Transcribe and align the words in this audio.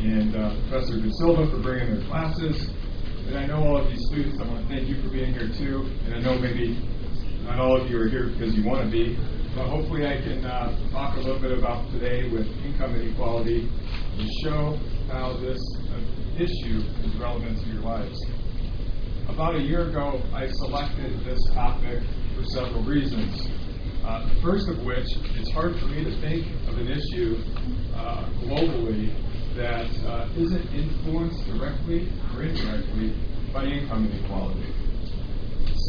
and 0.00 0.34
uh, 0.36 0.56
Professor 0.68 1.00
De 1.00 1.10
Silva 1.18 1.50
for 1.50 1.58
bringing 1.62 1.94
their 1.94 2.06
classes. 2.08 2.70
And 3.26 3.36
I 3.36 3.46
know 3.46 3.62
all 3.62 3.76
of 3.76 3.90
you 3.90 3.98
students, 4.10 4.38
I 4.40 4.46
want 4.46 4.68
to 4.68 4.74
thank 4.74 4.88
you 4.88 5.02
for 5.02 5.08
being 5.10 5.32
here 5.32 5.48
too. 5.48 5.88
And 6.04 6.14
I 6.14 6.20
know 6.20 6.38
maybe 6.38 6.78
not 7.42 7.58
all 7.58 7.80
of 7.80 7.90
you 7.90 8.00
are 8.00 8.08
here 8.08 8.28
because 8.30 8.54
you 8.54 8.64
want 8.64 8.84
to 8.84 8.90
be, 8.90 9.16
but 9.54 9.68
hopefully 9.68 10.06
I 10.06 10.20
can 10.20 10.44
uh, 10.44 10.90
talk 10.90 11.16
a 11.16 11.20
little 11.20 11.40
bit 11.40 11.52
about 11.56 11.90
today 11.92 12.28
with 12.28 12.46
income 12.64 12.94
inequality 12.94 13.70
and 14.18 14.28
show 14.42 14.78
how 15.10 15.36
this 15.38 15.60
uh, 15.90 16.42
issue 16.42 16.82
is 17.04 17.16
relevant 17.16 17.58
to 17.60 17.66
your 17.70 17.82
lives. 17.82 18.18
About 19.28 19.56
a 19.56 19.60
year 19.60 19.90
ago, 19.90 20.22
I 20.32 20.46
selected 20.46 21.24
this 21.24 21.40
topic 21.52 22.00
for 22.36 22.44
several 22.44 22.82
reasons. 22.84 23.46
Uh, 24.04 24.24
the 24.28 24.40
first 24.40 24.68
of 24.68 24.82
which, 24.84 25.06
it's 25.34 25.50
hard 25.50 25.78
for 25.80 25.86
me 25.86 26.04
to 26.04 26.20
think 26.20 26.46
of 26.68 26.78
an 26.78 26.88
issue 26.88 27.36
uh, 27.96 28.30
globally 28.40 29.12
that 29.56 29.90
uh, 30.06 30.28
not 30.36 30.60
influenced 30.72 31.44
directly 31.46 32.08
or 32.34 32.44
indirectly 32.44 33.14
by 33.52 33.64
income 33.64 34.06
inequality. 34.06 34.72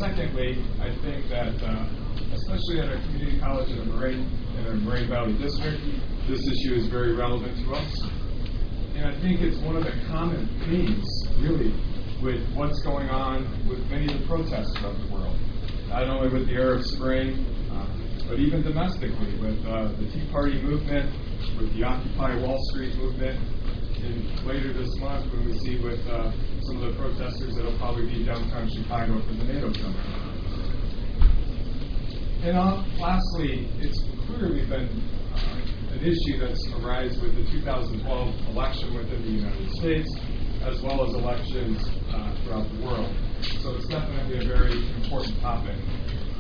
Secondly, 0.01 0.63
I 0.81 0.89
think 1.01 1.29
that, 1.29 1.61
uh, 1.61 1.87
especially 2.33 2.81
at 2.81 2.89
our 2.89 3.01
community 3.05 3.39
college 3.39 3.69
in 3.69 3.77
the 3.77 3.85
Moraine, 3.85 4.29
in 4.57 4.65
our 4.65 4.73
Moraine 4.73 5.09
Valley 5.09 5.33
District, 5.37 5.79
this 6.27 6.41
issue 6.41 6.73
is 6.73 6.87
very 6.87 7.13
relevant 7.13 7.55
to 7.65 7.71
us. 7.73 8.01
And 8.95 9.05
I 9.05 9.21
think 9.21 9.41
it's 9.41 9.57
one 9.59 9.75
of 9.75 9.83
the 9.83 9.93
common 10.09 10.47
themes, 10.65 11.05
really, 11.39 11.71
with 12.21 12.41
what's 12.55 12.79
going 12.81 13.09
on 13.09 13.45
with 13.67 13.79
many 13.89 14.11
of 14.11 14.19
the 14.19 14.25
protests 14.25 14.73
around 14.81 15.07
the 15.07 15.13
world. 15.13 15.37
Not 15.89 16.09
only 16.09 16.29
with 16.29 16.47
the 16.47 16.55
Arab 16.55 16.83
Spring, 16.83 17.45
uh, 17.71 17.85
but 18.27 18.39
even 18.39 18.63
domestically 18.63 19.37
with 19.39 19.63
uh, 19.65 19.93
the 19.99 20.09
Tea 20.11 20.27
Party 20.31 20.61
movement, 20.61 21.13
with 21.57 21.73
the 21.75 21.83
Occupy 21.83 22.41
Wall 22.41 22.57
Street 22.73 22.95
movement, 22.97 23.39
and 24.03 24.45
later 24.45 24.73
this 24.73 24.89
month 24.99 25.31
when 25.31 25.45
we 25.45 25.57
see 25.59 25.79
with 25.79 25.99
uh, 26.07 26.31
some 26.61 26.81
of 26.81 26.89
the 26.89 26.99
protesters 26.99 27.55
that 27.55 27.63
will 27.63 27.77
probably 27.77 28.05
be 28.07 28.25
downtown 28.25 28.69
Chicago 28.69 29.21
for 29.21 29.33
the 29.33 29.43
NATO 29.43 29.71
summit. 29.73 30.05
And 32.43 32.57
uh, 32.57 32.83
lastly, 32.99 33.69
it's 33.79 33.99
clearly 34.25 34.65
been 34.65 34.89
uh, 35.33 35.93
an 35.93 35.99
issue 35.99 36.39
that's 36.39 36.61
arisen 36.73 37.21
with 37.21 37.35
the 37.35 37.51
2012 37.51 38.47
election 38.49 38.93
within 38.95 39.21
the 39.21 39.31
United 39.31 39.69
States, 39.71 40.09
as 40.63 40.81
well 40.81 41.07
as 41.07 41.13
elections 41.15 41.96
throughout 42.47 42.71
the 42.71 42.85
world. 42.85 43.13
So 43.61 43.75
it's 43.75 43.87
definitely 43.87 44.39
a 44.39 44.47
very 44.47 44.71
important 45.03 45.39
topic. 45.41 45.75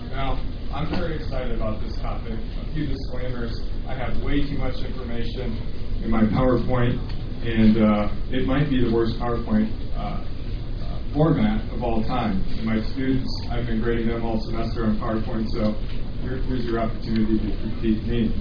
Now, 0.09 0.39
I'm 0.73 0.89
very 0.89 1.15
excited 1.15 1.51
about 1.55 1.81
this 1.81 1.95
topic. 1.97 2.33
A 2.33 2.73
few 2.73 2.87
disclaimers. 2.87 3.61
I 3.87 3.95
have 3.95 4.21
way 4.23 4.47
too 4.47 4.57
much 4.57 4.77
information 4.83 5.57
in 6.03 6.09
my 6.09 6.23
PowerPoint, 6.23 6.97
and 7.43 7.77
uh, 7.77 8.09
it 8.31 8.47
might 8.47 8.69
be 8.69 8.83
the 8.83 8.93
worst 8.93 9.19
PowerPoint 9.19 9.69
uh, 9.95 9.99
uh, 9.99 11.13
format 11.13 11.61
of 11.73 11.83
all 11.83 12.03
time. 12.03 12.41
And 12.57 12.65
my 12.65 12.81
students, 12.91 13.29
I've 13.51 13.65
been 13.65 13.81
grading 13.81 14.07
them 14.07 14.23
all 14.23 14.39
semester 14.39 14.85
on 14.85 14.97
PowerPoint, 14.97 15.49
so 15.49 15.73
here, 16.21 16.37
here's 16.47 16.65
your 16.65 16.79
opportunity 16.79 17.39
to 17.39 17.57
critique 17.57 18.03
me. 18.07 18.33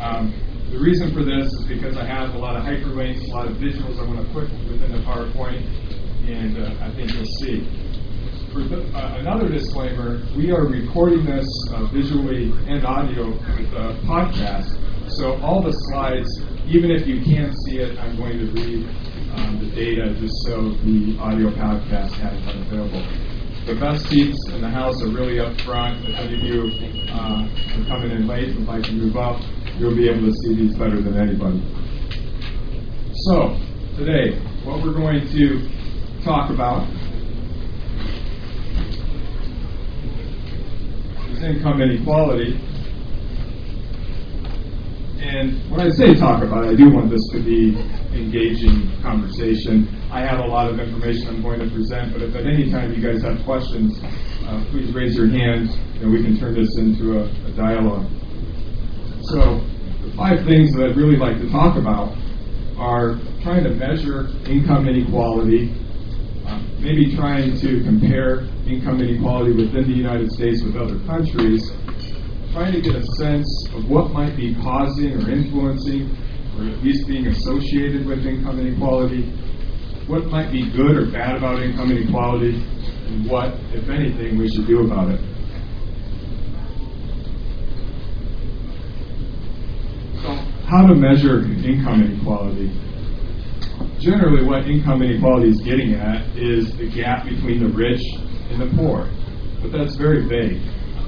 Um, 0.00 0.32
the 0.70 0.78
reason 0.78 1.12
for 1.12 1.24
this 1.24 1.52
is 1.52 1.66
because 1.66 1.96
I 1.96 2.06
have 2.06 2.34
a 2.34 2.38
lot 2.38 2.56
of 2.56 2.62
hyperlinks, 2.62 3.28
a 3.28 3.32
lot 3.32 3.46
of 3.46 3.56
visuals 3.56 3.98
I 3.98 4.06
want 4.06 4.26
to 4.26 4.32
put 4.32 4.50
within 4.70 4.92
the 4.92 5.02
PowerPoint, 5.02 5.89
and 6.26 6.58
uh, 6.58 6.84
I 6.84 6.90
think 6.94 7.12
you'll 7.12 7.24
see. 7.40 7.66
The, 8.52 8.82
uh, 8.94 9.18
another 9.18 9.48
disclaimer, 9.48 10.22
we 10.36 10.50
are 10.50 10.66
recording 10.66 11.24
this 11.24 11.46
uh, 11.72 11.86
visually 11.86 12.52
and 12.66 12.84
audio 12.84 13.28
with 13.28 13.72
a 13.72 13.94
podcast, 14.04 14.76
so 15.18 15.40
all 15.40 15.62
the 15.62 15.70
slides, 15.70 16.28
even 16.66 16.90
if 16.90 17.06
you 17.06 17.22
can't 17.22 17.54
see 17.64 17.78
it, 17.78 17.98
I'm 17.98 18.16
going 18.16 18.38
to 18.38 18.46
read 18.52 18.86
um, 19.34 19.58
the 19.60 19.70
data 19.74 20.14
just 20.18 20.34
so 20.46 20.70
the 20.82 21.16
audio 21.20 21.50
podcast 21.50 22.12
has 22.18 22.44
that 22.44 22.56
available. 22.56 23.02
The 23.66 23.74
best 23.78 24.08
seats 24.08 24.38
in 24.52 24.62
the 24.62 24.68
house 24.68 25.00
are 25.02 25.10
really 25.10 25.38
up 25.38 25.60
front. 25.60 26.08
If 26.08 26.16
any 26.16 26.34
of 26.34 26.42
you 26.42 27.08
uh, 27.12 27.46
are 27.46 27.84
coming 27.86 28.10
in 28.10 28.26
late 28.26 28.48
and 28.48 28.66
like 28.66 28.82
to 28.84 28.92
move 28.92 29.16
up, 29.16 29.40
you'll 29.78 29.94
be 29.94 30.08
able 30.08 30.26
to 30.26 30.32
see 30.44 30.54
these 30.56 30.74
better 30.76 31.00
than 31.00 31.16
anybody. 31.16 31.62
So, 33.26 33.56
today, 33.96 34.38
what 34.64 34.82
we're 34.82 34.94
going 34.94 35.26
to 35.28 35.79
talk 36.24 36.50
about 36.50 36.88
is 41.30 41.42
income 41.42 41.80
inequality. 41.80 42.60
And 45.20 45.70
when 45.70 45.80
I 45.80 45.90
say 45.90 46.14
talk 46.14 46.42
about 46.42 46.66
I 46.66 46.74
do 46.74 46.90
want 46.90 47.10
this 47.10 47.26
to 47.32 47.42
be 47.42 47.76
engaging 48.12 48.90
conversation. 49.02 49.88
I 50.10 50.20
have 50.20 50.40
a 50.40 50.46
lot 50.46 50.68
of 50.68 50.80
information 50.80 51.28
I'm 51.28 51.42
going 51.42 51.60
to 51.60 51.70
present, 51.70 52.12
but 52.12 52.22
if 52.22 52.34
at 52.34 52.46
any 52.46 52.70
time 52.70 52.92
you 52.92 53.00
guys 53.00 53.22
have 53.22 53.44
questions, 53.44 53.98
uh, 54.02 54.64
please 54.70 54.92
raise 54.92 55.16
your 55.16 55.28
hand 55.28 55.70
and 56.00 56.10
we 56.10 56.22
can 56.22 56.38
turn 56.38 56.54
this 56.54 56.76
into 56.78 57.18
a, 57.18 57.24
a 57.24 57.52
dialogue. 57.52 58.10
So, 59.22 59.60
the 60.02 60.12
five 60.16 60.44
things 60.46 60.72
that 60.74 60.82
I'd 60.82 60.96
really 60.96 61.16
like 61.16 61.38
to 61.38 61.48
talk 61.50 61.76
about 61.76 62.16
are 62.76 63.20
trying 63.42 63.64
to 63.64 63.70
measure 63.70 64.28
income 64.46 64.88
inequality, 64.88 65.72
maybe 66.80 67.14
trying 67.14 67.58
to 67.60 67.82
compare 67.84 68.48
income 68.66 69.00
inequality 69.00 69.52
within 69.52 69.84
the 69.84 69.96
United 69.96 70.30
States 70.32 70.62
with 70.62 70.76
other 70.76 70.98
countries, 71.06 71.70
trying 72.52 72.72
to 72.72 72.80
get 72.80 72.96
a 72.96 73.04
sense 73.18 73.46
of 73.74 73.88
what 73.88 74.10
might 74.12 74.34
be 74.36 74.54
causing 74.54 75.12
or 75.12 75.30
influencing, 75.30 76.16
or 76.56 76.64
at 76.64 76.82
least 76.82 77.06
being 77.06 77.26
associated 77.26 78.06
with 78.06 78.26
income 78.26 78.58
inequality, 78.58 79.22
what 80.06 80.26
might 80.26 80.50
be 80.50 80.70
good 80.70 80.96
or 80.96 81.10
bad 81.10 81.36
about 81.36 81.62
income 81.62 81.90
inequality, 81.92 82.54
and 83.06 83.28
what, 83.28 83.54
if 83.74 83.88
anything, 83.90 84.38
we 84.38 84.48
should 84.48 84.66
do 84.66 84.80
about 84.80 85.10
it. 85.10 85.20
So, 90.22 90.34
how 90.66 90.86
to 90.86 90.94
measure 90.94 91.44
income 91.44 92.02
inequality? 92.02 92.89
Generally, 94.00 94.44
what 94.46 94.66
income 94.66 95.02
inequality 95.02 95.50
is 95.50 95.60
getting 95.60 95.92
at 95.92 96.24
is 96.34 96.74
the 96.78 96.88
gap 96.88 97.26
between 97.26 97.60
the 97.60 97.68
rich 97.68 98.00
and 98.48 98.58
the 98.58 98.74
poor. 98.74 99.10
But 99.60 99.72
that's 99.72 99.94
very 99.96 100.26
vague. 100.26 100.62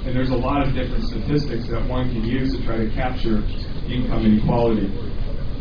And 0.05 0.15
there's 0.15 0.29
a 0.29 0.37
lot 0.37 0.69
of 0.69 0.75
different 0.75 1.05
statistics 1.05 1.69
that 1.69 1.89
one 1.89 2.13
can 2.13 2.23
use 2.23 2.55
to 2.55 2.63
try 2.63 2.77
to 2.77 2.91
capture 2.91 3.39
income 3.89 4.27
inequality. 4.27 4.89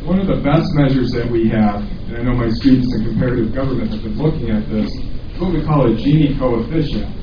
One 0.04 0.20
of 0.20 0.28
the 0.28 0.44
best 0.44 0.74
measures 0.74 1.12
that 1.12 1.32
we 1.32 1.48
have, 1.48 1.80
and 2.10 2.18
I 2.18 2.22
know 2.22 2.36
my 2.36 2.50
students 2.50 2.94
in 2.96 3.06
comparative 3.06 3.56
government 3.56 3.92
have 3.92 4.04
been 4.04 4.18
looking 4.18 4.50
at 4.50 4.68
this, 4.70 4.92
is 4.92 5.40
what 5.40 5.54
we 5.54 5.64
call 5.64 5.88
a 5.88 5.96
Gini 5.96 6.38
coefficient. 6.38 7.16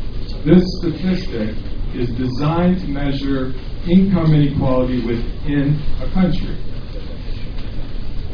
This 0.43 0.65
statistic 0.81 1.55
is 1.93 2.09
designed 2.17 2.81
to 2.81 2.89
measure 2.89 3.53
income 3.87 4.33
inequality 4.33 5.05
within 5.05 5.77
a 6.01 6.11
country. 6.15 6.57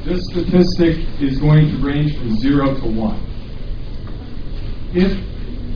This 0.05 0.23
statistic 0.27 0.99
is 1.19 1.39
going 1.39 1.71
to 1.71 1.79
range 1.79 2.19
from 2.19 2.37
0 2.37 2.75
to 2.75 2.87
1. 2.87 4.91
If 4.93 5.19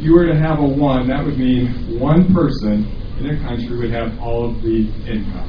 you 0.03 0.13
were 0.13 0.27
to 0.27 0.39
have 0.39 0.59
a 0.59 0.67
1, 0.67 1.09
that 1.09 1.25
would 1.25 1.39
mean 1.39 1.99
one 1.99 2.35
person 2.35 2.85
in 3.19 3.31
a 3.31 3.39
country 3.41 3.75
would 3.79 3.91
have 3.91 4.21
all 4.21 4.51
of 4.51 4.61
the 4.61 4.93
income. 5.09 5.49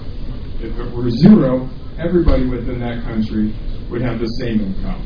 If 0.61 0.79
it 0.79 0.89
were 0.95 1.09
zero, 1.09 1.69
everybody 1.99 2.45
within 2.45 2.79
that 2.79 3.03
country 3.03 3.53
would 3.89 4.01
have 4.01 4.21
the 4.21 4.27
same 4.39 4.61
income. 4.61 5.05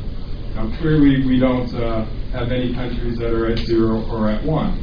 Now, 0.54 0.70
clearly, 0.78 1.26
we 1.26 1.40
don't 1.40 1.74
uh, 1.74 2.04
have 2.30 2.52
any 2.52 2.72
countries 2.74 3.18
that 3.18 3.34
are 3.34 3.50
at 3.50 3.58
zero 3.58 4.08
or 4.08 4.30
at 4.30 4.44
one. 4.44 4.78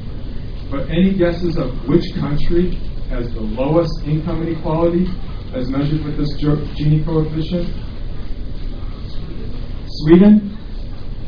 But 0.69 0.89
any 0.89 1.13
guesses 1.13 1.55
of 1.55 1.87
which 1.87 2.13
country 2.15 2.75
has 3.07 3.31
the 3.31 3.39
lowest 3.39 4.03
income 4.05 4.41
inequality 4.43 5.07
as 5.55 5.69
measured 5.69 6.03
with 6.03 6.17
this 6.17 6.33
Gini 6.43 7.05
coefficient? 7.05 7.73
Sweden? 10.01 10.57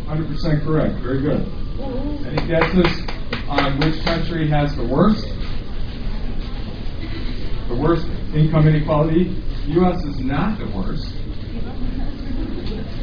100% 0.07 0.63
correct. 0.63 0.95
Very 1.01 1.21
good. 1.21 1.41
Any 2.25 2.47
guesses 2.47 3.05
on 3.47 3.79
which 3.79 4.03
country 4.03 4.47
has 4.49 4.75
the 4.75 4.83
worst? 4.83 5.27
The 7.67 7.75
worst 7.75 8.07
income 8.33 8.67
inequality. 8.67 9.43
U.S. 9.67 10.03
is 10.05 10.19
not 10.21 10.57
the 10.57 10.65
worst. 10.75 11.07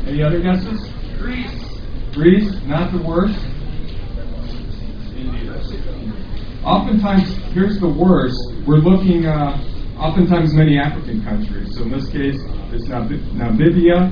Any 0.09 0.25
other 0.25 0.41
guesses? 0.41 0.89
Greece. 1.19 1.81
Greece, 2.15 2.53
not 2.65 2.91
the 2.91 3.03
worst. 3.03 3.39
India. 5.17 5.55
Oftentimes, 6.65 7.33
here's 7.55 7.79
the 7.79 7.89
worst. 7.89 8.39
We're 8.67 8.79
looking, 8.79 9.27
uh, 9.27 9.57
oftentimes, 9.97 10.53
many 10.53 10.79
African 10.79 11.23
countries. 11.23 11.77
So 11.77 11.83
in 11.83 11.93
this 11.93 12.09
case, 12.09 12.41
it's 12.73 12.89
Namibia, 12.89 14.11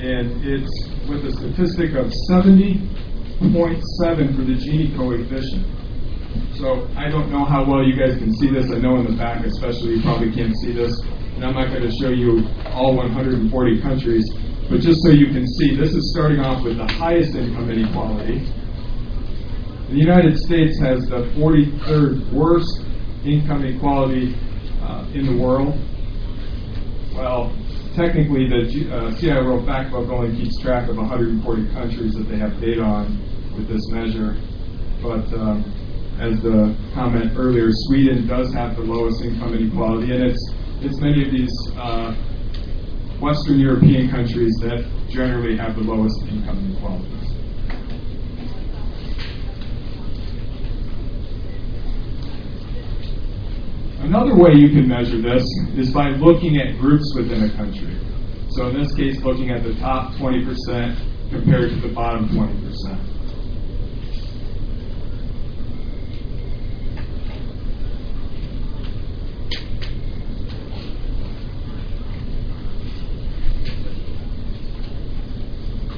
and 0.00 0.44
it's 0.44 0.95
with 1.08 1.24
a 1.24 1.32
statistic 1.32 1.94
of 1.94 2.12
70.7 2.30 2.80
for 4.36 4.44
the 4.44 4.56
Gini 4.58 4.96
coefficient. 4.96 5.66
So 6.58 6.88
I 6.96 7.08
don't 7.08 7.30
know 7.30 7.44
how 7.44 7.64
well 7.64 7.84
you 7.84 7.96
guys 7.96 8.16
can 8.18 8.32
see 8.34 8.50
this. 8.50 8.70
I 8.72 8.78
know 8.78 8.96
in 8.96 9.06
the 9.06 9.16
back, 9.16 9.44
especially, 9.44 9.96
you 9.96 10.02
probably 10.02 10.32
can't 10.32 10.56
see 10.58 10.72
this. 10.72 10.98
And 11.36 11.44
I'm 11.44 11.54
not 11.54 11.68
going 11.68 11.82
to 11.82 11.92
show 12.00 12.10
you 12.10 12.48
all 12.72 12.96
140 12.96 13.82
countries, 13.82 14.24
but 14.70 14.80
just 14.80 15.02
so 15.02 15.10
you 15.10 15.26
can 15.32 15.46
see, 15.46 15.76
this 15.76 15.94
is 15.94 16.12
starting 16.16 16.40
off 16.40 16.64
with 16.64 16.78
the 16.78 16.86
highest 16.86 17.34
income 17.34 17.70
inequality. 17.70 18.40
The 19.90 19.98
United 19.98 20.38
States 20.38 20.80
has 20.80 21.06
the 21.06 21.30
43rd 21.36 22.32
worst 22.32 22.82
income 23.24 23.64
inequality 23.64 24.34
uh, 24.82 25.06
in 25.14 25.26
the 25.26 25.36
world. 25.36 25.78
Well, 27.14 27.54
technically, 27.96 28.46
the 28.46 28.92
uh, 28.92 29.10
CIA 29.16 29.42
World 29.42 29.66
Factbook 29.66 30.10
only 30.12 30.36
keeps 30.36 30.60
track 30.60 30.88
of 30.88 30.96
140 30.96 31.72
countries 31.72 32.12
that 32.12 32.28
they 32.28 32.36
have 32.36 32.60
data 32.60 32.82
on 32.82 33.18
with 33.56 33.66
this 33.68 33.88
measure. 33.88 34.36
But 35.02 35.24
um, 35.32 35.64
as 36.20 36.40
the 36.42 36.76
comment 36.94 37.32
earlier, 37.36 37.68
Sweden 37.88 38.26
does 38.26 38.52
have 38.52 38.76
the 38.76 38.82
lowest 38.82 39.24
income 39.24 39.54
inequality, 39.54 40.12
and 40.12 40.22
it's 40.22 40.52
it's 40.82 41.00
many 41.00 41.24
of 41.24 41.32
these 41.32 41.52
uh, 41.76 42.14
Western 43.18 43.58
European 43.58 44.10
countries 44.10 44.52
that 44.60 44.84
generally 45.08 45.56
have 45.56 45.74
the 45.74 45.82
lowest 45.82 46.20
income 46.28 46.58
inequalities. 46.58 47.25
Another 54.06 54.36
way 54.36 54.52
you 54.52 54.68
can 54.68 54.86
measure 54.86 55.20
this 55.20 55.42
is 55.76 55.90
by 55.90 56.10
looking 56.10 56.58
at 56.58 56.78
groups 56.78 57.12
within 57.16 57.42
a 57.42 57.50
country. 57.56 57.98
So 58.50 58.68
in 58.68 58.80
this 58.80 58.94
case, 58.94 59.20
looking 59.22 59.50
at 59.50 59.64
the 59.64 59.74
top 59.80 60.14
20% 60.14 60.96
compared 61.28 61.70
to 61.70 61.76
the 61.80 61.88
bottom 61.88 62.28
20%. 62.28 63.16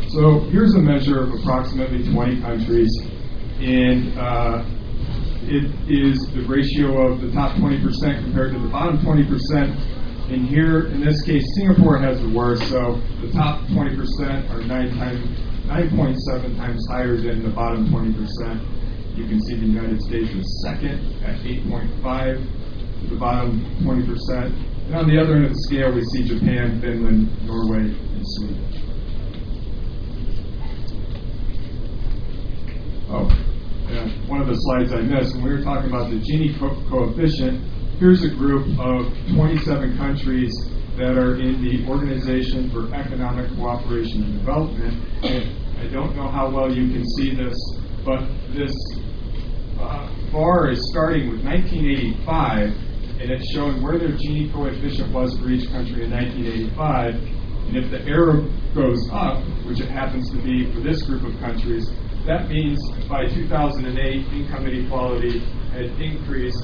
So 0.09 0.41
here's 0.49 0.75
a 0.75 0.81
measure 0.81 1.25
of 1.25 1.35
approximately 1.35 2.11
20 2.11 2.41
countries, 2.41 2.91
and 3.61 4.19
uh, 4.19 4.65
it 5.49 5.65
is 5.89 6.21
the 6.33 6.43
ratio 6.43 7.11
of 7.11 7.21
the 7.21 7.33
top 7.33 7.57
20% 7.57 7.81
compared 8.23 8.53
to 8.53 8.59
the 8.59 8.69
bottom 8.69 8.99
20%. 8.99 10.31
And 10.31 10.47
here, 10.47 10.89
in 10.89 11.01
this 11.01 11.23
case, 11.23 11.43
Singapore 11.57 11.99
has 11.99 12.21
the 12.21 12.29
worst, 12.29 12.69
so 12.69 13.01
the 13.23 13.33
top 13.33 13.63
20% 13.69 14.51
are 14.51 14.61
9 14.61 14.99
times, 14.99 15.39
9.7 15.67 16.57
times 16.57 16.87
higher 16.91 17.17
than 17.17 17.43
the 17.43 17.49
bottom 17.49 17.89
20%. 17.89 19.17
You 19.17 19.27
can 19.27 19.41
see 19.41 19.57
the 19.57 19.67
United 19.67 20.01
States 20.03 20.31
is 20.31 20.63
second 20.65 21.01
at 21.25 21.41
8.5 21.41 23.09
the 23.09 23.17
bottom 23.17 23.65
20%. 23.81 24.87
And 24.87 24.95
on 24.95 25.09
the 25.09 25.19
other 25.19 25.37
end 25.37 25.47
of 25.47 25.53
the 25.53 25.63
scale, 25.63 25.93
we 25.93 26.05
see 26.05 26.25
Japan, 26.25 26.81
Finland, 26.81 27.47
Norway, 27.47 27.81
and 27.81 28.23
Sweden. 28.23 28.65
Oh, 33.11 33.48
one 34.29 34.41
of 34.43 34.47
the 34.47 34.55
slides 34.55 34.93
I 34.93 35.01
missed, 35.01 35.35
when 35.35 35.45
we 35.45 35.51
were 35.57 35.63
talking 35.63 35.89
about 35.91 36.11
the 36.11 36.21
Gini 36.21 36.53
co- 36.59 36.77
coefficient, 36.91 37.65
here's 37.99 38.23
a 38.25 38.29
group 38.29 38.67
of 38.79 39.09
27 39.35 39.97
countries 39.97 40.53
that 40.99 41.17
are 41.17 41.41
in 41.41 41.63
the 41.65 41.89
Organization 41.89 42.71
for 42.71 42.93
Economic 42.95 43.51
Cooperation 43.57 44.25
and 44.25 44.39
Development. 44.39 44.95
And 45.25 45.79
I 45.79 45.87
don't 45.91 46.15
know 46.15 46.29
how 46.29 46.51
well 46.51 46.71
you 46.71 46.93
can 46.93 47.05
see 47.17 47.35
this, 47.35 47.57
but 48.05 48.21
this 48.53 48.75
uh, 49.81 50.13
bar 50.31 50.69
is 50.71 50.85
starting 50.91 51.31
with 51.31 51.43
1985, 51.45 52.69
and 53.21 53.31
it's 53.31 53.51
showing 53.55 53.83
where 53.83 53.99
their 53.99 54.13
Gini 54.13 54.53
coefficient 54.53 55.11
was 55.13 55.37
for 55.39 55.49
each 55.49 55.71
country 55.71 56.05
in 56.05 56.11
1985. 56.11 57.15
And 57.69 57.77
if 57.77 57.91
the 57.91 58.03
arrow 58.05 58.45
goes 58.75 59.01
up, 59.11 59.41
which 59.65 59.81
it 59.81 59.89
happens 59.89 60.31
to 60.31 60.37
be 60.43 60.71
for 60.73 60.81
this 60.81 61.03
group 61.03 61.25
of 61.25 61.39
countries, 61.41 61.89
that 62.29 62.47
means 62.51 62.79
by 63.09 63.25
2008, 63.27 64.27
income 64.35 64.67
inequality 64.67 65.39
had 65.73 65.87
increased 65.99 66.63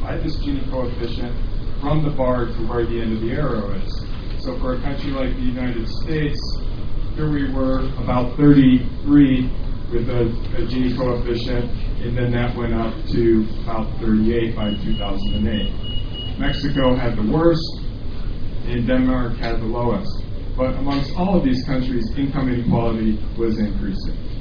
by 0.00 0.16
this 0.16 0.38
Gini 0.38 0.68
coefficient 0.70 1.36
from 1.82 2.02
the 2.02 2.08
bar 2.16 2.46
to 2.46 2.66
where 2.66 2.86
the 2.86 2.98
end 2.98 3.12
of 3.12 3.20
the 3.20 3.32
arrow 3.32 3.72
is. 3.72 4.06
So 4.38 4.58
for 4.58 4.72
a 4.72 4.80
country 4.80 5.10
like 5.10 5.34
the 5.34 5.42
United 5.42 5.86
States, 5.86 6.40
here 7.14 7.30
we 7.30 7.52
were 7.52 7.80
about 8.02 8.38
33 8.38 9.52
with 9.92 10.08
a, 10.08 10.22
a 10.56 10.64
Gini 10.64 10.96
coefficient, 10.96 11.70
and 12.00 12.16
then 12.16 12.32
that 12.32 12.56
went 12.56 12.72
up 12.72 12.94
to 13.08 13.46
about 13.64 14.00
38 14.00 14.56
by 14.56 14.70
2008. 14.70 16.38
Mexico 16.38 16.96
had 16.96 17.18
the 17.18 17.30
worst, 17.30 17.68
and 18.64 18.86
Denmark 18.86 19.36
had 19.36 19.60
the 19.60 19.66
lowest. 19.66 20.24
But 20.56 20.74
amongst 20.76 21.14
all 21.18 21.36
of 21.36 21.44
these 21.44 21.62
countries, 21.64 22.10
income 22.16 22.48
inequality 22.48 23.22
was 23.36 23.58
increasing. 23.58 24.31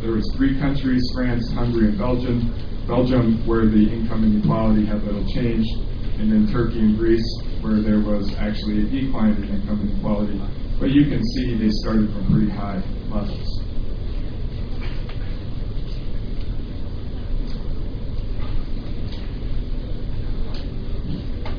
There 0.00 0.12
was 0.12 0.24
three 0.34 0.58
countries, 0.58 1.02
France, 1.12 1.52
Hungary, 1.52 1.88
and 1.88 1.98
Belgium. 1.98 2.54
Belgium, 2.86 3.46
where 3.46 3.66
the 3.66 3.84
income 3.84 4.24
inequality 4.24 4.86
had 4.86 5.04
little 5.04 5.26
change, 5.26 5.66
and 6.18 6.32
then 6.32 6.50
Turkey 6.50 6.80
and 6.80 6.96
Greece, 6.96 7.22
where 7.60 7.82
there 7.82 8.00
was 8.00 8.34
actually 8.38 8.80
a 8.80 8.84
decline 8.88 9.36
in 9.36 9.60
income 9.60 9.80
inequality. 9.82 10.40
But 10.80 10.90
you 10.90 11.04
can 11.04 11.22
see 11.22 11.54
they 11.54 11.68
started 11.84 12.10
from 12.14 12.32
pretty 12.32 12.50
high 12.50 12.82
levels. 13.10 13.60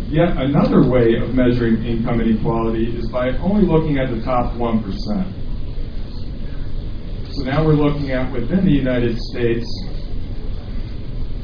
Yet 0.10 0.36
another 0.36 0.90
way 0.90 1.16
of 1.22 1.36
measuring 1.36 1.86
income 1.86 2.20
inequality 2.20 2.98
is 2.98 3.08
by 3.12 3.38
only 3.38 3.68
looking 3.68 4.00
at 4.00 4.10
the 4.10 4.20
top 4.22 4.56
1%. 4.56 5.41
So 7.34 7.44
now 7.44 7.66
we're 7.66 7.74
looking 7.74 8.12
at 8.12 8.30
within 8.34 8.66
the 8.66 8.74
United 8.74 9.18
States, 9.18 9.66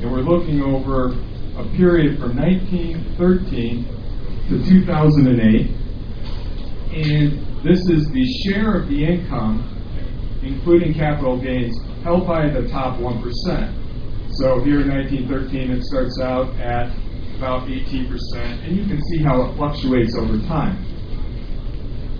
and 0.01 0.11
we're 0.11 0.19
looking 0.19 0.61
over 0.61 1.13
a 1.57 1.63
period 1.77 2.19
from 2.19 2.35
1913 2.35 3.85
to 4.49 4.65
2008. 4.65 5.71
And 6.91 7.63
this 7.63 7.79
is 7.87 8.09
the 8.09 8.25
share 8.43 8.75
of 8.75 8.89
the 8.89 9.01
income, 9.01 9.63
including 10.43 10.93
capital 10.93 11.39
gains, 11.39 11.73
held 12.03 12.27
by 12.27 12.49
the 12.49 12.67
top 12.67 12.99
1%. 12.99 14.33
So 14.33 14.59
here 14.65 14.81
in 14.81 14.89
1913, 14.89 15.71
it 15.71 15.83
starts 15.83 16.19
out 16.19 16.53
at 16.59 16.91
about 17.37 17.65
18%, 17.65 18.11
and 18.65 18.75
you 18.75 18.85
can 18.85 19.01
see 19.03 19.23
how 19.23 19.41
it 19.43 19.55
fluctuates 19.55 20.17
over 20.17 20.37
time. 20.47 20.83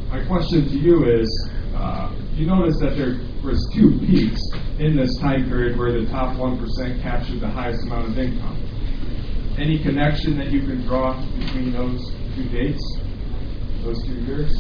My 0.10 0.24
question 0.26 0.70
to 0.70 0.78
you 0.78 1.04
is 1.20 1.47
uh, 1.78 2.12
you 2.34 2.48
notice 2.48 2.80
that 2.80 2.98
there 2.98 3.22
was 3.44 3.58
two 3.74 4.00
peaks 4.00 4.42
in 4.80 4.96
this 4.96 5.16
time 5.20 5.48
period 5.48 5.78
where 5.78 5.92
the 5.92 6.08
top 6.10 6.36
1% 6.36 7.02
captured 7.02 7.40
the 7.40 7.50
highest 7.50 7.84
amount 7.86 8.10
of 8.10 8.18
income. 8.18 8.58
Any 9.58 9.82
connection 9.82 10.38
that 10.38 10.52
you 10.52 10.62
can 10.62 10.86
draw 10.86 11.20
between 11.38 11.72
those 11.72 12.02
two 12.36 12.50
dates, 12.50 12.82
those 13.84 14.02
two 14.06 14.16
years? 14.26 14.52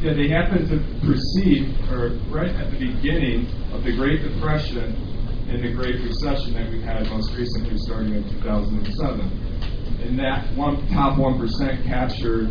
Yeah, 0.00 0.14
they 0.14 0.28
happen 0.28 0.68
to 0.68 0.78
precede, 1.04 1.74
or 1.90 2.10
right 2.30 2.54
at 2.54 2.70
the 2.70 2.78
beginning 2.78 3.46
of 3.72 3.84
the 3.84 3.92
Great 3.92 4.22
Depression 4.22 4.94
and 5.48 5.64
the 5.64 5.72
Great 5.72 6.00
Recession 6.00 6.54
that 6.54 6.70
we 6.70 6.80
had 6.80 7.08
most 7.10 7.34
recently 7.34 7.76
starting 7.78 8.14
in 8.14 8.28
2007. 8.40 9.20
And 10.02 10.18
that 10.18 10.54
one 10.54 10.86
top 10.88 11.18
1% 11.18 11.84
captured 11.84 12.48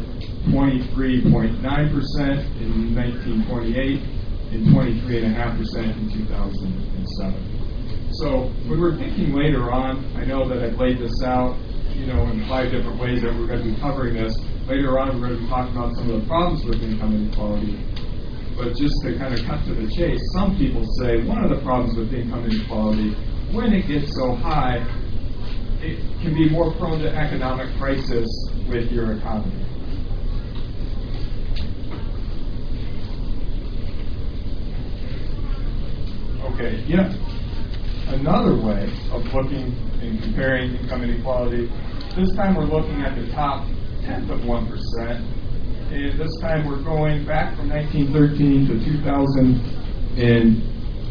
23.9% 0.51 1.61
in 2.61 2.95
1928 2.95 4.01
and 4.51 4.67
23.5% 4.67 5.97
in 5.97 6.09
2007. 6.27 7.57
So 8.11 8.47
when 8.67 8.79
we're 8.79 8.97
thinking 8.97 9.33
later 9.33 9.71
on, 9.71 10.05
I 10.15 10.23
know 10.25 10.47
that 10.47 10.63
I've 10.63 10.79
laid 10.79 10.99
this 10.99 11.21
out, 11.23 11.57
you 11.93 12.07
know, 12.07 12.23
in 12.27 12.47
five 12.47 12.71
different 12.71 12.99
ways 12.99 13.21
that 13.21 13.33
we're 13.35 13.47
going 13.47 13.63
to 13.63 13.69
be 13.73 13.79
covering 13.79 14.15
this. 14.15 14.33
Later 14.67 14.99
on, 14.99 15.19
we're 15.19 15.27
going 15.27 15.39
to 15.39 15.43
be 15.43 15.49
talking 15.49 15.75
about 15.75 15.95
some 15.95 16.09
of 16.09 16.21
the 16.21 16.27
problems 16.27 16.63
with 16.65 16.81
income 16.81 17.15
inequality. 17.15 17.77
But 18.55 18.75
just 18.75 18.95
to 19.03 19.17
kind 19.17 19.33
of 19.33 19.45
cut 19.45 19.63
to 19.65 19.73
the 19.75 19.87
chase, 19.91 20.19
some 20.33 20.57
people 20.57 20.83
say 20.99 21.23
one 21.23 21.43
of 21.43 21.49
the 21.49 21.61
problems 21.63 21.97
with 21.97 22.13
income 22.13 22.45
inequality, 22.45 23.13
when 23.51 23.73
it 23.73 23.87
gets 23.87 24.15
so 24.15 24.33
high, 24.35 24.85
it 25.81 25.99
can 26.21 26.33
be 26.33 26.49
more 26.49 26.73
prone 26.73 26.99
to 26.99 27.09
economic 27.15 27.75
crisis 27.77 28.27
with 28.67 28.91
your 28.91 29.13
economy. 29.13 29.56
Okay, 36.57 36.83
yet 36.87 37.13
another 38.17 38.55
way 38.57 38.91
of 39.11 39.21
looking 39.31 39.77
and 40.01 40.23
comparing 40.23 40.73
income 40.73 41.03
inequality. 41.03 41.69
This 42.15 42.33
time 42.33 42.55
we're 42.55 42.65
looking 42.65 43.03
at 43.03 43.13
the 43.13 43.31
top 43.31 43.67
tenth 44.01 44.31
of 44.31 44.39
1%. 44.39 44.65
And 45.93 46.19
this 46.19 46.31
time 46.41 46.65
we're 46.65 46.81
going 46.81 47.27
back 47.27 47.55
from 47.55 47.69
1913 47.69 48.69
to 48.69 48.85
2000, 48.89 50.17
and 50.17 50.57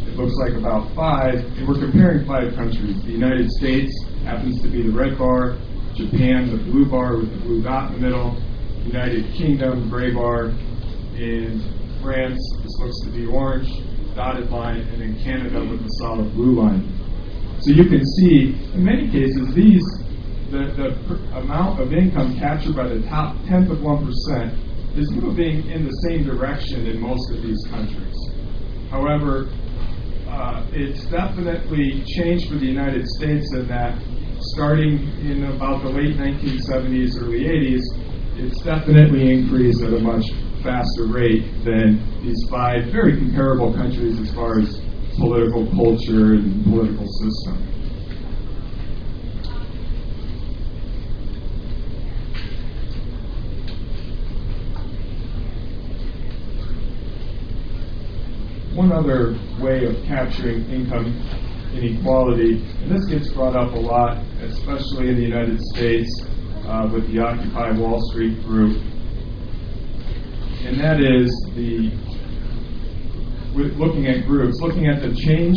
it 0.08 0.16
looks 0.16 0.34
like 0.34 0.58
about 0.58 0.92
five. 0.96 1.36
And 1.36 1.68
we're 1.68 1.78
comparing 1.78 2.26
five 2.26 2.56
countries. 2.56 3.00
The 3.04 3.12
United 3.12 3.48
States 3.52 3.92
happens 4.24 4.60
to 4.62 4.68
be 4.68 4.82
the 4.82 4.90
red 4.90 5.16
bar, 5.16 5.58
Japan, 5.94 6.50
the 6.50 6.58
blue 6.58 6.90
bar 6.90 7.18
with 7.18 7.30
the 7.30 7.38
blue 7.38 7.62
dot 7.62 7.94
in 7.94 8.00
the 8.00 8.06
middle, 8.08 8.34
United 8.82 9.32
Kingdom, 9.34 9.88
gray 9.90 10.12
bar, 10.12 10.46
and 11.14 11.62
France, 12.02 12.42
this 12.64 12.74
looks 12.80 13.00
to 13.04 13.10
be 13.10 13.26
orange, 13.26 13.70
dotted 14.16 14.50
line, 14.50 14.80
and 14.80 15.00
then 15.00 15.22
Canada 15.22 15.60
with 15.60 15.82
the 15.82 15.88
solid 16.00 16.32
blue 16.34 16.60
line. 16.60 16.82
So 17.60 17.70
you 17.70 17.84
can 17.84 18.04
see, 18.04 18.56
in 18.74 18.84
many 18.84 19.10
cases, 19.10 19.54
these 19.54 19.84
the, 20.50 20.70
the 20.78 21.38
amount 21.38 21.80
of 21.80 21.92
income 21.92 22.38
captured 22.38 22.76
by 22.76 22.88
the 22.88 23.02
top 23.08 23.36
tenth 23.46 23.70
of 23.70 23.82
one 23.82 24.06
percent 24.06 24.54
is 24.96 25.10
moving 25.12 25.68
in 25.68 25.84
the 25.84 25.92
same 26.08 26.24
direction 26.24 26.86
in 26.86 27.00
most 27.00 27.30
of 27.32 27.42
these 27.42 27.60
countries. 27.68 28.16
However, 28.90 29.50
uh, 30.28 30.64
it's 30.72 31.04
definitely 31.06 32.04
changed 32.06 32.48
for 32.48 32.56
the 32.56 32.66
United 32.66 33.06
States 33.06 33.52
in 33.52 33.66
that 33.68 33.98
starting 34.54 34.98
in 35.20 35.44
about 35.44 35.82
the 35.82 35.90
late 35.90 36.16
1970s, 36.16 37.20
early 37.20 37.44
80s, 37.44 37.82
it's 38.36 38.60
definitely 38.62 39.32
increased 39.32 39.82
at 39.82 39.92
a 39.92 39.98
much 39.98 40.24
faster 40.66 41.06
rate 41.06 41.44
than 41.64 42.02
these 42.24 42.42
five 42.50 42.86
very 42.90 43.16
comparable 43.16 43.72
countries 43.72 44.18
as 44.18 44.34
far 44.34 44.58
as 44.58 44.80
political 45.16 45.64
culture 45.70 46.34
and 46.34 46.64
political 46.64 47.06
system. 47.06 47.62
One 58.74 58.90
other 58.90 59.38
way 59.60 59.84
of 59.84 60.04
capturing 60.04 60.68
income 60.68 61.16
inequality, 61.74 62.60
and 62.82 62.90
this 62.90 63.06
gets 63.06 63.32
brought 63.32 63.54
up 63.54 63.72
a 63.72 63.78
lot, 63.78 64.18
especially 64.42 65.10
in 65.10 65.14
the 65.14 65.22
United 65.22 65.60
States 65.74 66.10
uh, 66.66 66.90
with 66.92 67.06
the 67.12 67.20
Occupy 67.20 67.70
Wall 67.78 68.00
Street 68.10 68.42
group, 68.42 68.82
and 70.64 70.80
that 70.80 71.00
is 71.00 71.30
the 71.54 71.92
looking 73.54 74.06
at 74.06 74.26
groups, 74.26 74.60
looking 74.60 74.86
at 74.86 75.02
the 75.02 75.14
change 75.14 75.56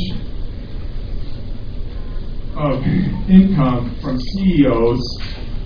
of 2.56 2.84
income 3.29 3.96
from 4.01 4.20
CEOs 4.20 5.01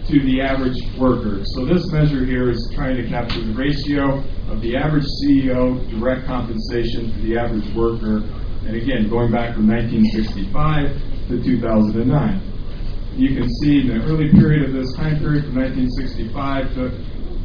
to 0.08 0.20
the 0.26 0.42
average 0.42 0.80
worker. 0.98 1.44
So 1.56 1.66
this 1.66 1.86
measure 1.92 2.26
here 2.26 2.50
is 2.50 2.72
trying 2.76 2.98
to 2.98 3.08
capture 3.08 3.42
the 3.42 3.54
ratio 3.54 4.24
of 4.50 4.62
the 4.62 4.76
average 4.76 5.06
CEO 5.06 5.90
direct 5.90 6.26
compensation 6.26 7.12
to 7.12 7.20
the 7.22 7.38
average 7.38 7.74
worker. 7.74 8.18
And 8.66 8.76
again, 8.76 9.10
going 9.10 9.32
back 9.32 9.56
from 9.56 9.68
1965 9.68 11.30
to 11.30 11.44
2009. 11.44 12.42
You 13.16 13.36
can 13.36 13.50
see 13.62 13.82
in 13.82 13.88
the 13.88 14.04
early 14.06 14.32
period 14.32 14.70
of 14.70 14.74
this 14.74 14.92
time 14.96 15.20
period 15.20 15.46
from 15.46 15.56
1965 15.56 16.74
to 16.76 16.82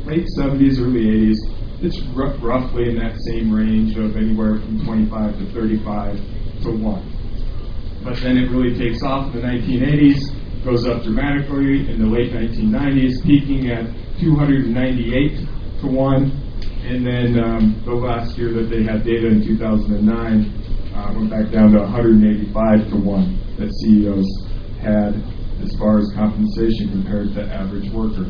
late 0.09 0.27
70s, 0.37 0.81
early 0.81 1.05
80s, 1.05 1.58
it's 1.81 2.01
r- 2.17 2.37
roughly 2.39 2.91
in 2.91 2.97
that 2.99 3.17
same 3.31 3.53
range 3.53 3.97
of 3.97 4.17
anywhere 4.17 4.59
from 4.61 4.85
25 4.85 5.39
to 5.39 5.53
35 5.53 6.17
to 6.63 6.71
1. 6.71 8.03
But 8.05 8.17
then 8.19 8.37
it 8.37 8.51
really 8.51 8.77
takes 8.77 9.03
off 9.03 9.35
in 9.35 9.41
the 9.41 9.47
1980s, 9.47 10.65
goes 10.65 10.87
up 10.87 11.03
dramatically 11.03 11.89
in 11.91 12.01
the 12.01 12.07
late 12.07 12.33
1990s, 12.33 13.23
peaking 13.23 13.71
at 13.71 13.87
298 14.19 15.49
to 15.81 15.87
1. 15.87 16.45
And 16.85 17.07
then 17.07 17.39
um, 17.39 17.83
the 17.85 17.95
last 17.95 18.37
year 18.39 18.53
that 18.55 18.71
they 18.71 18.83
had 18.83 19.05
data 19.05 19.29
in 19.29 19.45
2009 19.45 20.95
uh, 20.95 21.13
went 21.15 21.31
back 21.31 21.53
down 21.53 21.73
to 21.73 21.79
185 21.81 22.91
to 22.91 22.97
1 22.97 23.39
that 23.59 23.73
CEOs 23.73 24.49
had 24.81 25.15
as 25.63 25.77
far 25.79 25.99
as 25.99 26.11
compensation 26.15 26.89
compared 26.91 27.35
to 27.35 27.43
average 27.43 27.91
worker. 27.91 28.27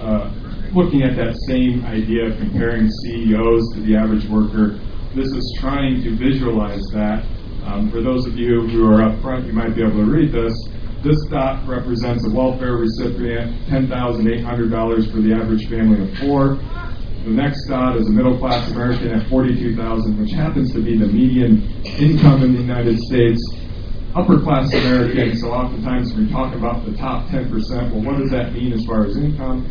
Uh, 0.00 0.30
looking 0.76 1.02
at 1.02 1.16
that 1.16 1.34
same 1.48 1.84
idea 1.86 2.26
of 2.26 2.36
comparing 2.36 2.86
CEOs 2.86 3.72
to 3.72 3.80
the 3.80 3.96
average 3.96 4.28
worker, 4.28 4.78
this 5.14 5.28
is 5.32 5.56
trying 5.58 6.02
to 6.02 6.14
visualize 6.14 6.84
that. 6.92 7.24
Um, 7.64 7.90
for 7.90 8.02
those 8.02 8.26
of 8.26 8.36
you 8.36 8.68
who 8.68 8.86
are 8.86 9.02
up 9.02 9.18
front, 9.22 9.46
you 9.46 9.54
might 9.54 9.74
be 9.74 9.82
able 9.82 10.04
to 10.04 10.04
read 10.04 10.30
this. 10.30 10.52
This 11.02 11.16
dot 11.30 11.66
represents 11.66 12.26
a 12.26 12.30
welfare 12.30 12.76
recipient, 12.76 13.56
$10,800 13.66 15.10
for 15.10 15.20
the 15.20 15.32
average 15.32 15.66
family 15.68 16.02
of 16.04 16.18
four. 16.18 16.56
The 17.24 17.32
next 17.32 17.66
dot 17.68 17.96
is 17.96 18.06
a 18.06 18.12
middle 18.12 18.38
class 18.38 18.70
American 18.70 19.08
at 19.08 19.28
42,000, 19.28 20.20
which 20.20 20.32
happens 20.32 20.72
to 20.74 20.82
be 20.82 20.96
the 20.96 21.06
median 21.06 21.62
income 21.98 22.42
in 22.42 22.52
the 22.52 22.60
United 22.60 22.98
States. 23.00 23.40
Upper 24.14 24.40
class 24.40 24.72
American, 24.72 25.36
so 25.36 25.52
oftentimes 25.52 26.14
we 26.14 26.30
talk 26.30 26.54
about 26.54 26.84
the 26.84 26.92
top 26.96 27.26
10%, 27.28 27.50
well, 27.92 28.02
what 28.02 28.18
does 28.18 28.30
that 28.30 28.52
mean 28.52 28.72
as 28.72 28.84
far 28.84 29.06
as 29.06 29.16
income? 29.16 29.66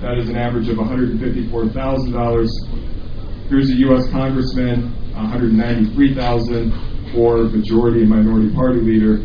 That 0.00 0.18
is 0.18 0.28
an 0.28 0.36
average 0.36 0.68
of 0.68 0.76
$154,000. 0.76 3.48
Here's 3.48 3.70
a 3.70 3.76
U.S. 3.88 4.06
congressman, 4.10 4.92
193,000 5.14 6.72
for 7.12 7.44
majority 7.44 8.02
and 8.02 8.10
minority 8.10 8.50
party 8.54 8.80
leader. 8.80 9.22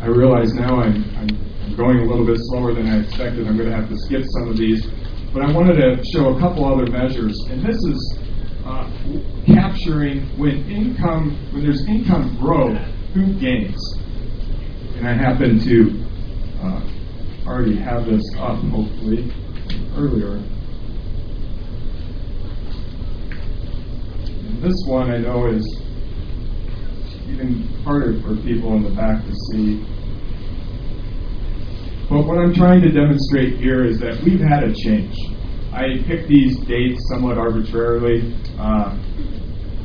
I 0.00 0.06
realize 0.06 0.54
now 0.54 0.80
I'm, 0.80 1.04
I'm, 1.16 1.52
going 1.76 1.98
a 2.00 2.04
little 2.04 2.26
bit 2.26 2.36
slower 2.50 2.74
than 2.74 2.86
I 2.86 3.00
expected. 3.00 3.46
I'm 3.46 3.56
going 3.56 3.70
to 3.70 3.74
have 3.74 3.88
to 3.88 3.96
skip 3.96 4.22
some 4.26 4.48
of 4.48 4.58
these. 4.58 4.86
But 5.32 5.42
I 5.42 5.52
wanted 5.52 5.74
to 5.74 6.04
show 6.12 6.36
a 6.36 6.38
couple 6.38 6.66
other 6.66 6.90
measures. 6.90 7.38
And 7.48 7.64
this 7.64 7.76
is 7.76 8.18
uh, 8.66 8.90
capturing 9.46 10.26
when 10.38 10.70
income, 10.70 11.38
when 11.52 11.64
there's 11.64 11.82
income 11.86 12.36
growth, 12.38 12.76
who 13.14 13.32
gains? 13.40 13.80
And 14.96 15.08
I 15.08 15.14
happen 15.14 15.58
to 15.60 16.04
uh, 16.62 17.48
already 17.48 17.76
have 17.76 18.04
this 18.04 18.22
up, 18.38 18.58
hopefully, 18.58 19.32
earlier. 19.96 20.42
And 24.28 24.51
this 24.62 24.78
one 24.86 25.10
I 25.10 25.18
know 25.18 25.48
is 25.48 25.82
even 27.26 27.66
harder 27.82 28.20
for 28.22 28.36
people 28.36 28.76
in 28.76 28.84
the 28.84 28.90
back 28.90 29.24
to 29.24 29.34
see. 29.50 29.82
But 32.08 32.22
what 32.26 32.38
I'm 32.38 32.54
trying 32.54 32.80
to 32.82 32.90
demonstrate 32.92 33.58
here 33.58 33.84
is 33.84 33.98
that 33.98 34.22
we've 34.22 34.40
had 34.40 34.62
a 34.62 34.72
change. 34.72 35.16
I 35.72 35.98
picked 36.06 36.28
these 36.28 36.58
dates 36.60 37.02
somewhat 37.10 37.38
arbitrarily. 37.38 38.38
Uh, 38.56 38.94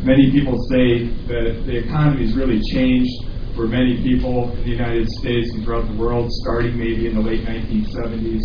many 0.03 0.29
people 0.29 0.61
say 0.69 1.07
that 1.25 1.63
the 1.65 1.77
economy 1.77 2.27
has 2.27 2.35
really 2.35 2.61
changed 2.61 3.09
for 3.55 3.65
many 3.65 4.03
people 4.03 4.51
in 4.51 4.63
the 4.63 4.69
United 4.69 5.09
States 5.09 5.49
and 5.55 5.63
throughout 5.63 5.87
the 5.87 5.97
world, 5.97 6.29
starting 6.43 6.77
maybe 6.77 7.07
in 7.07 7.15
the 7.15 7.21
late 7.21 7.43
1970s. 7.47 8.43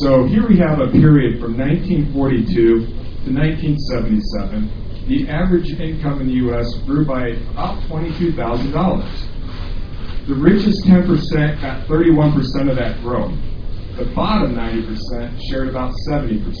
So 0.00 0.24
here 0.24 0.48
we 0.48 0.56
have 0.56 0.80
a 0.80 0.88
period 0.90 1.42
from 1.42 1.58
1942 1.58 2.54
to 2.56 3.28
1977. 3.28 4.81
The 5.06 5.28
average 5.28 5.70
income 5.80 6.20
in 6.20 6.26
the 6.28 6.34
U.S. 6.34 6.72
grew 6.86 7.04
by 7.04 7.30
about 7.50 7.82
$22,000. 7.84 10.26
The 10.28 10.34
richest 10.34 10.84
10% 10.84 11.60
got 11.60 11.88
31% 11.88 12.70
of 12.70 12.76
that 12.76 13.00
growth. 13.00 13.34
The 13.96 14.04
bottom 14.14 14.54
90% 14.54 15.40
shared 15.50 15.68
about 15.68 15.92
70%. 16.08 16.54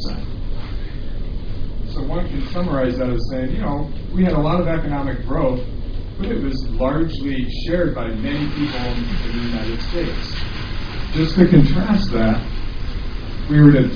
So 1.92 2.02
one 2.02 2.28
can 2.28 2.44
summarize 2.48 2.98
that 2.98 3.10
as 3.10 3.20
saying, 3.30 3.52
you 3.52 3.60
know, 3.60 3.88
we 4.12 4.24
had 4.24 4.32
a 4.32 4.40
lot 4.40 4.60
of 4.60 4.66
economic 4.66 5.24
growth, 5.26 5.64
but 6.18 6.26
it 6.26 6.42
was 6.42 6.60
largely 6.70 7.48
shared 7.64 7.94
by 7.94 8.08
many 8.08 8.48
people 8.56 8.80
in 8.80 9.36
the 9.36 9.42
United 9.44 9.80
States. 9.82 10.34
Just 11.12 11.36
to 11.36 11.46
contrast 11.46 12.10
that, 12.12 12.44
we 13.48 13.60
were 13.60 13.70
to 13.72 13.88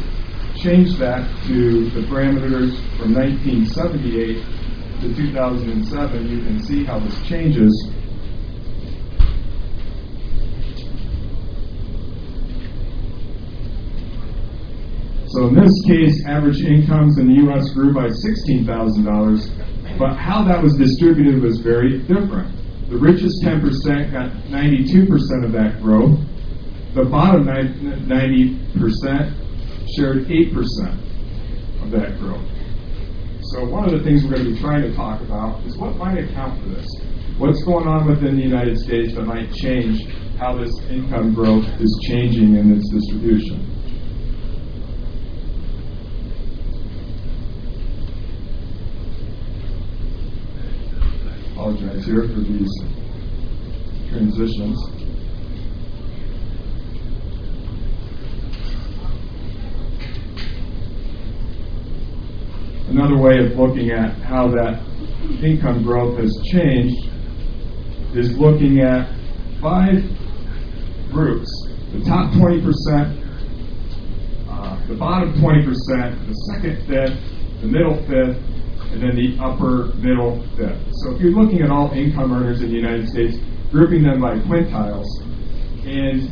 change 0.57 0.97
that 0.99 1.25
to 1.47 1.89
the 1.91 2.01
parameters 2.01 2.77
from 2.99 3.15
1978 3.15 4.43
to 5.01 5.15
2007, 5.15 6.29
you 6.29 6.43
can 6.43 6.61
see 6.63 6.85
how 6.85 6.99
this 6.99 7.17
changes. 7.29 7.73
So 15.29 15.49
in 15.49 15.55
this 15.55 15.73
case, 15.87 16.25
average 16.27 16.63
incomes 16.63 17.19
in 17.19 17.29
the 17.29 17.35
U.S. 17.45 17.69
grew 17.75 17.93
by 17.93 18.09
$16,000, 18.09 19.99
but 19.99 20.17
how 20.17 20.43
that 20.45 20.63
was 20.63 20.77
distributed 20.77 21.43
was 21.43 21.61
very 21.61 21.99
different. 21.99 22.51
The 22.89 22.97
richest 22.97 23.43
10% 23.43 24.13
got 24.13 24.31
92% 24.49 25.45
of 25.45 25.53
that 25.53 25.83
growth. 25.83 26.19
The 26.95 27.05
bottom 27.05 27.45
90% 27.45 29.46
shared 29.95 30.27
8% 30.27 31.83
of 31.83 31.91
that 31.91 32.19
growth. 32.19 32.45
So 33.53 33.65
one 33.65 33.85
of 33.85 33.93
the 33.93 34.03
things 34.03 34.25
we're 34.25 34.31
going 34.31 34.45
to 34.45 34.53
be 34.55 34.59
trying 34.59 34.83
to 34.83 34.93
talk 34.95 35.21
about 35.21 35.65
is 35.65 35.77
what 35.77 35.97
might 35.97 36.19
account 36.19 36.61
for 36.63 36.69
this. 36.71 36.87
What's 37.39 37.63
going 37.65 37.87
on 37.87 38.09
within 38.09 38.37
the 38.37 38.43
United 38.43 38.79
States 38.79 39.15
that 39.15 39.23
might 39.23 39.53
change 39.53 40.07
how 40.39 40.57
this 40.59 40.73
income 40.91 41.33
growth 41.33 41.65
is 41.81 41.99
changing 42.09 42.57
in 42.57 42.73
its 42.77 42.91
distribution. 42.91 43.73
Apologize 51.53 52.05
here 52.05 52.29
for 52.29 52.41
these 52.41 52.71
transitions. 54.11 55.06
Another 62.89 63.19
way 63.19 63.39
of 63.45 63.59
looking 63.59 63.91
at 63.91 64.15
how 64.23 64.49
that 64.49 64.83
income 65.43 65.83
growth 65.83 66.19
has 66.19 66.33
changed 66.45 67.11
is 68.15 68.37
looking 68.39 68.81
at 68.81 69.13
five 69.61 70.03
groups 71.11 71.51
the 71.93 72.05
top 72.05 72.31
20%, 72.33 72.61
uh, 74.51 74.87
the 74.87 74.95
bottom 74.95 75.33
20%, 75.35 76.27
the 76.27 76.35
second 76.53 76.77
fifth, 76.87 77.17
the 77.63 77.67
middle 77.67 77.97
fifth, 78.05 78.37
and 78.93 79.03
then 79.03 79.17
the 79.17 79.39
upper 79.41 79.95
middle 79.97 80.43
fifth. 80.57 80.83
So 81.03 81.15
if 81.15 81.21
you're 81.21 81.33
looking 81.33 81.63
at 81.63 81.71
all 81.71 81.91
income 81.93 82.33
earners 82.33 82.61
in 82.61 82.69
the 82.69 82.77
United 82.77 83.09
States, 83.09 83.37
grouping 83.71 84.03
them 84.03 84.21
by 84.21 84.39
quintiles, 84.41 85.07
and 85.87 86.29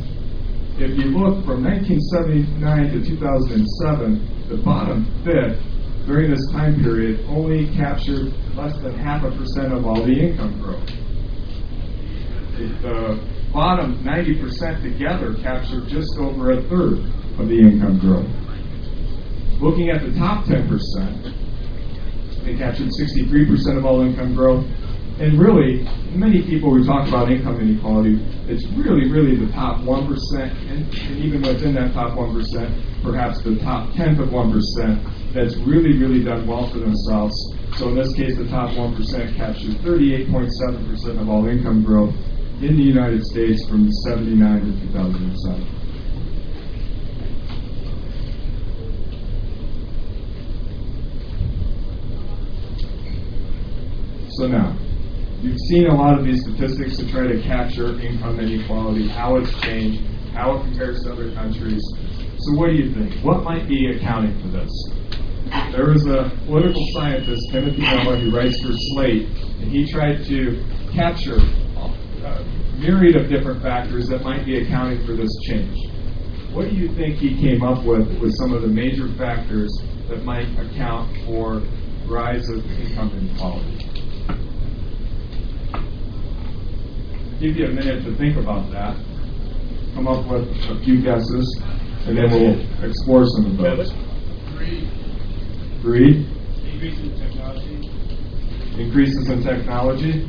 if 0.77 0.91
you 0.99 1.17
look 1.17 1.45
from 1.45 1.63
1979 1.63 2.91
to 2.91 3.09
2007, 3.09 4.49
the 4.49 4.57
bottom 4.57 5.05
fifth 5.23 5.64
during 6.05 6.29
this 6.29 6.45
time 6.51 6.83
period 6.83 7.25
only 7.27 7.73
captured 7.75 8.31
less 8.55 8.77
than 8.77 8.95
half 8.97 9.23
a 9.23 9.31
percent 9.31 9.73
of 9.73 9.85
all 9.85 10.05
the 10.05 10.13
income 10.13 10.61
growth. 10.61 10.87
The 12.57 12.67
uh, 12.87 13.17
bottom 13.51 13.97
90% 14.03 14.83
together 14.83 15.33
captured 15.41 15.87
just 15.87 16.15
over 16.19 16.51
a 16.51 16.61
third 16.69 16.99
of 17.39 17.47
the 17.47 17.59
income 17.59 17.97
growth. 17.99 18.29
Looking 19.59 19.89
at 19.89 20.03
the 20.03 20.11
top 20.17 20.45
10%, 20.45 22.45
they 22.45 22.55
captured 22.55 22.89
63% 22.89 23.77
of 23.77 23.85
all 23.85 24.01
income 24.01 24.35
growth. 24.35 24.65
And 25.17 25.39
really, 25.39 25.87
many 26.11 26.43
people 26.43 26.75
who 26.75 26.83
talk 26.85 27.07
about 27.07 27.31
income 27.31 27.61
inequality, 27.61 28.19
it's 28.47 28.67
really, 28.75 29.09
really 29.09 29.37
the 29.37 29.49
top 29.53 29.79
1%, 29.81 30.11
and, 30.69 30.93
and 30.93 31.17
even 31.17 31.41
within 31.41 31.73
that 31.75 31.93
top 31.93 32.17
1%, 32.17 33.01
perhaps 33.01 33.41
the 33.43 33.55
top 33.59 33.93
tenth 33.95 34.19
of 34.19 34.27
1% 34.29 35.14
that's 35.35 35.55
really, 35.57 35.97
really 35.99 36.23
done 36.23 36.47
well 36.47 36.69
for 36.71 36.79
themselves. 36.79 37.35
So 37.75 37.89
in 37.89 37.95
this 37.95 38.15
case, 38.15 38.37
the 38.37 38.47
top 38.47 38.71
1% 38.71 39.35
captured 39.35 39.75
38.7% 39.83 41.21
of 41.21 41.27
all 41.27 41.45
income 41.45 41.83
growth 41.83 42.15
in 42.61 42.77
the 42.77 42.83
United 42.83 43.21
States 43.25 43.67
from 43.67 43.91
79 43.91 44.61
to 44.61 44.81
2007. 44.87 45.67
So 54.37 54.47
now, 54.47 54.77
you've 55.41 55.59
seen 55.67 55.87
a 55.87 55.95
lot 55.95 56.17
of 56.17 56.25
these 56.25 56.41
statistics 56.43 56.95
to 56.97 57.11
try 57.11 57.27
to 57.27 57.41
capture 57.41 57.99
income 57.99 58.39
inequality, 58.39 59.09
how 59.09 59.35
it's 59.35 59.51
changed, 59.61 60.01
how 60.33 60.55
it 60.55 60.61
compares 60.61 61.03
to 61.03 61.11
other 61.11 61.33
countries. 61.33 61.81
So 62.39 62.53
what 62.53 62.67
do 62.67 62.75
you 62.75 62.93
think? 62.93 63.21
What 63.21 63.43
might 63.43 63.67
be 63.67 63.91
accounting 63.95 64.41
for 64.41 64.47
this? 64.47 64.71
There 65.71 65.89
was 65.89 66.05
a 66.07 66.31
political 66.45 66.85
scientist, 66.93 67.41
Timothy 67.51 67.81
Noah, 67.81 68.17
who 68.17 68.35
writes 68.35 68.59
for 68.61 68.71
Slate, 68.73 69.27
and 69.59 69.71
he 69.71 69.89
tried 69.91 70.23
to 70.25 70.63
capture 70.93 71.37
a 71.37 72.45
myriad 72.79 73.15
of 73.15 73.29
different 73.29 73.61
factors 73.61 74.07
that 74.07 74.23
might 74.23 74.45
be 74.45 74.61
accounting 74.61 75.05
for 75.05 75.13
this 75.13 75.31
change. 75.47 75.77
What 76.51 76.69
do 76.69 76.75
you 76.75 76.89
think 76.95 77.17
he 77.17 77.35
came 77.39 77.63
up 77.63 77.83
with 77.83 78.07
with 78.19 78.33
some 78.37 78.53
of 78.53 78.61
the 78.61 78.67
major 78.67 79.07
factors 79.17 79.71
that 80.07 80.23
might 80.23 80.47
account 80.57 81.15
for 81.25 81.61
rise 82.07 82.47
of 82.49 82.65
income 82.79 83.11
inequality? 83.17 83.95
give 87.39 87.57
you 87.57 87.65
a 87.65 87.69
minute 87.69 88.03
to 88.05 88.15
think 88.15 88.37
about 88.37 88.71
that, 88.71 88.95
come 89.93 90.07
up 90.07 90.25
with 90.27 90.47
a 90.69 90.79
few 90.83 91.01
guesses, 91.01 91.61
and 92.07 92.17
then 92.17 92.31
we'll 92.31 92.89
explore 92.89 93.25
some 93.27 93.45
of 93.45 93.57
those. 93.57 93.93
Greed. 94.55 95.04
Greed. 95.85 96.25
Increases 96.65 96.99
in 96.99 97.19
technology. 97.19 97.75
Increases 98.81 99.29
in 99.29 99.43
technology. 99.43 100.27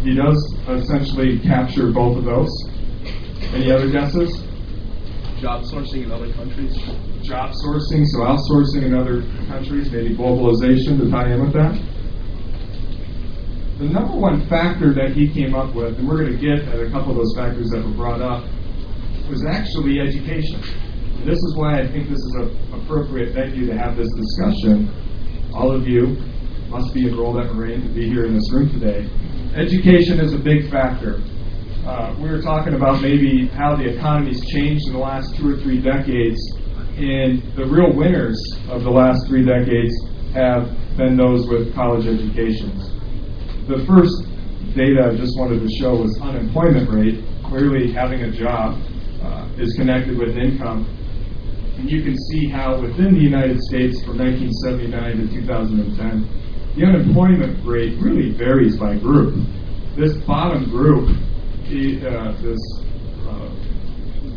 He 0.00 0.14
does 0.14 0.40
essentially 0.70 1.38
capture 1.40 1.92
both 1.92 2.16
of 2.16 2.24
those. 2.24 2.48
Any 3.52 3.70
other 3.70 3.90
guesses? 3.90 4.42
Job 5.38 5.64
sourcing 5.64 6.04
in 6.04 6.12
other 6.12 6.32
countries. 6.32 6.74
Job 7.20 7.52
sourcing, 7.52 8.06
so 8.06 8.20
outsourcing 8.20 8.84
in 8.84 8.94
other 8.94 9.20
countries, 9.48 9.90
maybe 9.92 10.16
globalization 10.16 10.98
to 10.98 11.10
tie 11.10 11.34
in 11.34 11.42
with 11.42 11.52
that. 11.52 11.78
The 13.80 13.84
number 13.84 14.16
one 14.16 14.48
factor 14.48 14.94
that 14.94 15.12
he 15.12 15.28
came 15.28 15.54
up 15.54 15.74
with, 15.74 15.98
and 15.98 16.08
we're 16.08 16.24
going 16.24 16.32
to 16.32 16.38
get 16.38 16.66
at 16.68 16.80
a 16.80 16.90
couple 16.90 17.10
of 17.10 17.18
those 17.18 17.36
factors 17.36 17.68
that 17.68 17.84
were 17.84 17.92
brought 17.92 18.22
up, 18.22 18.48
was 19.28 19.44
actually 19.44 20.00
education. 20.00 20.62
This 21.24 21.36
is 21.36 21.54
why 21.54 21.80
I 21.80 21.86
think 21.86 22.08
this 22.08 22.18
is 22.18 22.34
an 22.40 22.80
appropriate 22.80 23.34
venue 23.34 23.66
to 23.66 23.76
have 23.76 23.94
this 23.94 24.08
discussion. 24.16 24.88
All 25.54 25.70
of 25.70 25.86
you 25.86 26.16
must 26.68 26.94
be 26.94 27.08
enrolled 27.08 27.36
at 27.38 27.52
Moraine 27.52 27.82
to 27.82 27.88
be 27.88 28.08
here 28.08 28.24
in 28.24 28.34
this 28.34 28.50
room 28.52 28.70
today. 28.70 29.06
Education 29.54 30.18
is 30.18 30.32
a 30.32 30.38
big 30.38 30.70
factor. 30.70 31.20
Uh, 31.84 32.14
we 32.18 32.30
were 32.30 32.40
talking 32.40 32.72
about 32.72 33.02
maybe 33.02 33.48
how 33.48 33.76
the 33.76 33.84
economy's 33.84 34.40
changed 34.46 34.86
in 34.86 34.94
the 34.94 34.98
last 34.98 35.36
two 35.36 35.52
or 35.52 35.56
three 35.60 35.80
decades, 35.80 36.40
and 36.96 37.42
the 37.54 37.66
real 37.66 37.92
winners 37.94 38.40
of 38.70 38.82
the 38.82 38.90
last 38.90 39.26
three 39.26 39.44
decades 39.44 39.92
have 40.32 40.70
been 40.96 41.18
those 41.18 41.46
with 41.48 41.74
college 41.74 42.06
educations. 42.06 42.92
The 43.68 43.84
first 43.86 44.24
data 44.74 45.10
I 45.12 45.16
just 45.16 45.36
wanted 45.36 45.60
to 45.60 45.68
show 45.76 45.96
was 45.96 46.18
unemployment 46.22 46.88
rate. 46.88 47.24
Clearly, 47.44 47.92
having 47.92 48.22
a 48.22 48.30
job 48.30 48.80
uh, 49.22 49.48
is 49.58 49.74
connected 49.74 50.16
with 50.16 50.36
income. 50.38 50.96
And 51.80 51.90
you 51.90 52.02
can 52.02 52.14
see 52.28 52.46
how 52.46 52.78
within 52.78 53.14
the 53.14 53.20
United 53.20 53.58
States 53.62 54.04
from 54.04 54.18
1979 54.18 55.16
to 55.16 55.34
2010, 55.34 56.76
the 56.76 56.84
unemployment 56.84 57.64
rate 57.64 57.96
really 57.98 58.32
varies 58.32 58.76
by 58.76 58.96
group. 58.96 59.32
This 59.96 60.14
bottom 60.28 60.68
group, 60.68 61.08
uh, 61.08 62.36
this 62.42 62.60
uh, 63.24 63.48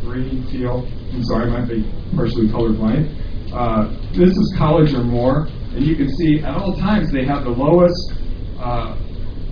green 0.08 0.48
teal, 0.48 0.88
I'm 1.12 1.24
sorry, 1.26 1.52
I 1.52 1.60
might 1.60 1.68
be 1.68 1.84
partially 2.16 2.48
colorblind. 2.48 3.12
Uh, 3.52 3.92
this 4.14 4.38
is 4.38 4.56
college 4.58 4.94
or 4.94 5.04
more, 5.04 5.48
and 5.76 5.84
you 5.86 5.98
can 5.98 6.08
see 6.16 6.40
at 6.40 6.56
all 6.56 6.78
times 6.78 7.12
they 7.12 7.26
have 7.26 7.44
the 7.44 7.52
lowest 7.52 8.14
uh, 8.58 8.96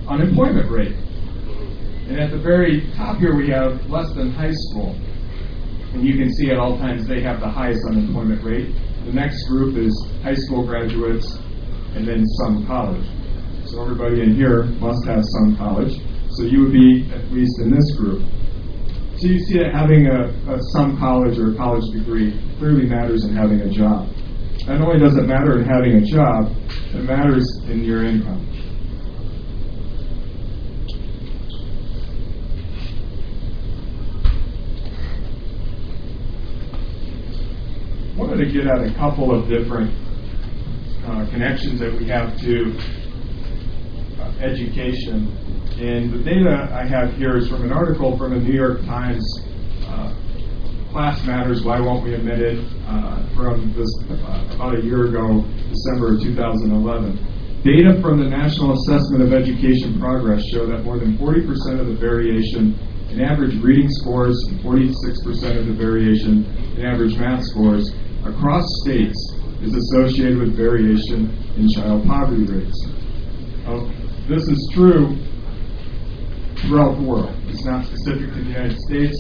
unemployment 0.08 0.72
rate. 0.72 0.96
And 2.08 2.22
at 2.22 2.32
the 2.32 2.40
very 2.40 2.90
top 2.96 3.18
here, 3.18 3.36
we 3.36 3.50
have 3.50 3.86
less 3.90 4.14
than 4.14 4.32
high 4.32 4.54
school. 4.54 4.96
And 5.94 6.08
you 6.08 6.18
can 6.18 6.32
see 6.34 6.50
at 6.52 6.58
all 6.58 6.78
times 6.78 7.08
they 7.08 7.22
have 7.22 7.40
the 7.40 7.50
highest 7.50 7.82
unemployment 7.90 8.44
rate. 8.44 8.74
The 9.06 9.14
next 9.14 9.48
group 9.48 9.78
is 9.78 9.92
high 10.24 10.36
school 10.36 10.66
graduates 10.66 11.38
and 11.96 12.08
then 12.08 12.26
some 12.40 12.66
college. 12.66 13.06
So 13.66 13.82
everybody 13.82 14.22
in 14.22 14.36
here 14.36 14.64
must 14.80 15.06
have 15.06 15.24
some 15.26 15.58
college. 15.58 16.00
So 16.32 16.44
you 16.44 16.64
would 16.64 16.74
be 16.74 17.10
at 17.14 17.32
least 17.32 17.60
in 17.62 17.72
this 17.72 17.96
group. 17.96 18.24
So 19.18 19.28
you 19.28 19.40
see 19.40 19.60
that 19.60 19.74
having 19.74 20.08
a, 20.08 20.32
a 20.52 20.60
some 20.74 20.98
college 20.98 21.38
or 21.38 21.52
a 21.54 21.56
college 21.56 21.84
degree 21.94 22.40
clearly 22.58 22.88
matters 22.88 23.26
in 23.26 23.36
having 23.36 23.62
a 23.62 23.70
job. 23.70 24.10
Not 24.66 24.82
only 24.82 25.00
does 25.00 25.18
it 25.18 25.28
matter 25.28 25.60
in 25.60 25.66
having 25.66 25.96
a 25.98 26.02
job, 26.02 26.56
it 26.94 27.04
matters 27.04 27.46
in 27.70 27.84
your 27.84 28.06
income. 28.06 28.48
To 38.42 38.52
get 38.52 38.66
at 38.66 38.82
a 38.82 38.92
couple 38.96 39.30
of 39.30 39.48
different 39.48 39.94
uh, 41.06 41.30
connections 41.30 41.80
that 41.80 41.94
we 41.94 42.08
have 42.08 42.36
to 42.40 42.76
uh, 44.18 44.34
education. 44.42 45.30
And 45.78 46.12
the 46.12 46.24
data 46.24 46.70
I 46.74 46.88
have 46.88 47.14
here 47.18 47.38
is 47.38 47.48
from 47.48 47.64
an 47.64 47.72
article 47.72 48.18
from 48.18 48.32
the 48.32 48.40
New 48.40 48.54
York 48.54 48.82
Times, 48.82 49.24
uh, 49.86 50.14
Class 50.92 51.24
Matters, 51.26 51.64
Why 51.64 51.80
Won't 51.80 52.04
We 52.04 52.16
Admit 52.16 52.40
It, 52.40 52.66
uh, 52.88 53.36
from 53.36 53.74
this, 53.74 53.90
uh, 54.10 54.56
about 54.56 54.80
a 54.80 54.82
year 54.82 55.06
ago, 55.06 55.46
December 55.70 56.16
of 56.16 56.22
2011. 56.22 57.62
Data 57.64 58.02
from 58.02 58.18
the 58.18 58.28
National 58.28 58.74
Assessment 58.74 59.22
of 59.22 59.34
Education 59.34 60.00
Progress 60.00 60.44
show 60.50 60.66
that 60.66 60.84
more 60.84 60.98
than 60.98 61.16
40% 61.20 61.80
of 61.80 61.86
the 61.86 61.96
variation 61.96 62.74
in 63.12 63.22
average 63.22 63.62
reading 63.62 63.88
scores 63.90 64.36
and 64.50 64.60
46% 64.62 65.60
of 65.60 65.68
the 65.68 65.74
variation 65.74 66.46
in 66.76 66.86
average 66.86 67.16
math 67.18 67.44
scores 67.44 67.94
across 68.26 68.64
states 68.84 69.18
is 69.62 69.74
associated 69.74 70.38
with 70.38 70.56
variation 70.56 71.30
in 71.58 71.70
child 71.70 72.06
poverty 72.06 72.44
rates. 72.44 72.88
Now, 73.66 73.90
this 74.28 74.48
is 74.48 74.70
true 74.74 75.18
throughout 76.58 76.98
the 76.98 77.04
world. 77.04 77.36
It's 77.48 77.66
not 77.66 77.86
specific 77.86 78.34
to 78.34 78.42
the 78.42 78.50
United 78.50 78.78
States. 78.90 79.18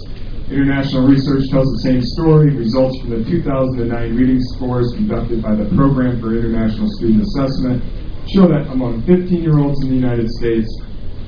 International 0.49 1.07
research 1.07 1.49
tells 1.49 1.67
the 1.77 1.81
same 1.83 2.01
story. 2.01 2.53
Results 2.55 2.99
from 3.01 3.11
the 3.11 3.23
2009 3.23 4.15
reading 4.15 4.41
scores 4.55 4.91
conducted 4.95 5.41
by 5.41 5.55
the 5.55 5.65
Program 5.75 6.19
for 6.19 6.35
International 6.37 6.87
Student 6.97 7.23
Assessment 7.23 7.83
show 8.29 8.47
that 8.47 8.67
among 8.69 9.01
15 9.03 9.41
year 9.41 9.57
olds 9.59 9.81
in 9.83 9.89
the 9.89 9.95
United 9.95 10.29
States, 10.37 10.67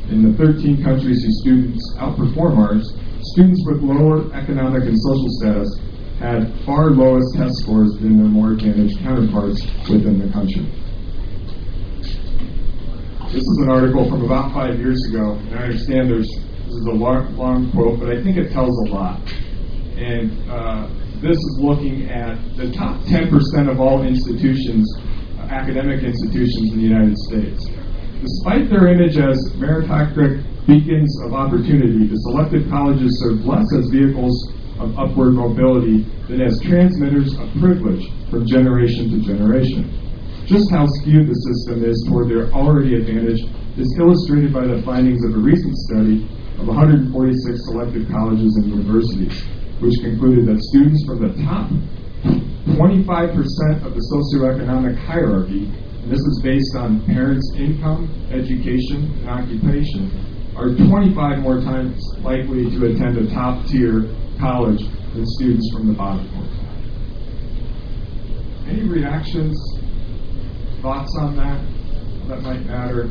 in 0.10 0.22
the 0.22 0.38
13 0.38 0.84
countries 0.84 1.24
whose 1.24 1.40
students 1.42 1.82
outperform 1.98 2.58
ours, 2.58 2.86
students 3.34 3.64
with 3.66 3.82
lower 3.82 4.28
economic 4.36 4.84
and 4.84 4.98
social 5.00 5.30
status 5.40 5.70
had 6.24 6.48
far 6.66 6.92
lowest 6.92 7.36
test 7.36 7.52
scores 7.60 7.92
than 8.00 8.16
their 8.16 8.32
more 8.32 8.54
advantaged 8.54 8.98
counterparts 9.00 9.60
within 9.92 10.18
the 10.20 10.32
country. 10.32 10.64
This 13.28 13.44
is 13.44 13.60
an 13.62 13.70
article 13.70 14.08
from 14.08 14.24
about 14.24 14.54
five 14.54 14.80
years 14.80 15.04
ago, 15.10 15.34
and 15.36 15.60
I 15.60 15.64
understand 15.64 16.10
there's 16.10 16.32
this 16.64 16.80
is 16.80 16.88
a 16.88 16.96
long, 16.96 17.36
long 17.36 17.72
quote, 17.72 18.00
but 18.00 18.10
I 18.10 18.24
think 18.24 18.38
it 18.38 18.54
tells 18.54 18.72
a 18.88 18.94
lot. 18.94 19.20
And 20.00 20.32
uh, 20.50 20.88
this 21.20 21.36
is 21.36 21.60
looking 21.60 22.10
at 22.10 22.40
the 22.56 22.72
top 22.72 23.02
10% 23.02 23.70
of 23.70 23.82
all 23.82 24.04
institutions, 24.04 24.88
uh, 25.38 25.42
academic 25.52 26.04
institutions 26.04 26.72
in 26.72 26.78
the 26.78 26.88
United 26.88 27.18
States. 27.28 27.68
Despite 28.22 28.70
their 28.70 28.88
image 28.88 29.18
as 29.18 29.38
meritocratic 29.60 30.42
beacons 30.66 31.12
of 31.26 31.34
opportunity, 31.34 32.08
the 32.08 32.16
selected 32.32 32.70
colleges 32.70 33.12
serve 33.20 33.46
less 33.46 33.68
as 33.78 33.90
vehicles 33.92 34.54
of 34.80 34.98
upward 34.98 35.34
mobility 35.34 36.04
than 36.28 36.42
as 36.42 36.60
transmitters 36.62 37.38
of 37.38 37.50
privilege 37.60 38.06
from 38.30 38.46
generation 38.46 39.10
to 39.12 39.20
generation. 39.22 39.90
Just 40.46 40.72
how 40.72 40.86
skewed 40.86 41.28
the 41.28 41.36
system 41.36 41.84
is 41.86 42.04
toward 42.10 42.30
their 42.30 42.52
already 42.52 42.96
advantage 42.96 43.42
is 43.78 43.96
illustrated 44.00 44.54
by 44.54 44.66
the 44.68 44.82
findings 44.84 45.24
of 45.26 45.36
a 45.36 45.40
recent 45.40 45.76
study 45.90 46.28
of 46.60 46.68
146 46.68 47.14
selected 47.66 48.10
colleges 48.10 48.54
and 48.62 48.70
universities, 48.70 49.44
which 49.80 49.96
concluded 50.02 50.46
that 50.46 50.60
students 50.62 51.04
from 51.06 51.20
the 51.22 51.34
top 51.44 51.70
25% 52.76 53.86
of 53.86 53.94
the 53.94 54.04
socioeconomic 54.12 54.98
hierarchy, 54.98 55.66
and 55.66 56.12
this 56.12 56.20
is 56.20 56.42
based 56.44 56.76
on 56.76 57.06
parents' 57.06 57.52
income, 57.58 58.10
education, 58.32 59.12
and 59.20 59.30
occupation, 59.30 60.12
are 60.56 60.70
25 60.76 61.40
more 61.40 61.62
times 61.62 62.00
likely 62.22 62.70
to 62.70 62.86
attend 62.86 63.18
a 63.18 63.28
top 63.34 63.66
tier 63.68 64.06
college 64.40 64.82
than 65.14 65.26
students 65.26 65.70
from 65.74 65.88
the 65.88 65.94
bottom 65.94 66.28
quartile. 66.30 66.64
Any 68.68 68.84
reactions, 68.88 69.58
thoughts 70.82 71.16
on 71.20 71.36
that 71.38 71.62
that 72.28 72.42
might 72.42 72.66
matter, 72.66 73.10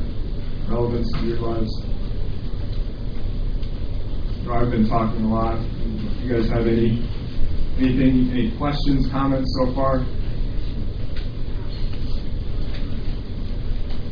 relevance 0.69 1.11
to 1.13 1.27
your 1.27 1.39
lives? 1.39 1.71
I've 4.51 4.71
been 4.71 4.89
talking 4.89 5.25
a 5.25 5.29
lot. 5.29 5.61
You 6.21 6.35
guys 6.35 6.49
have 6.49 6.67
any 6.67 7.09
anything, 7.79 8.31
any 8.31 8.57
questions, 8.59 9.09
comments 9.11 9.49
so 9.61 9.75
far? 9.75 10.01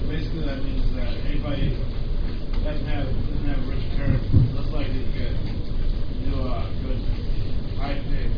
Basically, 0.08 0.44
that 0.44 0.64
means 0.64 0.94
that 0.94 1.14
anybody 1.26 1.76
doesn't 2.64 2.86
have 2.86 3.06
doesn't 3.06 3.48
have 3.48 3.68
rich 3.68 3.84
parents, 3.96 4.26
less 4.54 4.68
likely 4.70 5.04
to 5.04 5.18
get 5.18 5.59
into 6.30 6.42
a 6.42 6.70
good 6.82 7.02
high 7.76 7.98
paid 8.08 8.30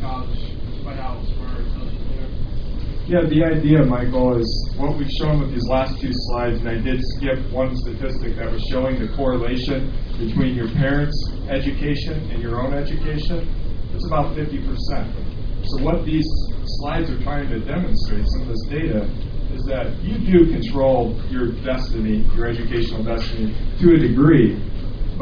college 0.00 0.38
Yeah, 3.06 3.28
the 3.28 3.44
idea, 3.44 3.84
Michael, 3.84 4.38
is 4.38 4.74
what 4.76 4.96
we've 4.96 5.10
shown 5.10 5.40
with 5.40 5.50
these 5.50 5.66
last 5.68 6.00
two 6.00 6.12
slides, 6.12 6.60
and 6.60 6.68
I 6.68 6.78
did 6.78 7.00
skip 7.16 7.50
one 7.50 7.76
statistic 7.76 8.36
that 8.36 8.50
was 8.50 8.62
showing 8.70 8.98
the 9.00 9.08
correlation 9.14 9.92
between 10.18 10.54
your 10.54 10.68
parents' 10.70 11.16
education 11.48 12.30
and 12.30 12.40
your 12.40 12.62
own 12.62 12.72
education. 12.74 13.48
It's 13.92 14.06
about 14.06 14.34
50%. 14.34 15.68
So, 15.68 15.84
what 15.84 16.04
these 16.04 16.26
slides 16.80 17.10
are 17.10 17.22
trying 17.22 17.48
to 17.50 17.60
demonstrate, 17.60 18.24
some 18.26 18.42
of 18.42 18.48
this 18.48 18.62
data, 18.68 19.04
is 19.52 19.62
that 19.64 20.02
you 20.02 20.18
do 20.18 20.50
control 20.50 21.20
your 21.28 21.52
destiny, 21.62 22.24
your 22.34 22.46
educational 22.46 23.04
destiny, 23.04 23.54
to 23.78 23.94
a 23.94 23.98
degree, 23.98 24.56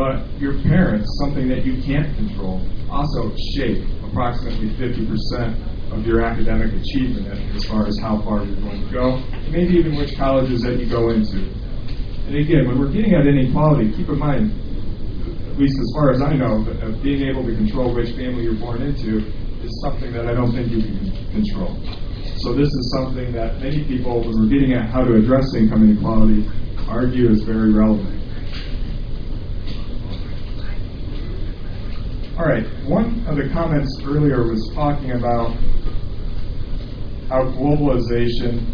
but 0.01 0.25
your 0.41 0.57
parents, 0.63 1.05
something 1.21 1.47
that 1.47 1.67
you 1.67 1.77
can't 1.83 2.17
control, 2.17 2.65
also 2.89 3.37
shape 3.53 3.85
approximately 4.09 4.73
50% 4.81 5.93
of 5.93 6.07
your 6.07 6.23
academic 6.25 6.73
achievement 6.73 7.29
as 7.55 7.67
far 7.67 7.87
as 7.87 7.99
how 7.99 8.17
far 8.23 8.43
you're 8.43 8.63
going 8.65 8.81
to 8.81 8.91
go, 8.91 9.19
maybe 9.51 9.75
even 9.77 9.95
which 9.97 10.17
colleges 10.17 10.63
that 10.63 10.81
you 10.81 10.89
go 10.89 11.11
into. 11.11 11.37
And 12.25 12.35
again, 12.35 12.67
when 12.67 12.81
we're 12.81 12.91
getting 12.91 13.13
at 13.13 13.27
inequality, 13.27 13.93
keep 13.93 14.09
in 14.09 14.19
mind, 14.19 14.49
at 15.53 15.59
least 15.59 15.77
as 15.77 15.93
far 15.93 16.13
as 16.13 16.23
I 16.23 16.33
know, 16.33 16.65
being 17.03 17.29
able 17.29 17.45
to 17.45 17.55
control 17.55 17.93
which 17.93 18.17
family 18.17 18.45
you're 18.45 18.55
born 18.55 18.81
into 18.81 19.19
is 19.61 19.81
something 19.85 20.15
that 20.15 20.27
I 20.27 20.33
don't 20.33 20.53
think 20.53 20.73
you 20.73 20.81
can 20.81 21.13
control. 21.31 21.77
So 22.39 22.55
this 22.55 22.73
is 22.73 22.97
something 22.97 23.33
that 23.33 23.61
many 23.61 23.85
people, 23.85 24.21
when 24.21 24.33
we're 24.33 24.49
getting 24.49 24.73
at 24.73 24.89
how 24.89 25.05
to 25.05 25.17
address 25.17 25.55
income 25.55 25.85
inequality, 25.85 26.49
argue 26.89 27.29
is 27.29 27.43
very 27.43 27.71
relevant. 27.71 28.20
All 32.41 32.47
right, 32.47 32.65
one 32.89 33.23
of 33.29 33.37
the 33.37 33.51
comments 33.53 34.01
earlier 34.03 34.49
was 34.49 34.73
talking 34.75 35.11
about 35.11 35.53
how 37.29 37.45
globalization 37.53 38.65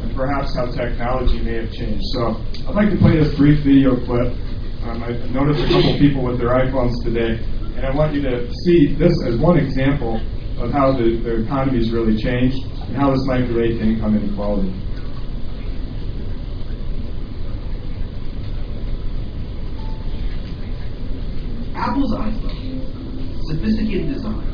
and 0.00 0.14
perhaps 0.14 0.54
how 0.54 0.66
technology 0.66 1.40
may 1.40 1.56
have 1.56 1.72
changed. 1.72 2.04
So 2.12 2.36
I'd 2.68 2.76
like 2.76 2.90
to 2.90 2.98
play 2.98 3.18
this 3.18 3.34
brief 3.34 3.64
video 3.64 3.96
clip. 4.06 4.30
Um, 4.84 5.02
I 5.02 5.10
noticed 5.34 5.64
a 5.64 5.72
couple 5.74 5.98
people 5.98 6.22
with 6.22 6.38
their 6.38 6.50
iPhones 6.50 7.02
today, 7.02 7.42
and 7.74 7.84
I 7.84 7.90
want 7.96 8.14
you 8.14 8.22
to 8.22 8.48
see 8.62 8.94
this 8.94 9.12
as 9.26 9.36
one 9.36 9.58
example 9.58 10.20
of 10.62 10.70
how 10.70 10.92
the, 10.92 11.18
the 11.24 11.90
really 11.92 12.16
changed 12.16 12.62
and 12.62 12.96
how 12.96 13.10
this 13.10 13.26
might 13.26 13.48
relate 13.48 13.78
to 13.78 13.82
income 13.82 14.16
inequality. 14.16 14.72
Apple's 21.80 22.12
iPhone, 22.12 23.46
sophisticated 23.46 24.12
design, 24.12 24.44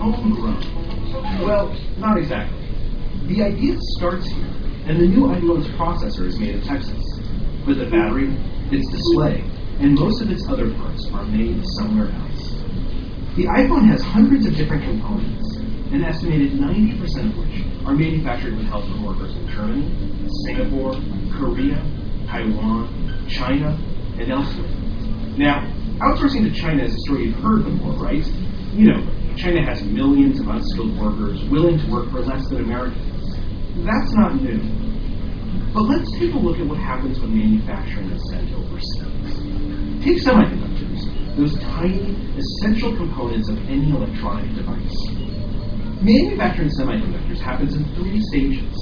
homegrown. 0.00 1.44
Well, 1.44 1.76
not 1.98 2.16
exactly. 2.16 2.58
The 3.26 3.42
idea 3.42 3.76
starts 3.98 4.26
here, 4.28 4.46
and 4.86 4.98
the 4.98 5.06
new 5.06 5.26
iPhone's 5.26 5.68
processor 5.76 6.24
is 6.26 6.38
made 6.38 6.54
in 6.54 6.62
Texas. 6.62 7.04
But 7.66 7.76
the 7.76 7.84
battery, 7.84 8.34
its 8.72 8.88
display, 8.90 9.44
and 9.80 9.94
most 9.94 10.22
of 10.22 10.30
its 10.30 10.48
other 10.48 10.72
parts 10.76 11.06
are 11.12 11.26
made 11.26 11.62
somewhere 11.76 12.08
else. 12.08 12.62
The 13.36 13.44
iPhone 13.44 13.86
has 13.88 14.00
hundreds 14.00 14.46
of 14.46 14.56
different 14.56 14.84
components, 14.84 15.56
an 15.92 16.02
estimated 16.02 16.52
90% 16.52 17.28
of 17.28 17.36
which 17.36 17.86
are 17.86 17.92
manufactured 17.94 18.56
with 18.56 18.64
help 18.68 18.84
from 18.84 19.04
workers 19.04 19.36
in 19.36 19.48
Germany, 19.48 19.84
Singapore, 20.46 20.94
Korea, 21.36 21.84
Taiwan, 22.26 23.28
China, 23.28 23.78
and 24.18 24.32
elsewhere. 24.32 24.72
Now, 25.36 25.74
outsourcing 25.98 26.44
to 26.44 26.54
China 26.54 26.84
is 26.84 26.94
a 26.94 26.98
story 27.00 27.26
you've 27.26 27.42
heard 27.42 27.64
before, 27.64 27.92
right? 27.94 28.24
You 28.72 28.92
know, 28.92 29.34
China 29.36 29.64
has 29.64 29.82
millions 29.82 30.38
of 30.40 30.48
unskilled 30.48 30.96
workers 30.98 31.42
willing 31.50 31.78
to 31.78 31.90
work 31.90 32.10
for 32.10 32.20
less 32.20 32.46
than 32.48 32.62
Americans. 32.62 33.34
That's 33.84 34.12
not 34.12 34.40
new. 34.40 34.58
But 35.74 35.82
let's 35.82 36.10
take 36.18 36.34
a 36.34 36.38
look 36.38 36.58
at 36.58 36.66
what 36.66 36.78
happens 36.78 37.20
when 37.20 37.36
manufacturing 37.36 38.10
is 38.10 38.22
sent 38.30 38.52
overseas. 38.54 40.04
Take 40.04 40.18
semiconductors, 40.22 41.36
those 41.36 41.58
tiny, 41.60 42.14
essential 42.38 42.96
components 42.96 43.48
of 43.48 43.58
any 43.68 43.90
electronic 43.90 44.54
device. 44.54 44.94
Manufacturing 46.00 46.70
semiconductors 46.70 47.38
happens 47.38 47.74
in 47.74 47.84
three 47.96 48.22
stages 48.22 48.74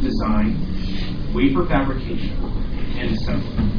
design, 0.00 1.32
wafer 1.34 1.66
fabrication, 1.66 2.32
and 2.96 3.12
assembly. 3.12 3.76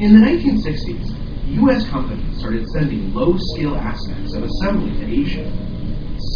In 0.00 0.14
the 0.14 0.26
1960s, 0.26 1.19
U.S. 1.58 1.88
companies 1.88 2.38
started 2.38 2.64
sending 2.70 3.12
low 3.12 3.36
skill 3.36 3.76
aspects 3.76 4.34
of 4.34 4.44
assembly 4.44 4.92
to 5.00 5.04
Asia. 5.04 5.50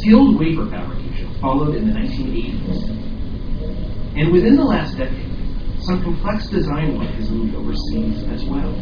Skilled 0.01 0.41
wafer 0.41 0.69
fabrication 0.69 1.33
followed 1.41 1.77
in 1.77 1.87
the 1.87 1.93
1980s. 1.93 3.05
And 4.17 4.33
within 4.33 4.57
the 4.57 4.65
last 4.65 4.97
decade, 4.97 5.31
some 5.83 6.03
complex 6.03 6.49
design 6.49 6.99
work 6.99 7.11
has 7.11 7.31
moved 7.31 7.55
overseas 7.55 8.25
as 8.25 8.45
well. 8.45 8.73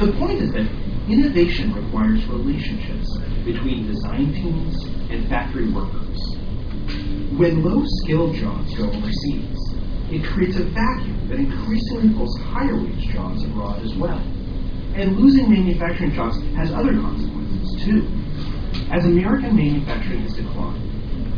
The 0.00 0.12
point 0.18 0.40
is 0.40 0.50
that 0.52 0.66
innovation 1.08 1.72
requires 1.74 2.26
relationships 2.26 3.18
between 3.44 3.86
design 3.86 4.32
teams 4.32 4.84
and 5.10 5.28
factory 5.28 5.70
workers. 5.70 6.36
When 7.36 7.62
low 7.62 7.84
skilled 8.02 8.34
jobs 8.34 8.74
go 8.74 8.88
overseas, 8.90 9.74
it 10.10 10.24
creates 10.24 10.56
a 10.56 10.64
vacuum 10.64 11.28
that 11.28 11.38
increasingly 11.38 12.14
pulls 12.14 12.36
higher 12.40 12.74
wage 12.74 13.08
jobs 13.12 13.44
abroad 13.44 13.84
as 13.84 13.94
well. 13.94 14.22
And 14.98 15.16
losing 15.16 15.48
manufacturing 15.48 16.12
jobs 16.12 16.42
has 16.56 16.72
other 16.72 16.90
consequences, 16.90 17.84
too. 17.84 18.02
As 18.90 19.04
American 19.04 19.54
manufacturing 19.54 20.22
has 20.22 20.34
declined, 20.34 20.82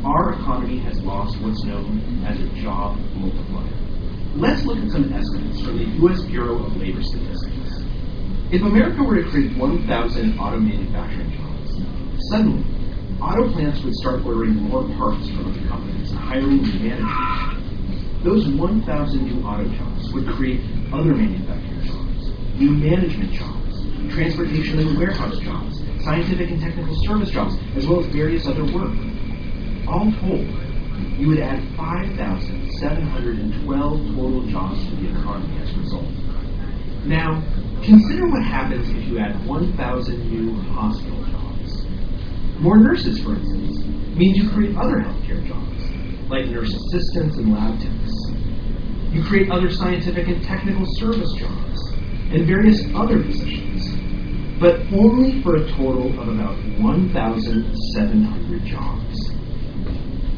our 0.03 0.33
economy 0.33 0.79
has 0.79 0.99
lost 1.03 1.39
what's 1.43 1.63
known 1.65 2.25
as 2.25 2.41
a 2.41 2.49
job 2.63 2.97
multiplier. 3.17 3.69
Let's 4.35 4.65
look 4.65 4.79
at 4.79 4.91
some 4.91 5.13
estimates 5.13 5.61
from 5.61 5.77
the 5.77 5.85
U.S. 6.01 6.23
Bureau 6.23 6.65
of 6.65 6.75
Labor 6.77 7.03
Statistics. 7.03 7.85
If 8.51 8.63
America 8.63 9.03
were 9.03 9.23
to 9.23 9.29
create 9.29 9.55
1,000 9.59 10.39
auto 10.39 10.59
manufacturing 10.59 11.31
jobs, 11.37 11.85
suddenly, 12.31 12.65
auto 13.21 13.53
plants 13.53 13.85
would 13.85 13.95
start 13.97 14.25
ordering 14.25 14.55
more 14.55 14.89
parts 14.97 15.29
from 15.29 15.53
other 15.53 15.69
companies 15.69 16.11
and 16.13 16.19
hiring 16.19 16.63
new 16.63 16.81
managers. 16.81 18.25
Those 18.25 18.49
1,000 18.49 19.23
new 19.23 19.45
auto 19.45 19.69
jobs 19.77 20.13
would 20.15 20.27
create 20.29 20.61
other 20.95 21.13
manufacturing 21.13 21.61
jobs 21.65 21.70
new 22.61 22.73
management 22.73 23.33
jobs, 23.33 23.81
transportation 24.13 24.79
and 24.81 24.99
warehouse 24.99 25.39
jobs, 25.39 25.81
scientific 26.05 26.51
and 26.51 26.61
technical 26.61 26.95
service 27.05 27.31
jobs, 27.31 27.57
as 27.75 27.87
well 27.87 28.01
as 28.01 28.07
various 28.13 28.47
other 28.47 28.65
work. 28.65 28.95
All 29.89 30.13
told, 30.21 30.47
you 31.19 31.29
would 31.29 31.39
add 31.39 31.63
5,712 31.75 34.15
total 34.15 34.43
jobs 34.49 34.85
to 34.85 34.91
the 34.97 35.09
economy 35.09 35.59
as 35.63 35.75
a 35.75 35.79
result. 35.79 36.05
Now, 37.07 37.43
consider 37.83 38.29
what 38.29 38.43
happens 38.43 38.91
if 38.91 39.09
you 39.09 39.19
add 39.19 39.43
1,000 39.47 40.31
new 40.31 40.53
hospital 40.73 41.25
jobs. 41.33 41.87
More 42.59 42.77
nurses, 42.77 43.21
for 43.21 43.37
instance, 43.37 43.83
means 44.15 44.37
you 44.37 44.51
create 44.51 44.77
other 44.77 45.01
healthcare 45.01 45.43
jobs, 45.49 45.81
like 46.29 46.45
nurse 46.49 46.75
assistants 46.75 47.39
and 47.39 47.55
lab 47.55 47.81
techs. 47.81 48.13
You 49.15 49.25
create 49.25 49.51
other 49.51 49.71
scientific 49.71 50.29
and 50.29 50.45
technical 50.45 50.85
service 50.97 51.33
jobs 51.39 51.70
and 52.33 52.47
various 52.47 52.83
other 52.95 53.23
positions, 53.23 53.91
but 54.61 54.81
only 54.93 55.43
for 55.43 55.57
a 55.57 55.67
total 55.73 56.09
of 56.21 56.29
about 56.29 56.57
1,700 56.79 58.65
jobs. 58.65 59.31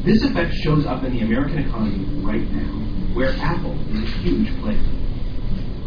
This 0.03 0.23
effect 0.23 0.53
shows 0.55 0.85
up 0.85 1.03
in 1.03 1.13
the 1.13 1.21
American 1.21 1.59
economy 1.59 2.05
right 2.21 2.49
now, 2.51 2.79
where 3.13 3.35
Apple 3.39 3.77
is 3.91 4.01
a 4.03 4.07
huge 4.19 4.49
player. 4.59 4.83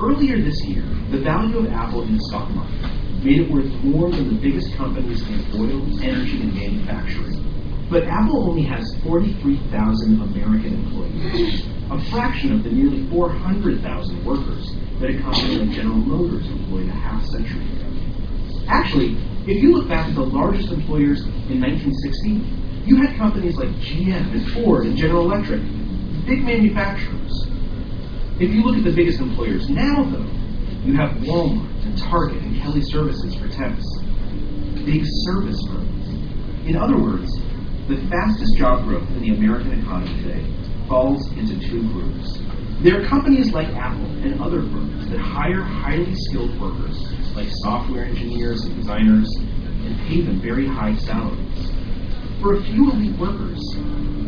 Earlier 0.01 0.41
this 0.41 0.63
year, 0.65 0.85
the 1.11 1.19
value 1.19 1.59
of 1.59 1.67
Apple 1.73 2.03
in 2.03 2.17
the 2.17 2.23
stock 2.29 2.51
market 2.51 2.91
made 3.25 3.41
it 3.41 3.51
worth 3.51 3.73
more 3.83 4.11
than 4.11 4.29
the 4.29 4.41
biggest 4.41 4.73
companies 4.75 5.23
in 5.29 5.41
oil, 5.59 5.83
energy, 6.03 6.41
and 6.43 6.55
manufacturing. 6.55 7.43
But 7.91 8.05
Apple 8.05 8.49
only 8.49 8.63
has 8.63 8.85
43,000 9.03 10.21
American 10.23 10.75
employees, 10.75 11.63
a 11.91 12.05
fraction 12.11 12.53
of 12.53 12.65
the 12.65 12.71
nearly 12.71 13.09
400,000 13.11 14.25
workers 14.25 14.75
that 15.01 15.11
a 15.11 15.23
company 15.23 15.57
like 15.59 15.71
General 15.71 15.97
Motors 15.97 16.47
employed 16.47 16.89
a 16.89 16.93
half 16.93 17.25
century 17.27 17.63
ago. 17.63 17.87
Actually, 18.69 19.17
if 19.47 19.63
you 19.63 19.73
look 19.77 19.89
back 19.89 20.09
at 20.09 20.15
the 20.17 20.25
largest 20.25 20.73
employers 20.73 21.23
in 21.49 21.61
1960, 21.61 22.91
you 22.91 22.97
had 22.97 23.17
companies 23.17 23.57
like 23.57 23.69
GM 23.79 24.33
and 24.33 24.53
Ford 24.53 24.87
and 24.87 24.97
General 24.97 25.31
Electric, 25.31 25.63
big 26.27 26.43
manufacturers. 26.43 27.47
If 28.41 28.53
you 28.53 28.65
look 28.65 28.77
at 28.77 28.85
the 28.85 28.93
biggest 28.93 29.21
employers 29.21 29.69
now, 29.69 30.03
though, 30.11 30.27
you 30.83 30.97
have 30.97 31.11
Walmart 31.23 31.85
and 31.85 31.97
Target 31.99 32.43
and 32.43 32.61
Kelly 32.61 32.83
Services 32.83 33.35
for 33.37 33.49
temps. 33.49 33.85
Big 34.85 35.05
service 35.25 35.59
firms. 35.69 36.09
In 36.67 36.77
other 36.77 36.99
words, 36.99 37.33
the 37.87 37.97
fastest 38.11 38.57
job 38.57 38.85
growth 38.85 39.09
in 39.11 39.21
the 39.21 39.31
American 39.31 39.81
economy 39.81 40.23
today 40.23 40.45
falls 40.89 41.27
into 41.33 41.59
two 41.69 41.83
groups. 41.93 42.39
There 42.83 43.01
are 43.01 43.07
companies 43.07 43.53
like 43.53 43.69
Apple 43.69 44.05
and 44.23 44.41
other 44.41 44.61
firms 44.61 45.09
that 45.11 45.19
hire 45.19 45.63
highly 45.63 46.15
skilled 46.15 46.61
workers, 46.61 46.97
like 47.35 47.49
software 47.63 48.05
engineers 48.05 48.65
and 48.65 48.77
designers, 48.77 49.29
and 49.37 49.99
pay 50.09 50.21
them 50.21 50.41
very 50.41 50.67
high 50.67 50.95
salaries. 50.97 51.71
For 52.41 52.55
a 52.55 52.63
few 52.65 52.91
elite 52.91 53.19
workers, 53.19 53.61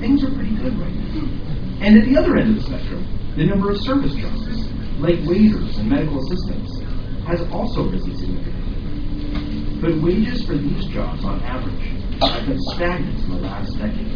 things 0.01 0.25
are 0.25 0.33
pretty 0.33 0.55
good 0.57 0.79
right 0.79 0.95
now. 0.95 1.29
And 1.81 1.99
at 1.99 2.05
the 2.07 2.17
other 2.17 2.37
end 2.37 2.57
of 2.57 2.63
the 2.63 2.63
spectrum, 2.63 3.07
the 3.37 3.45
number 3.45 3.71
of 3.71 3.79
service 3.79 4.15
jobs, 4.15 4.69
like 4.99 5.21
waiters 5.27 5.77
and 5.79 5.89
medical 5.89 6.19
assistants, 6.19 6.81
has 7.27 7.43
also 7.53 7.89
risen 7.89 8.17
significantly. 8.17 9.81
But 9.81 10.03
wages 10.03 10.45
for 10.45 10.57
these 10.57 10.87
jobs, 10.87 11.25
on 11.25 11.41
average, 11.43 12.21
have 12.21 12.47
been 12.47 12.59
stagnant 12.75 13.21
in 13.25 13.31
the 13.31 13.37
last 13.43 13.77
decade. 13.79 14.09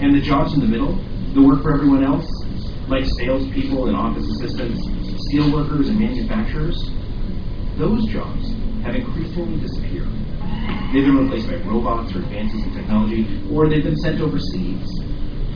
And 0.00 0.14
the 0.14 0.20
jobs 0.20 0.54
in 0.54 0.60
the 0.60 0.66
middle, 0.66 0.98
the 1.34 1.42
work 1.42 1.62
for 1.62 1.74
everyone 1.74 2.04
else, 2.04 2.26
like 2.88 3.04
salespeople 3.04 3.86
and 3.86 3.96
office 3.96 4.26
assistants, 4.36 4.82
steel 5.28 5.52
workers 5.52 5.88
and 5.88 5.98
manufacturers, 5.98 6.90
those 7.76 8.04
jobs 8.06 8.52
have 8.82 8.94
increasingly 8.94 9.60
disappeared. 9.60 10.08
They've 10.92 11.04
been 11.04 11.18
replaced 11.18 11.48
by 11.48 11.56
robots 11.68 12.12
or 12.14 12.18
advances 12.18 12.62
in 12.64 12.74
technology, 12.74 13.26
or 13.52 13.68
they've 13.68 13.84
been 13.84 13.96
sent 13.96 14.20
overseas. 14.20 14.88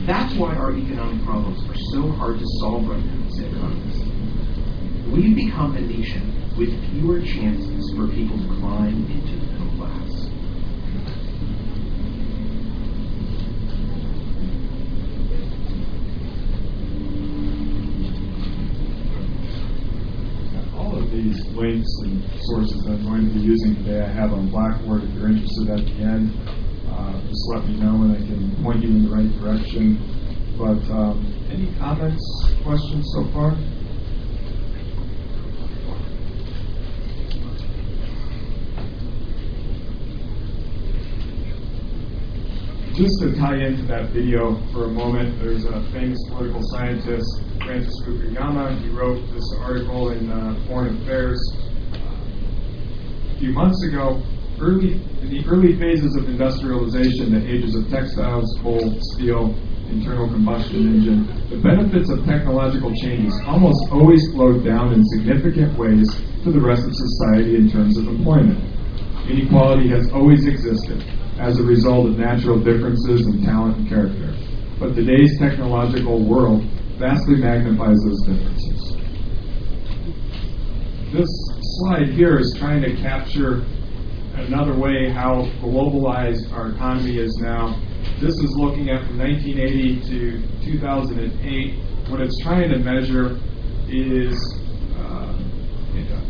That's 0.05 0.33
why 0.35 0.55
our 0.55 0.71
economic 0.71 1.25
problems 1.25 1.61
are 1.67 1.75
so 1.91 2.09
hard 2.13 2.39
to 2.39 2.45
solve 2.59 2.87
right 2.87 3.03
now, 3.03 3.29
said 3.29 3.51
economists. 3.51 4.05
We've 5.11 5.35
become 5.35 5.75
a 5.75 5.81
nation 5.81 6.55
with 6.57 6.69
fewer 6.91 7.21
chances 7.21 7.93
for 7.95 8.07
people 8.07 8.37
to 8.37 8.47
climb 8.59 9.11
into 9.11 9.35
the 9.35 9.51
middle 9.51 9.75
class. 9.77 10.29
All 20.77 20.97
of 20.97 21.11
these 21.11 21.44
links 21.55 21.87
and 22.03 22.21
sources 22.51 22.83
that 22.83 22.99
I'm 22.99 23.03
going 23.03 23.27
to 23.27 23.33
be 23.33 23.39
using 23.39 23.75
today 23.75 24.01
I 24.01 24.11
have 24.11 24.33
on 24.33 24.49
Blackboard. 24.49 25.03
If 25.03 25.13
you're 25.15 25.29
interested 25.29 25.69
at 25.71 25.85
the 25.85 26.03
end, 26.03 26.35
uh, 26.91 27.21
just 27.21 27.43
let 27.55 27.65
me 27.67 27.79
know 27.79 28.03
and 28.03 28.11
I 28.11 28.19
can 28.19 28.63
point 28.63 28.83
you 28.83 28.89
in 28.89 29.03
the 29.03 29.09
right 29.09 29.31
direction. 29.39 29.95
But 30.57 30.83
um, 30.91 31.23
any 31.49 31.73
comments, 31.79 32.23
questions 32.63 33.05
so 33.15 33.31
far? 33.31 33.55
just 42.95 43.19
to 43.19 43.35
tie 43.35 43.59
into 43.59 43.83
that 43.83 44.11
video 44.11 44.55
for 44.71 44.85
a 44.85 44.89
moment, 44.89 45.37
there's 45.43 45.65
a 45.65 45.83
famous 45.91 46.17
political 46.29 46.61
scientist, 46.71 47.27
Francis 47.65 47.93
Fukuyama. 48.05 48.79
He 48.81 48.89
wrote 48.89 49.19
this 49.33 49.43
article 49.59 50.11
in 50.11 50.29
uh, 50.29 50.53
Foreign 50.67 51.01
Affairs 51.01 51.41
uh, 51.93 53.33
a 53.33 53.39
few 53.39 53.51
months 53.53 53.83
ago. 53.89 54.21
Early, 54.61 54.93
in 55.21 55.29
the 55.29 55.43
early 55.49 55.75
phases 55.75 56.15
of 56.15 56.29
industrialization, 56.29 57.33
the 57.33 57.43
ages 57.43 57.75
of 57.75 57.89
textiles, 57.89 58.45
coal, 58.61 58.79
steel, 59.17 59.51
internal 59.89 60.29
combustion 60.29 60.95
engine, 60.95 61.27
the 61.49 61.57
benefits 61.57 62.09
of 62.09 62.23
technological 62.23 62.93
changes 62.95 63.33
almost 63.45 63.81
always 63.91 64.21
flowed 64.31 64.63
down 64.63 64.93
in 64.93 65.03
significant 65.17 65.77
ways 65.77 66.07
to 66.45 66.51
the 66.51 66.61
rest 66.61 66.85
of 66.85 66.93
society 66.93 67.55
in 67.55 67.69
terms 67.69 67.97
of 67.97 68.07
employment. 68.07 68.63
Inequality 69.27 69.89
has 69.89 70.09
always 70.13 70.45
existed 70.45 71.03
as 71.39 71.59
a 71.59 71.63
result 71.63 72.07
of 72.07 72.17
natural 72.17 72.59
differences 72.59 73.27
in 73.27 73.43
talent 73.43 73.77
and 73.77 73.89
character. 73.89 74.33
But 74.79 74.95
today's 74.95 75.37
technological 75.39 76.23
world 76.23 76.63
vastly 76.97 77.35
magnifies 77.35 77.97
those 78.03 78.21
differences. 78.21 78.97
This 81.11 81.29
slide 81.79 82.09
here 82.09 82.39
is 82.39 82.55
trying 82.57 82.81
to 82.81 82.95
capture 82.97 83.65
another 84.35 84.77
way 84.77 85.09
how 85.09 85.43
globalized 85.61 86.51
our 86.53 86.69
economy 86.71 87.17
is 87.17 87.35
now. 87.37 87.79
This 88.19 88.35
is 88.35 88.55
looking 88.57 88.89
at 88.89 89.05
from 89.07 89.19
1980 89.19 90.01
to 90.09 90.65
2008. 90.65 92.09
What 92.09 92.21
it's 92.21 92.41
trying 92.43 92.69
to 92.69 92.79
measure 92.79 93.39
is 93.87 94.35
uh, 94.97 95.37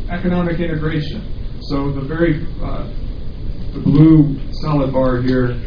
economic 0.09 0.59
integration. 0.59 1.59
So 1.61 1.91
the 1.91 2.01
very 2.01 2.45
uh, 2.61 2.87
the 3.73 3.79
blue 3.79 4.39
solid 4.61 4.93
bar 4.93 5.21
here 5.21 5.59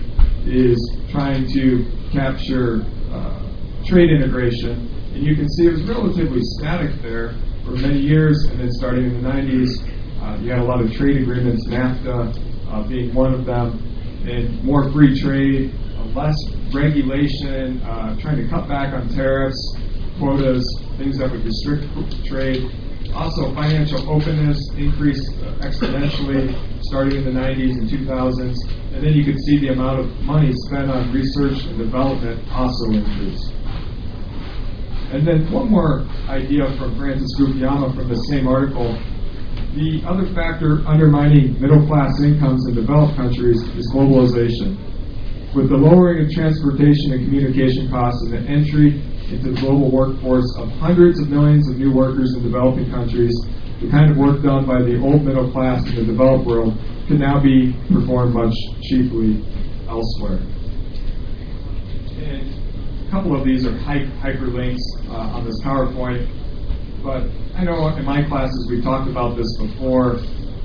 is 0.47 0.79
trying 1.11 1.47
to 1.53 1.85
capture 2.13 2.85
uh, 3.11 3.48
trade 3.88 4.11
integration. 4.11 4.87
And 5.14 5.24
you 5.24 5.35
can 5.35 5.48
see 5.48 5.66
it 5.66 5.72
was 5.72 5.83
relatively 5.85 6.40
static 6.59 7.01
there 7.01 7.35
for 7.64 7.72
many 7.72 7.98
years, 7.98 8.44
and 8.44 8.61
then 8.61 8.70
starting 8.72 9.07
in 9.07 9.22
the 9.22 9.29
90s, 9.29 9.70
uh, 10.22 10.38
you 10.40 10.51
had 10.51 10.61
a 10.61 10.64
lot 10.64 10.81
of 10.81 10.92
trade 10.92 11.16
agreements, 11.22 11.66
NAFTA 11.68 12.70
uh, 12.70 12.83
being 12.87 13.14
one 13.14 13.33
of 13.33 13.46
them, 13.46 13.81
and 14.29 14.62
more 14.62 14.92
free 14.92 15.18
trade, 15.18 15.74
uh, 15.96 16.05
less 16.12 16.37
regulation, 16.72 17.81
uh, 17.83 18.18
trying 18.20 18.37
to 18.37 18.48
cut 18.48 18.68
back 18.68 18.92
on 18.92 19.09
tariffs, 19.09 19.77
quotas, 20.18 20.64
things 20.98 21.18
that 21.18 21.31
would 21.31 21.44
restrict 21.44 21.87
trade. 22.27 22.70
Also, 23.14 23.55
financial 23.55 24.11
openness 24.11 24.59
increased 24.77 25.33
uh, 25.40 25.53
exponentially 25.64 26.55
starting 26.83 27.16
in 27.16 27.24
the 27.24 27.40
90s 27.40 27.72
and 27.72 27.88
2000s. 27.88 28.55
And 28.92 29.03
then 29.03 29.14
you 29.14 29.24
can 29.24 29.38
see 29.38 29.59
the 29.59 29.68
amount 29.68 30.01
of 30.01 30.20
money 30.20 30.53
spent 30.66 30.90
on 30.90 31.12
research 31.12 31.64
and 31.64 31.79
development 31.79 32.46
also 32.53 32.90
increased. 32.90 33.53
And 35.11 35.27
then 35.27 35.51
one 35.51 35.71
more 35.71 36.05
idea 36.29 36.66
from 36.77 36.94
Francis 36.99 37.33
Fukuyama 37.38 37.94
from 37.94 38.09
the 38.09 38.16
same 38.29 38.47
article. 38.47 38.92
The 39.75 40.03
other 40.07 40.27
factor 40.35 40.87
undermining 40.87 41.59
middle 41.61 41.87
class 41.87 42.21
incomes 42.21 42.66
in 42.68 42.75
developed 42.75 43.16
countries 43.16 43.57
is 43.77 43.90
globalization. 43.90 44.77
With 45.55 45.71
the 45.71 45.77
lowering 45.77 46.27
of 46.27 46.33
transportation 46.33 47.12
and 47.12 47.25
communication 47.25 47.88
costs 47.88 48.21
and 48.25 48.33
the 48.33 48.51
entry 48.51 49.01
into 49.33 49.53
the 49.53 49.61
global 49.61 49.90
workforce 49.90 50.55
of 50.59 50.68
hundreds 50.73 51.21
of 51.21 51.31
millions 51.31 51.71
of 51.71 51.79
new 51.79 51.90
workers 51.90 52.35
in 52.35 52.42
developing 52.42 52.90
countries, 52.90 53.35
the 53.81 53.88
kind 53.88 54.11
of 54.11 54.18
work 54.18 54.42
done 54.42 54.66
by 54.66 54.83
the 54.83 55.01
old 55.01 55.25
middle 55.25 55.51
class 55.53 55.87
in 55.88 55.97
the 55.97 56.05
developed 56.05 56.44
world 56.44 56.77
can 57.07 57.18
now 57.18 57.40
be 57.40 57.73
performed 57.90 58.35
much 58.35 58.55
cheaply 58.83 59.42
elsewhere. 59.88 60.40
And 62.21 63.07
a 63.07 63.11
couple 63.11 63.35
of 63.35 63.47
these 63.47 63.64
are 63.64 63.73
hyperlinks 63.73 64.83
uh, 65.11 65.37
on 65.37 65.44
this 65.44 65.61
PowerPoint, 65.62 66.29
but 67.03 67.29
I 67.57 67.64
know 67.64 67.88
in 67.97 68.05
my 68.05 68.23
classes 68.25 68.68
we've 68.71 68.83
talked 68.83 69.09
about 69.09 69.37
this 69.37 69.49
before. 69.59 70.21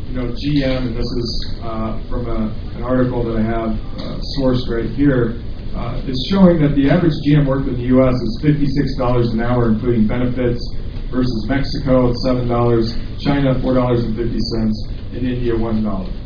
You 0.08 0.20
know, 0.20 0.32
GM, 0.32 0.88
and 0.88 0.96
this 0.96 1.06
is 1.06 1.56
uh, 1.64 2.00
from 2.08 2.28
a, 2.28 2.54
an 2.76 2.84
article 2.84 3.24
that 3.24 3.38
I 3.38 3.42
have 3.42 3.72
uh, 3.72 4.20
sourced 4.38 4.68
right 4.70 4.90
here, 4.92 5.42
uh, 5.76 6.02
is 6.06 6.28
showing 6.30 6.62
that 6.62 6.76
the 6.76 6.90
average 6.90 7.14
GM 7.26 7.48
worker 7.48 7.70
in 7.70 7.76
the 7.76 7.88
U.S. 7.98 8.14
is 8.14 8.42
$56 8.44 9.34
an 9.34 9.42
hour, 9.42 9.70
including 9.72 10.06
benefits, 10.06 10.62
versus 11.10 11.46
Mexico 11.48 12.10
at 12.10 12.16
$7, 12.26 13.20
China 13.20 13.56
$4.50, 13.56 15.18
and 15.18 15.28
India 15.28 15.54
$1. 15.54 16.23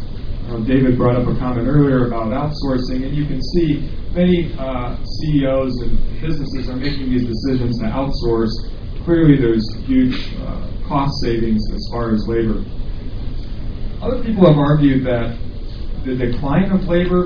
Um, 0.48 0.66
David 0.66 0.98
brought 0.98 1.18
up 1.18 1.28
a 1.28 1.38
comment 1.38 1.68
earlier 1.68 2.08
about 2.08 2.28
outsourcing, 2.28 3.04
and 3.06 3.14
you 3.14 3.26
can 3.26 3.42
see 3.52 3.92
many 4.14 4.56
uh, 4.58 4.96
CEOs 5.04 5.82
and 5.82 6.22
businesses 6.22 6.70
are 6.70 6.78
making 6.78 7.10
these 7.10 7.28
decisions 7.28 7.80
to 7.80 7.86
outsource. 7.86 8.52
Clearly, 9.04 9.36
there's 9.36 9.68
huge 9.86 10.16
uh, 10.40 10.72
cost 10.88 11.12
savings 11.22 11.62
as 11.74 11.86
far 11.92 12.14
as 12.14 12.26
labor. 12.28 12.64
Other 14.02 14.24
people 14.24 14.48
have 14.48 14.58
argued 14.58 15.06
that 15.06 15.38
the 16.06 16.16
decline 16.16 16.72
of 16.72 16.88
labor, 16.88 17.26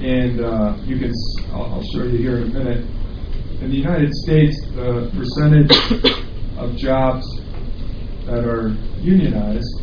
and 0.00 0.40
uh, 0.40 0.76
you 0.82 0.98
can, 0.98 1.12
I'll, 1.52 1.74
I'll 1.74 1.86
show 1.94 2.02
you 2.02 2.18
here 2.18 2.38
in 2.38 2.42
a 2.42 2.58
minute. 2.58 2.84
In 3.62 3.70
the 3.70 3.76
United 3.76 4.12
States, 4.12 4.60
the 4.74 5.08
percentage 5.14 5.70
of 6.58 6.74
jobs 6.76 7.24
that 8.26 8.44
are 8.44 8.70
unionized. 8.98 9.81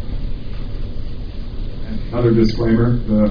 Another 2.09 2.33
disclaimer, 2.33 2.97
the 3.05 3.29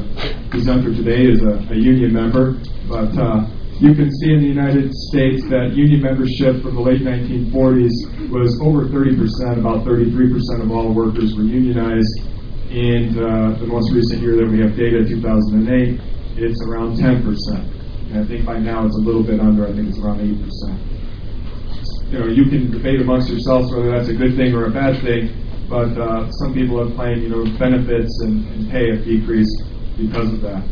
presenter 0.50 0.94
today 0.94 1.26
is 1.26 1.42
a, 1.42 1.58
a 1.74 1.74
union 1.74 2.12
member, 2.12 2.62
but 2.86 3.10
uh, 3.18 3.42
you 3.82 3.90
can 3.92 4.06
see 4.06 4.30
in 4.30 4.38
the 4.38 4.46
United 4.46 4.94
States 5.10 5.42
that 5.50 5.74
union 5.74 6.00
membership 6.00 6.62
from 6.62 6.78
the 6.78 6.80
late 6.80 7.02
1940s 7.02 8.30
was 8.30 8.54
over 8.62 8.86
30%, 8.86 9.58
about 9.58 9.82
33% 9.82 10.62
of 10.62 10.70
all 10.70 10.94
workers 10.94 11.34
were 11.34 11.42
unionized. 11.42 12.22
And 12.70 13.18
uh, 13.18 13.58
the 13.58 13.66
most 13.66 13.90
recent 13.90 14.22
year 14.22 14.36
that 14.36 14.46
we 14.46 14.62
have 14.62 14.76
data, 14.76 15.02
2008, 15.02 15.98
it's 16.38 16.62
around 16.62 17.02
10%. 17.02 17.18
And 18.14 18.22
I 18.22 18.24
think 18.28 18.46
by 18.46 18.58
now 18.58 18.86
it's 18.86 18.94
a 18.94 19.02
little 19.02 19.24
bit 19.24 19.40
under, 19.40 19.66
I 19.66 19.74
think 19.74 19.88
it's 19.88 19.98
around 19.98 20.22
8% 20.22 20.88
you 22.10 22.18
know, 22.18 22.26
you 22.26 22.46
can 22.48 22.70
debate 22.70 23.00
amongst 23.02 23.28
yourselves 23.28 23.70
whether 23.70 23.90
that's 23.90 24.08
a 24.08 24.14
good 24.14 24.34
thing 24.34 24.54
or 24.54 24.64
a 24.64 24.70
bad 24.70 24.96
thing, 25.02 25.28
but 25.68 25.92
uh, 25.98 26.30
some 26.32 26.54
people 26.54 26.82
have 26.82 26.96
claimed, 26.96 27.22
you 27.22 27.28
know, 27.28 27.44
benefits 27.58 28.20
and, 28.22 28.46
and 28.48 28.70
pay 28.70 28.90
have 28.90 29.04
decreased 29.04 29.62
because 29.98 30.32
of 30.32 30.40
that. 30.40 30.64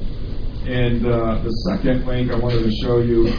And 0.66 1.06
uh, 1.06 1.42
the 1.44 1.50
second 1.70 2.06
link 2.06 2.32
I 2.32 2.36
wanted 2.36 2.64
to 2.64 2.72
show 2.82 2.98
you 2.98 3.30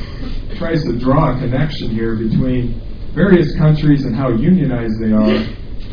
tries 0.58 0.84
to 0.84 0.98
draw 0.98 1.36
a 1.36 1.40
connection 1.40 1.90
here 1.90 2.16
between 2.16 2.80
various 3.14 3.58
countries 3.58 4.06
and 4.06 4.16
how 4.16 4.30
unionized 4.30 5.02
they 5.02 5.12
are 5.12 5.36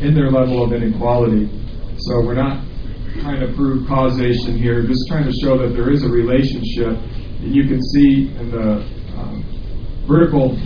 in 0.05 0.13
their 0.13 0.29
level 0.29 0.63
of 0.63 0.71
inequality. 0.71 1.49
So 1.97 2.21
we're 2.21 2.35
not 2.35 2.63
trying 3.21 3.41
to 3.41 3.51
prove 3.55 3.87
causation 3.87 4.57
here, 4.57 4.83
just 4.83 5.07
trying 5.07 5.25
to 5.25 5.33
show 5.33 5.57
that 5.57 5.73
there 5.73 5.91
is 5.91 6.03
a 6.03 6.09
relationship. 6.09 6.93
And 7.41 7.55
you 7.55 7.67
can 7.67 7.81
see 7.81 8.29
in 8.37 8.51
the 8.51 8.85
um, 9.17 9.43
vertical 10.07 10.57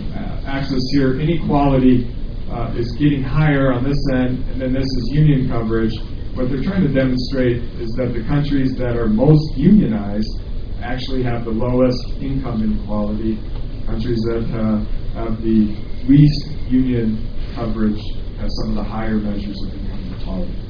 axis 0.46 0.82
here, 0.92 1.18
inequality 1.18 2.14
uh, 2.50 2.74
is 2.76 2.92
getting 2.98 3.22
higher 3.22 3.72
on 3.72 3.84
this 3.84 3.98
end, 4.12 4.44
and 4.50 4.60
then 4.60 4.72
this 4.72 4.84
is 4.84 5.10
union 5.12 5.48
coverage. 5.48 5.94
What 6.34 6.48
they're 6.50 6.62
trying 6.62 6.82
to 6.82 6.92
demonstrate 6.92 7.62
is 7.80 7.90
that 7.96 8.12
the 8.12 8.22
countries 8.26 8.76
that 8.76 8.96
are 8.96 9.08
most 9.08 9.56
unionized 9.56 10.42
actually 10.82 11.22
have 11.22 11.44
the 11.44 11.50
lowest 11.50 11.98
income 12.20 12.62
inequality. 12.62 13.38
Countries 13.86 14.20
that 14.30 14.46
uh, 14.54 14.84
have 15.14 15.42
the 15.42 15.74
least 16.06 16.46
union 16.68 17.26
coverage 17.54 18.00
have 18.38 18.48
some 18.62 18.70
of 18.70 18.74
the 18.76 18.84
higher 18.84 19.16
measures 19.16 19.56
of 19.66 19.74
income 19.74 20.00
inequality. 20.06 20.69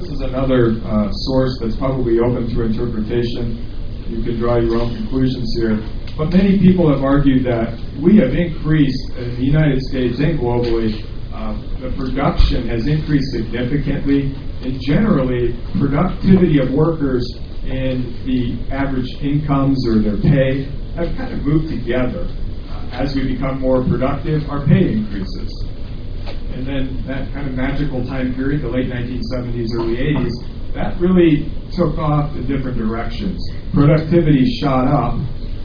This 0.00 0.12
is 0.12 0.20
another 0.22 0.80
uh, 0.82 1.12
source 1.12 1.58
that's 1.60 1.76
probably 1.76 2.20
open 2.20 2.48
to 2.54 2.62
interpretation. 2.62 3.68
You 4.08 4.24
can 4.24 4.38
draw 4.38 4.56
your 4.56 4.80
own 4.80 4.96
conclusions 4.96 5.54
here. 5.60 5.76
But 6.16 6.32
many 6.32 6.58
people 6.58 6.88
have 6.90 7.04
argued 7.04 7.44
that 7.44 7.78
we 8.00 8.16
have 8.16 8.32
increased 8.32 9.10
in 9.18 9.36
the 9.36 9.44
United 9.44 9.82
States 9.82 10.18
and 10.20 10.38
globally. 10.40 11.04
Uh, 11.34 11.52
the 11.80 11.92
production 11.98 12.66
has 12.66 12.86
increased 12.86 13.30
significantly, 13.30 14.32
and 14.64 14.80
generally, 14.80 15.52
productivity 15.78 16.60
of 16.60 16.70
workers 16.72 17.36
and 17.64 18.24
the 18.24 18.56
average 18.72 19.12
incomes 19.20 19.86
or 19.86 20.00
their 20.00 20.16
pay 20.16 20.64
have 20.96 21.14
kind 21.18 21.34
of 21.34 21.44
moved 21.44 21.68
together. 21.68 22.26
Uh, 22.70 22.88
as 22.92 23.14
we 23.14 23.34
become 23.34 23.60
more 23.60 23.84
productive, 23.84 24.48
our 24.48 24.66
pay 24.66 24.92
increases. 24.94 25.59
And 26.60 26.68
then 26.68 27.06
that 27.06 27.32
kind 27.32 27.48
of 27.48 27.54
magical 27.54 28.04
time 28.04 28.34
period, 28.34 28.60
the 28.60 28.68
late 28.68 28.84
1970s, 28.92 29.72
early 29.80 29.96
80s, 29.96 30.74
that 30.74 31.00
really 31.00 31.48
took 31.72 31.96
off 31.96 32.36
in 32.36 32.46
different 32.46 32.76
directions. 32.76 33.40
Productivity 33.72 34.44
shot 34.60 34.86
up, 34.86 35.16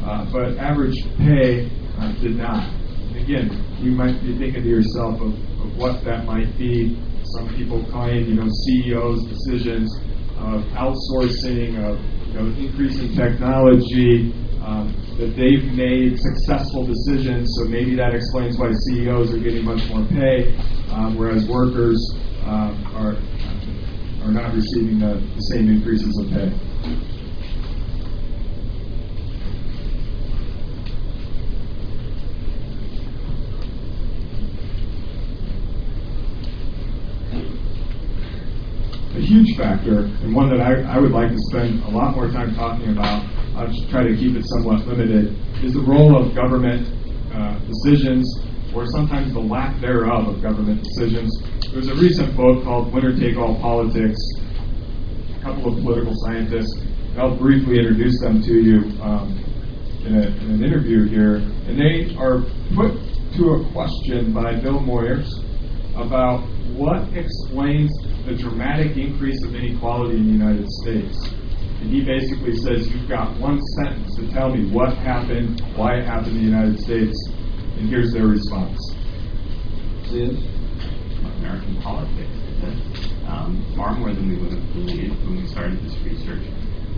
uh, 0.06 0.24
but 0.32 0.56
average 0.56 0.96
pay 1.18 1.68
uh, 2.00 2.14
did 2.22 2.38
not. 2.38 2.72
Again, 3.12 3.52
you 3.84 3.92
might 3.92 4.24
be 4.24 4.38
thinking 4.38 4.64
to 4.64 4.70
yourself 4.70 5.20
of, 5.20 5.34
of 5.60 5.76
what 5.76 6.02
that 6.06 6.24
might 6.24 6.58
be. 6.58 6.96
Some 7.36 7.54
people 7.56 7.84
claim, 7.92 8.30
you 8.30 8.36
know, 8.36 8.48
CEOs' 8.48 9.26
decisions 9.28 9.92
of 10.40 10.64
outsourcing, 10.80 11.76
of 11.84 12.00
you 12.28 12.34
know, 12.40 12.46
increasing 12.56 13.14
technology, 13.14 14.32
um, 14.66 14.96
that 15.18 15.36
they've 15.36 15.72
made 15.74 16.20
successful 16.20 16.86
decisions, 16.86 17.54
so 17.56 17.70
maybe 17.70 17.96
that 17.96 18.16
explains 18.16 18.58
why 18.58 18.72
CEOs 18.90 19.34
are 19.34 19.38
getting 19.38 19.64
much 19.64 19.88
more 19.90 20.04
pay, 20.06 20.58
um, 20.92 21.16
whereas 21.16 21.48
workers 21.48 22.02
uh, 22.44 22.74
are 22.94 23.18
are 24.24 24.32
not 24.32 24.56
receiving 24.56 24.98
the, 24.98 25.22
the 25.36 25.42
same 25.54 25.70
increases 25.70 26.18
of 26.18 26.32
pay. 26.32 26.52
a 39.16 39.22
huge 39.22 39.56
factor, 39.56 40.00
and 40.00 40.36
one 40.36 40.50
that 40.50 40.60
I, 40.60 40.82
I 40.94 41.00
would 41.00 41.12
like 41.12 41.30
to 41.32 41.38
spend 41.50 41.82
a 41.84 41.90
lot 41.90 42.16
more 42.16 42.30
time 42.30 42.54
talking 42.54 42.90
about, 42.90 43.24
I'll 43.56 43.68
just 43.68 43.90
try 43.90 44.04
to 44.04 44.16
keep 44.18 44.36
it 44.36 44.44
somewhat 44.46 44.86
limited, 44.86 45.34
is 45.64 45.74
the 45.74 45.80
role 45.80 46.20
of 46.20 46.36
government 46.36 46.92
uh, 47.34 47.58
decisions, 47.60 48.28
or 48.76 48.86
sometimes 48.88 49.32
the 49.32 49.40
lack 49.40 49.80
thereof 49.80 50.28
of 50.28 50.42
government 50.42 50.84
decisions. 50.84 51.32
There 51.70 51.78
was 51.78 51.88
a 51.88 51.96
recent 51.96 52.36
book 52.36 52.66
called 52.66 52.94
Winner 52.94 53.18
Take 53.18 53.38
All 53.38 53.56
Politics. 53.62 54.20
A 55.38 55.42
couple 55.42 55.72
of 55.72 55.82
political 55.82 56.14
scientists, 56.28 56.84
I'll 57.18 57.38
briefly 57.38 57.80
introduce 57.80 58.20
them 58.20 58.42
to 58.42 58.54
you 58.54 59.02
um, 59.02 59.32
in, 60.06 60.16
a, 60.16 60.28
in 60.28 60.52
an 60.52 60.64
interview 60.64 61.08
here, 61.08 61.36
and 61.36 61.80
they 61.80 62.14
are 62.18 62.42
put 62.76 63.00
to 63.38 63.52
a 63.52 63.72
question 63.72 64.34
by 64.34 64.60
Bill 64.60 64.80
Moyers 64.80 65.32
about 65.96 66.42
what 66.76 67.08
explains 67.16 67.90
the 68.26 68.36
dramatic 68.36 68.98
increase 68.98 69.42
of 69.46 69.56
inequality 69.56 70.18
in 70.18 70.26
the 70.28 70.34
United 70.34 70.68
States. 70.84 71.16
And 71.86 71.94
he 71.94 72.02
basically 72.04 72.58
says, 72.58 72.90
You've 72.90 73.08
got 73.08 73.40
one 73.40 73.62
sentence 73.78 74.16
to 74.18 74.26
tell 74.34 74.50
me 74.50 74.72
what 74.74 74.98
happened, 74.98 75.62
why 75.76 76.02
it 76.02 76.06
happened 76.06 76.34
in 76.34 76.38
the 76.42 76.50
United 76.50 76.80
States. 76.80 77.14
And 77.78 77.88
here's 77.88 78.12
their 78.12 78.26
response. 78.26 78.82
Is 80.10 80.34
American 81.38 81.78
politics. 81.84 82.34
Um, 83.30 83.62
far 83.78 83.94
more 83.94 84.10
than 84.10 84.30
we 84.30 84.38
would 84.42 84.58
have 84.58 84.74
believed 84.74 85.14
when 85.30 85.38
we 85.38 85.46
started 85.46 85.78
this 85.86 85.94
research. 86.02 86.42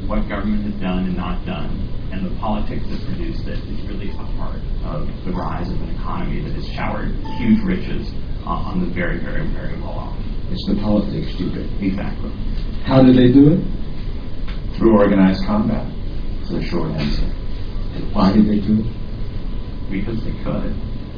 What 0.07 0.23
government 0.29 0.63
has 0.71 0.79
done 0.79 1.03
and 1.03 1.17
not 1.17 1.45
done, 1.45 1.67
and 2.13 2.23
the 2.23 2.39
politics 2.39 2.87
that 2.87 3.03
produced 3.11 3.43
it 3.43 3.59
is 3.67 3.83
really 3.91 4.11
a 4.11 4.23
part 4.39 4.63
of 4.87 5.03
the 5.25 5.35
rise 5.35 5.67
of 5.67 5.81
an 5.81 5.89
economy 5.99 6.39
that 6.47 6.53
has 6.55 6.67
showered 6.71 7.11
huge 7.35 7.59
riches 7.67 8.07
uh, 8.45 8.71
on 8.71 8.79
the 8.79 8.93
very, 8.95 9.19
very, 9.19 9.51
very 9.51 9.75
well 9.81 10.15
off. 10.15 10.17
It's 10.47 10.63
the 10.65 10.79
politics, 10.79 11.35
stupid. 11.35 11.67
Exactly. 11.83 12.31
How 12.87 13.03
did 13.03 13.17
they 13.17 13.33
do 13.33 13.51
it? 13.51 13.86
Through 14.77 14.95
organized 14.95 15.43
combat. 15.43 15.91
It's 16.39 16.51
the 16.51 16.63
short 16.63 16.91
answer. 16.91 17.25
Why 18.13 18.31
did 18.31 18.47
they 18.47 18.59
do 18.59 18.81
it? 18.81 19.89
Because 19.89 20.23
they 20.23 20.33
could. 20.43 20.75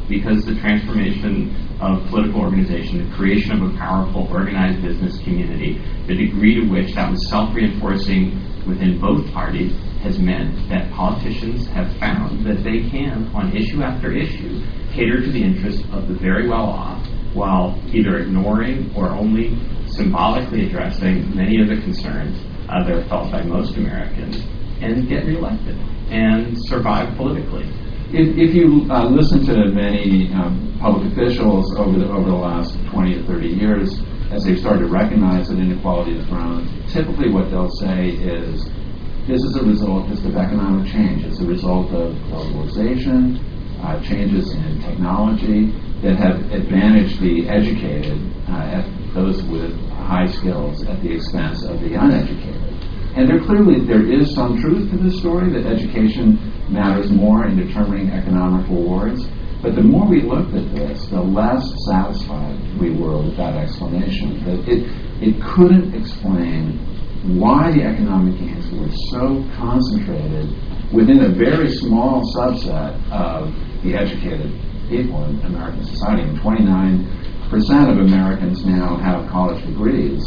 Because 0.08 0.46
the 0.46 0.56
transformation 0.56 1.78
of 1.82 2.08
political 2.08 2.40
organization, 2.40 3.10
the 3.10 3.16
creation 3.18 3.52
of 3.52 3.74
a 3.74 3.78
powerful, 3.78 4.30
organized 4.32 4.82
business 4.82 5.20
community, 5.24 5.78
the 6.08 6.16
degree 6.16 6.56
to 6.56 6.70
which 6.70 6.96
that 6.96 7.12
was 7.12 7.28
self 7.28 7.54
reinforcing 7.54 8.40
within 8.66 8.98
both 8.98 9.30
parties 9.34 9.74
has 10.04 10.18
meant 10.20 10.56
that 10.70 10.90
politicians 10.94 11.68
have 11.68 11.92
found 11.98 12.46
that 12.46 12.64
they 12.64 12.90
can, 12.90 13.28
on 13.36 13.54
issue 13.54 13.84
after 13.84 14.14
issue, 14.14 14.64
cater 14.94 15.22
to 15.22 15.32
the 15.32 15.44
interests 15.44 15.84
of 15.92 16.08
the 16.08 16.14
very 16.14 16.48
well 16.48 16.70
off 16.70 17.06
while 17.34 17.78
either 17.92 18.20
ignoring 18.20 18.90
or 18.96 19.10
only 19.10 19.60
symbolically 19.88 20.66
addressing 20.66 21.36
many 21.36 21.62
of 21.62 21.68
the 21.68 21.76
concerns 21.82 22.40
uh, 22.70 22.84
that 22.84 22.94
are 22.94 23.08
felt 23.10 23.32
by 23.32 23.42
most 23.42 23.76
Americans 23.76 24.38
and 24.82 25.08
get 25.10 25.26
reelected 25.26 25.76
and 26.10 26.56
survive 26.68 27.16
politically. 27.18 27.66
If, 28.12 28.38
if 28.38 28.56
you 28.56 28.88
uh, 28.90 29.10
listen 29.10 29.46
to 29.46 29.70
many 29.70 30.34
um, 30.34 30.78
public 30.80 31.12
officials 31.12 31.76
over 31.78 32.00
the, 32.00 32.10
over 32.10 32.30
the 32.30 32.36
last 32.36 32.78
20 32.92 33.20
or 33.20 33.24
30 33.24 33.48
years, 33.48 34.02
as 34.32 34.46
they've 34.46 34.60
started 34.60 34.82
to 34.82 34.88
recognize 34.88 35.50
that 35.50 35.60
inequality 35.60 36.16
has 36.16 36.26
grown, 36.26 36.66
typically 36.88 37.32
what 37.32 37.50
they'll 37.52 37.70
say 37.70 38.10
is 38.10 38.66
this 39.28 39.44
is 39.44 39.56
a 39.58 39.64
result 39.64 40.08
just 40.10 40.26
of 40.26 40.36
economic 40.36 40.92
change. 40.92 41.24
It's 41.24 41.40
a 41.40 41.46
result 41.46 41.92
of 41.92 42.16
globalization, 42.34 43.38
uh, 43.84 44.02
changes 44.02 44.52
in 44.52 44.82
technology, 44.82 45.70
that 46.02 46.18
have 46.18 46.40
advantaged 46.52 47.20
the 47.20 47.48
educated, 47.48 48.18
uh, 48.48 48.82
those 49.14 49.44
with 49.44 49.78
high 49.92 50.26
skills, 50.26 50.84
at 50.88 51.02
the 51.04 51.14
expense 51.14 51.64
of 51.64 51.80
the 51.82 51.94
uneducated. 51.94 52.59
And 53.20 53.28
there 53.28 53.44
clearly 53.44 53.82
there 53.82 54.10
is 54.10 54.34
some 54.34 54.62
truth 54.62 54.90
to 54.92 54.98
this 54.98 55.20
story 55.20 55.52
that 55.52 55.66
education 55.66 56.40
matters 56.72 57.12
more 57.12 57.46
in 57.48 57.58
determining 57.58 58.12
economic 58.12 58.66
rewards. 58.70 59.28
But 59.62 59.76
the 59.76 59.84
more 59.84 60.08
we 60.08 60.22
looked 60.22 60.56
at 60.56 60.74
this, 60.74 61.06
the 61.08 61.20
less 61.20 61.62
satisfied 61.86 62.58
we 62.80 62.92
were 62.92 63.22
with 63.22 63.36
that 63.36 63.58
explanation. 63.58 64.42
That 64.46 64.66
it 64.70 64.88
it 65.22 65.44
couldn't 65.44 65.94
explain 65.94 66.80
why 67.38 67.74
the 67.74 67.84
economic 67.84 68.40
gains 68.40 68.72
were 68.72 68.88
so 69.12 69.44
concentrated 69.58 70.56
within 70.94 71.26
a 71.26 71.28
very 71.28 71.70
small 71.72 72.24
subset 72.34 72.96
of 73.12 73.54
the 73.84 73.96
educated 73.96 74.50
people 74.88 75.26
in 75.26 75.44
American 75.44 75.84
society. 75.84 76.24
And 76.24 76.40
29% 76.40 77.92
of 77.92 77.98
Americans 78.00 78.66
now 78.66 78.96
have 78.96 79.30
college 79.30 79.62
degrees, 79.66 80.24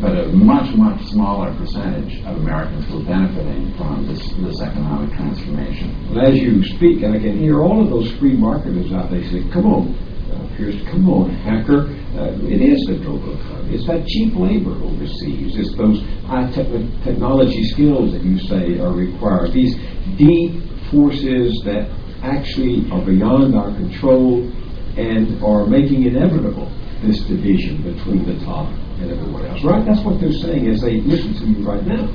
but 0.00 0.16
a 0.16 0.28
much, 0.28 0.74
much 0.76 1.04
smaller 1.08 1.54
percentage 1.54 2.20
of 2.24 2.38
Americans 2.38 2.86
who 2.86 3.02
are 3.02 3.04
benefiting 3.04 3.74
from 3.76 4.06
this, 4.06 4.20
this 4.38 4.60
economic 4.60 5.14
transformation. 5.14 5.92
Well, 6.14 6.26
as 6.26 6.38
you 6.38 6.64
speak, 6.64 7.02
and 7.02 7.14
I 7.14 7.18
can 7.18 7.38
hear 7.38 7.60
all 7.60 7.82
of 7.82 7.90
those 7.90 8.10
free 8.18 8.34
marketers 8.34 8.92
out 8.92 9.10
there 9.10 9.22
say, 9.24 9.44
come 9.52 9.66
on, 9.66 9.94
uh, 10.32 10.90
come 10.90 11.08
on, 11.10 11.30
Hacker. 11.30 11.88
Uh, 12.16 12.32
it 12.48 12.60
is 12.62 12.84
the 12.86 12.96
global 12.96 13.38
economy. 13.38 13.74
It's 13.74 13.86
that 13.86 14.06
cheap 14.06 14.34
labor 14.34 14.72
overseas. 14.72 15.56
It's 15.56 15.76
those 15.76 16.00
high 16.26 16.50
te- 16.50 16.88
technology 17.04 17.62
skills 17.64 18.12
that 18.12 18.24
you 18.24 18.38
say 18.38 18.78
are 18.80 18.92
required. 18.92 19.52
These 19.52 19.76
deep 20.16 20.62
forces 20.90 21.60
that 21.64 21.90
actually 22.22 22.90
are 22.90 23.04
beyond 23.04 23.54
our 23.54 23.70
control 23.72 24.50
and 24.96 25.42
are 25.42 25.66
making 25.66 26.04
inevitable 26.04 26.70
this 27.02 27.20
division 27.24 27.82
between 27.82 28.26
the 28.26 28.44
top 28.44 28.68
everyone 29.08 29.46
else. 29.46 29.64
Right? 29.64 29.84
That's 29.86 30.04
what 30.04 30.20
they're 30.20 30.32
saying 30.32 30.68
as 30.68 30.80
they 30.80 31.00
listen 31.00 31.34
to 31.34 31.46
you 31.46 31.66
right 31.66 31.84
now. 31.86 32.08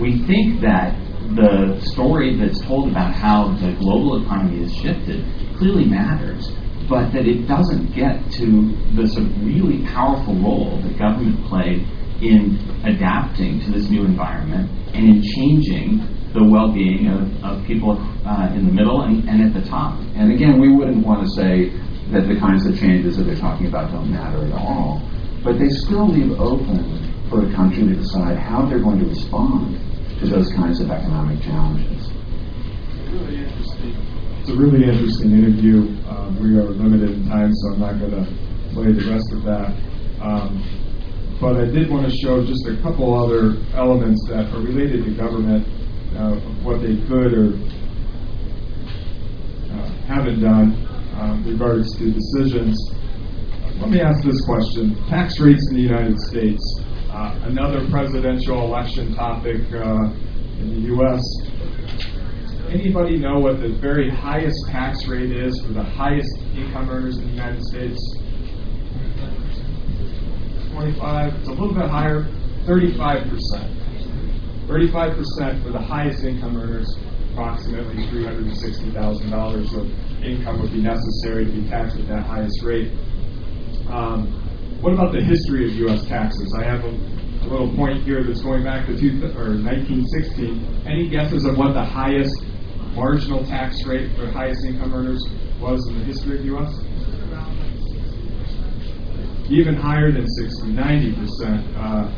We 0.00 0.24
think 0.26 0.60
that 0.62 0.96
the 1.36 1.78
story 1.92 2.36
that's 2.36 2.60
told 2.60 2.90
about 2.90 3.12
how 3.14 3.52
the 3.60 3.72
global 3.78 4.22
economy 4.22 4.62
has 4.62 4.74
shifted 4.74 5.24
clearly 5.58 5.84
matters, 5.84 6.50
but 6.88 7.12
that 7.12 7.26
it 7.26 7.46
doesn't 7.46 7.94
get 7.94 8.30
to 8.32 8.74
the 8.96 9.06
sort 9.06 9.26
of 9.26 9.44
really 9.44 9.84
powerful 9.86 10.34
role 10.34 10.80
that 10.82 10.98
government 10.98 11.44
played 11.46 11.86
in 12.22 12.58
adapting 12.84 13.60
to 13.60 13.70
this 13.72 13.88
new 13.88 14.04
environment 14.04 14.70
and 14.94 15.08
in 15.08 15.22
changing 15.22 15.98
the 16.32 16.44
well-being 16.44 17.08
of, 17.08 17.44
of 17.44 17.66
people 17.66 17.98
uh, 18.24 18.52
in 18.54 18.66
the 18.66 18.72
middle 18.72 19.02
and, 19.02 19.28
and 19.28 19.42
at 19.42 19.52
the 19.54 19.68
top. 19.68 19.98
And 20.14 20.32
again, 20.32 20.60
we 20.60 20.72
wouldn't 20.72 21.04
want 21.04 21.26
to 21.26 21.30
say 21.30 21.70
that 22.12 22.26
the 22.26 22.38
kinds 22.38 22.66
of 22.66 22.78
changes 22.78 23.16
that 23.16 23.24
they're 23.24 23.36
talking 23.36 23.66
about 23.66 23.90
don't 23.92 24.10
matter 24.10 24.44
at 24.44 24.52
all, 24.52 25.02
but 25.42 25.58
they 25.58 25.68
still 25.68 26.08
leave 26.08 26.38
open 26.40 27.28
for 27.28 27.46
a 27.46 27.54
country 27.54 27.84
to 27.84 27.94
decide 27.94 28.36
how 28.38 28.66
they're 28.66 28.82
going 28.82 28.98
to 28.98 29.06
respond 29.06 29.78
to 30.18 30.26
those 30.26 30.52
kinds 30.52 30.80
of 30.80 30.90
economic 30.90 31.40
challenges. 31.42 32.10
Really. 33.08 33.46
It's 34.40 34.48
a 34.50 34.56
really 34.56 34.84
interesting 34.84 35.32
interview. 35.32 35.96
Um, 36.08 36.38
we 36.40 36.58
are 36.58 36.64
limited 36.64 37.10
in 37.10 37.28
time, 37.28 37.52
so 37.54 37.74
I'm 37.74 37.80
not 37.80 37.98
going 37.98 38.12
to 38.12 38.24
play 38.72 38.92
the 38.92 39.10
rest 39.10 39.32
of 39.32 39.44
that. 39.44 39.74
Um, 40.20 40.62
but 41.40 41.56
I 41.56 41.64
did 41.64 41.90
want 41.90 42.10
to 42.10 42.16
show 42.18 42.44
just 42.44 42.66
a 42.66 42.76
couple 42.82 43.14
other 43.16 43.56
elements 43.74 44.20
that 44.28 44.52
are 44.52 44.60
related 44.60 45.04
to 45.04 45.10
government 45.12 45.66
uh, 46.16 46.36
what 46.62 46.82
they 46.82 46.96
could 47.08 47.32
or 47.32 47.54
uh, 49.72 49.88
haven't 50.06 50.40
done 50.40 50.76
um, 51.14 51.44
regards 51.46 51.96
to 51.98 52.10
decisions. 52.10 52.76
Let 53.80 53.88
me 53.88 54.00
ask 54.02 54.22
this 54.22 54.44
question: 54.44 54.94
Tax 55.08 55.40
rates 55.40 55.66
in 55.70 55.76
the 55.76 55.80
United 55.80 56.20
States, 56.20 56.62
uh, 57.10 57.40
another 57.44 57.88
presidential 57.88 58.62
election 58.62 59.14
topic 59.14 59.62
uh, 59.72 60.12
in 60.60 60.74
the 60.74 60.80
U.S. 60.92 61.22
anybody 62.68 63.16
know 63.16 63.40
what 63.40 63.58
the 63.58 63.70
very 63.80 64.10
highest 64.10 64.58
tax 64.68 65.06
rate 65.06 65.32
is 65.32 65.58
for 65.62 65.72
the 65.72 65.82
highest 65.82 66.30
income 66.54 66.90
earners 66.90 67.16
in 67.16 67.24
the 67.28 67.32
United 67.32 67.62
States? 67.64 67.98
25, 70.72 71.34
it's 71.36 71.48
a 71.48 71.52
little 71.52 71.74
bit 71.74 71.88
higher, 71.88 72.28
35%. 72.66 73.40
35% 74.68 75.62
for 75.64 75.72
the 75.72 75.80
highest 75.80 76.22
income 76.22 76.56
earners, 76.58 76.86
approximately 77.32 78.04
$360,000 78.08 79.74
of 79.74 80.22
income 80.22 80.60
would 80.60 80.70
be 80.70 80.82
necessary 80.82 81.46
to 81.46 81.50
be 81.50 81.66
taxed 81.66 81.98
at 81.98 82.06
that 82.08 82.26
highest 82.26 82.62
rate. 82.62 82.92
Um, 83.90 84.26
what 84.80 84.92
about 84.92 85.12
the 85.12 85.20
history 85.20 85.68
of 85.68 85.74
U.S. 85.90 86.06
taxes? 86.06 86.54
I 86.56 86.64
have 86.64 86.84
a, 86.84 86.88
a 86.88 87.46
little 87.50 87.74
point 87.74 88.04
here 88.04 88.22
that's 88.22 88.40
going 88.40 88.62
back 88.62 88.86
to 88.86 88.96
two, 88.96 89.18
or 89.36 89.58
1916. 89.58 90.86
Any 90.86 91.08
guesses 91.08 91.44
of 91.44 91.58
what 91.58 91.74
the 91.74 91.84
highest 91.84 92.34
marginal 92.94 93.44
tax 93.44 93.84
rate 93.84 94.16
for 94.16 94.30
highest 94.30 94.64
income 94.64 94.94
earners 94.94 95.26
was 95.60 95.84
in 95.88 95.98
the 95.98 96.04
history 96.04 96.36
of 96.36 96.42
the 96.42 96.46
U.S.? 96.46 96.72
Even 99.50 99.74
higher 99.74 100.12
than 100.12 100.26
60, 100.28 100.68
90 100.68 101.12
percent. 101.16 101.76
Uh, 101.76 102.12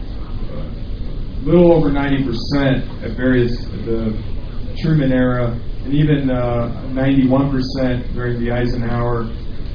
little 1.42 1.72
over 1.72 1.90
90 1.90 2.24
percent 2.24 3.02
at 3.02 3.16
various 3.16 3.56
the 3.86 4.12
Truman 4.82 5.12
era, 5.12 5.58
and 5.84 5.94
even 5.94 6.30
uh, 6.30 6.86
91 6.92 7.50
percent 7.50 8.12
during 8.12 8.44
the 8.44 8.52
Eisenhower 8.52 9.24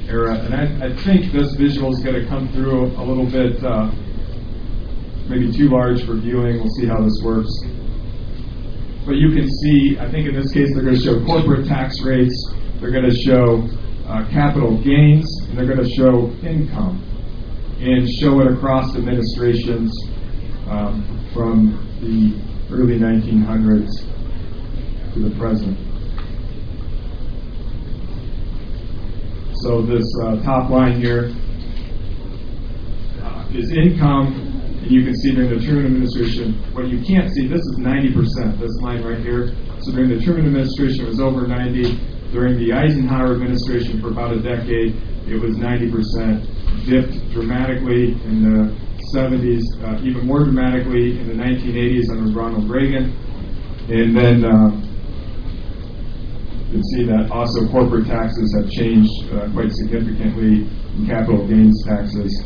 era. 0.08 0.34
And 0.38 0.54
I, 0.54 0.86
I 0.86 0.96
think 1.04 1.32
this 1.32 1.54
visual 1.54 1.92
is 1.92 2.00
going 2.00 2.20
to 2.20 2.26
come 2.28 2.48
through 2.52 2.86
a 2.96 3.04
little 3.04 3.26
bit, 3.26 3.62
uh, 3.62 3.90
maybe 5.28 5.52
too 5.52 5.68
large 5.68 6.04
for 6.04 6.14
viewing. 6.14 6.58
We'll 6.58 6.74
see 6.80 6.86
how 6.86 7.02
this 7.02 7.20
works. 7.22 7.52
But 9.04 9.16
you 9.16 9.32
can 9.32 9.48
see, 9.48 9.96
I 9.98 10.10
think 10.10 10.28
in 10.28 10.34
this 10.34 10.52
case, 10.52 10.68
they're 10.74 10.84
going 10.84 10.96
to 10.96 11.00
show 11.00 11.24
corporate 11.24 11.66
tax 11.66 12.00
rates, 12.02 12.34
they're 12.80 12.90
going 12.90 13.08
to 13.08 13.16
show 13.16 13.66
uh, 14.06 14.28
capital 14.30 14.76
gains, 14.82 15.26
and 15.48 15.56
they're 15.56 15.66
going 15.66 15.82
to 15.82 15.94
show 15.94 16.30
income, 16.46 17.04
and 17.80 18.08
show 18.20 18.40
it 18.40 18.52
across 18.52 18.96
administrations 18.96 19.92
um, 20.68 21.30
from 21.32 21.72
the 22.00 22.74
early 22.74 22.98
1900s 22.98 23.88
to 25.14 25.20
the 25.20 25.34
present. 25.38 25.87
So 29.62 29.82
this 29.82 30.06
uh, 30.22 30.42
top 30.42 30.70
line 30.70 31.00
here 31.00 31.34
uh, 33.22 33.48
is 33.52 33.72
income 33.72 34.48
and 34.82 34.90
you 34.90 35.04
can 35.04 35.14
see 35.16 35.32
during 35.34 35.50
the 35.50 35.64
Truman 35.64 35.86
administration, 35.86 36.54
what 36.72 36.88
you 36.88 37.02
can't 37.04 37.30
see, 37.32 37.46
this 37.46 37.60
is 37.60 37.78
90%, 37.78 38.58
this 38.58 38.70
line 38.80 39.02
right 39.02 39.18
here. 39.18 39.52
So 39.80 39.92
during 39.92 40.08
the 40.08 40.24
Truman 40.24 40.46
administration, 40.46 41.04
it 41.04 41.08
was 41.08 41.20
over 41.20 41.46
90. 41.46 41.98
During 42.32 42.56
the 42.58 42.72
Eisenhower 42.72 43.34
administration, 43.34 44.00
for 44.00 44.08
about 44.08 44.32
a 44.32 44.40
decade, 44.40 44.96
it 45.26 45.36
was 45.40 45.56
90%. 45.56 46.86
Dipped 46.86 47.32
dramatically 47.32 48.12
in 48.24 48.42
the 48.44 48.74
70s, 49.12 49.62
uh, 49.82 50.00
even 50.02 50.26
more 50.26 50.44
dramatically 50.44 51.18
in 51.18 51.26
the 51.26 51.34
1980s 51.34 52.10
under 52.10 52.32
Ronald 52.32 52.70
Reagan. 52.70 53.12
And 53.90 54.16
then 54.16 54.44
um, 54.44 54.87
can 56.70 56.82
see 56.84 57.04
that 57.04 57.30
also 57.30 57.66
corporate 57.68 58.06
taxes 58.06 58.54
have 58.60 58.70
changed 58.70 59.10
uh, 59.32 59.50
quite 59.52 59.72
significantly, 59.72 60.68
and 60.96 61.06
capital 61.06 61.46
gains 61.46 61.84
taxes 61.86 62.44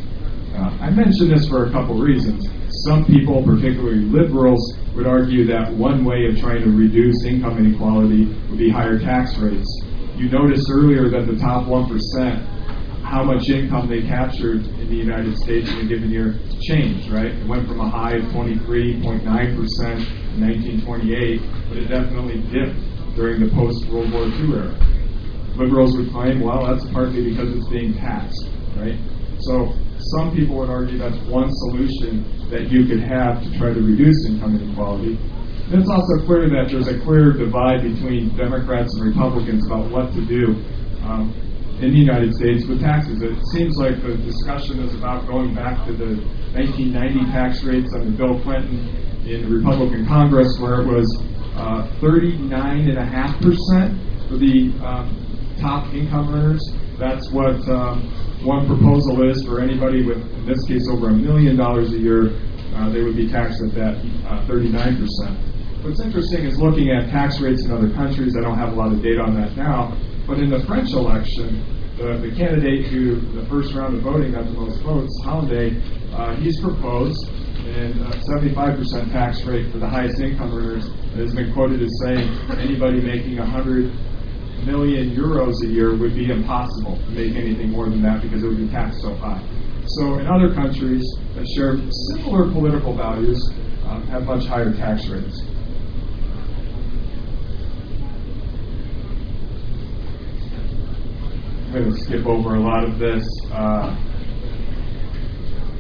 uh, 0.55 0.71
I 0.81 0.91
mention 0.91 1.29
this 1.29 1.49
for 1.49 1.67
a 1.67 1.71
couple 1.71 1.95
reasons. 1.97 2.47
Some 2.85 3.05
people, 3.07 3.43
particularly 3.43 4.05
liberals, 4.05 4.77
would 4.95 5.07
argue 5.07 5.47
that 5.47 5.73
one 5.73 6.05
way 6.05 6.27
of 6.27 6.39
trying 6.39 6.63
to 6.63 6.71
reduce 6.71 7.25
income 7.25 7.59
inequality 7.59 8.27
would 8.51 8.59
be 8.59 8.69
higher 8.69 8.99
tax 8.99 9.37
rates. 9.39 9.69
You 10.17 10.29
noticed 10.29 10.69
earlier 10.71 11.09
that 11.09 11.27
the 11.27 11.39
top 11.39 11.67
1%, 11.67 13.03
how 13.03 13.25
much 13.25 13.49
income 13.49 13.89
they 13.89 14.03
captured 14.03 14.67
in 14.67 14.89
the 14.89 14.97
United 14.97 15.39
States 15.39 15.71
in 15.71 15.79
a 15.79 15.85
given 15.87 16.11
year 16.11 16.39
changed, 16.61 17.11
right? 17.11 17.33
It 17.33 17.47
went 17.47 17.67
from 17.67 17.81
a 17.81 17.89
high 17.89 18.17
of 18.17 18.25
23.9% 18.25 19.25
in 19.25 20.41
1928, 20.41 21.41
but 21.69 21.79
it 21.79 21.89
definitely 21.89 22.41
dipped 22.53 22.77
during 23.15 23.45
the 23.45 23.51
post 23.55 23.87
World 23.89 24.13
War 24.13 24.25
II 24.27 24.55
era. 24.55 24.75
Liberals 25.57 25.97
would 25.97 26.11
claim, 26.13 26.41
well, 26.41 26.67
that's 26.67 26.85
partly 26.91 27.31
because 27.31 27.55
it's 27.55 27.69
being 27.69 27.95
taxed, 27.95 28.49
right? 28.77 28.99
So 29.41 29.75
some 30.17 30.35
people 30.35 30.57
would 30.57 30.71
argue 30.71 30.99
that's 30.99 31.19
one 31.29 31.51
solution 31.69 32.25
that 32.51 32.71
you 32.71 32.87
could 32.87 33.01
have 33.01 33.43
to 33.43 33.59
try 33.59 33.73
to 33.73 33.81
reduce 33.81 34.27
income 34.27 34.57
inequality. 34.57 35.19
And 35.71 35.81
it's 35.81 35.91
also 35.91 36.25
clear 36.27 36.49
that 36.49 36.69
there's 36.71 36.89
a 36.89 36.99
clear 37.01 37.33
divide 37.33 37.83
between 37.83 38.37
Democrats 38.37 38.95
and 38.95 39.09
Republicans 39.09 39.67
about 39.67 39.91
what 39.91 40.13
to 40.15 40.25
do 40.25 40.57
um, 41.05 41.33
in 41.81 41.93
the 41.93 41.99
United 41.99 42.35
States 42.35 42.65
with 42.67 42.81
taxes. 42.81 43.23
It 43.23 43.37
seems 43.53 43.77
like 43.77 44.03
the 44.03 44.17
discussion 44.17 44.81
is 44.81 44.95
about 44.95 45.27
going 45.27 45.55
back 45.55 45.87
to 45.87 45.93
the 45.93 46.21
1990 46.53 47.33
tax 47.33 47.65
rates 47.65 47.93
under 47.95 48.11
Bill 48.11 48.41
Clinton 48.41 48.89
in 49.27 49.43
the 49.43 49.49
Republican 49.49 50.07
Congress, 50.07 50.59
where 50.59 50.83
it 50.83 50.87
was 50.87 51.09
uh, 51.57 51.89
39.5% 52.01 54.29
for 54.29 54.37
the 54.37 54.73
um, 54.85 55.57
top 55.61 55.93
income 55.93 56.35
earners. 56.35 56.63
That's 56.99 57.31
what 57.31 57.69
um, 57.69 58.11
one 58.45 58.67
proposal 58.67 59.29
is 59.29 59.45
for 59.45 59.61
anybody 59.61 60.05
with, 60.05 60.19
in 60.19 60.47
this 60.47 60.65
case, 60.67 60.89
over 60.89 61.09
a 61.09 61.15
million 61.15 61.57
dollars 61.57 61.93
a 61.93 61.99
year, 61.99 62.31
uh, 62.75 62.89
they 62.91 63.03
would 63.03 63.17
be 63.17 63.29
taxed 63.29 63.63
at 63.63 63.75
that 63.75 63.97
uh, 64.27 64.47
39%. 64.47 65.85
What's 65.85 66.01
interesting 66.01 66.45
is 66.45 66.59
looking 66.59 66.91
at 66.91 67.11
tax 67.11 67.41
rates 67.41 67.65
in 67.65 67.73
other 67.73 67.91
countries. 67.91 68.37
I 68.37 68.41
don't 68.41 68.59
have 68.59 68.73
a 68.73 68.77
lot 68.77 68.93
of 68.93 69.03
data 69.03 69.21
on 69.21 69.35
that 69.35 69.57
now, 69.57 69.97
but 70.27 70.39
in 70.39 70.49
the 70.49 70.65
French 70.65 70.93
election, 70.93 71.65
the, 71.99 72.19
the 72.19 72.35
candidate 72.37 72.87
who, 72.87 73.21
the 73.35 73.45
first 73.47 73.75
round 73.75 73.97
of 73.97 74.03
voting 74.03 74.33
got 74.33 74.45
the 74.45 74.53
most 74.53 74.81
votes, 74.83 75.13
Hollande, 75.25 75.83
uh, 76.15 76.37
he's 76.37 76.61
proposed 76.61 77.19
and 77.73 78.01
a 78.03 78.11
75% 78.39 79.13
tax 79.13 79.43
rate 79.45 79.73
for 79.73 79.79
the 79.79 79.89
highest 79.89 80.21
income 80.21 80.53
earners. 80.53 80.89
Has 81.15 81.35
been 81.35 81.53
quoted 81.53 81.83
as 81.83 81.91
saying 82.05 82.29
anybody 82.59 83.01
making 83.01 83.39
100 83.39 83.93
million 84.67 85.11
euros 85.17 85.55
a 85.65 85.67
year 85.67 85.97
would 85.97 86.15
be 86.15 86.31
impossible 86.31 86.97
to 86.97 87.11
make 87.11 87.35
anything 87.35 87.71
more 87.71 87.89
than 87.89 88.03
that 88.03 88.23
because 88.23 88.45
it 88.45 88.49
would 88.49 88.59
be 88.59 88.69
taxed 88.69 89.01
so 89.01 89.15
high. 89.17 89.43
So 89.87 90.19
in 90.19 90.27
other 90.27 90.55
countries 90.55 91.03
that 91.35 91.47
share 91.57 91.77
similar 92.15 92.51
political 92.53 92.95
values 92.95 93.43
um, 93.87 94.07
have 94.09 94.25
much 94.25 94.45
higher 94.45 94.73
tax 94.73 95.09
rates. 95.09 95.43
I'm 101.67 101.73
going 101.73 101.95
to 101.95 102.01
skip 102.01 102.27
over 102.27 102.55
a 102.55 102.61
lot 102.61 102.85
of 102.85 102.99
this. 102.99 103.27
Uh, 103.51 103.97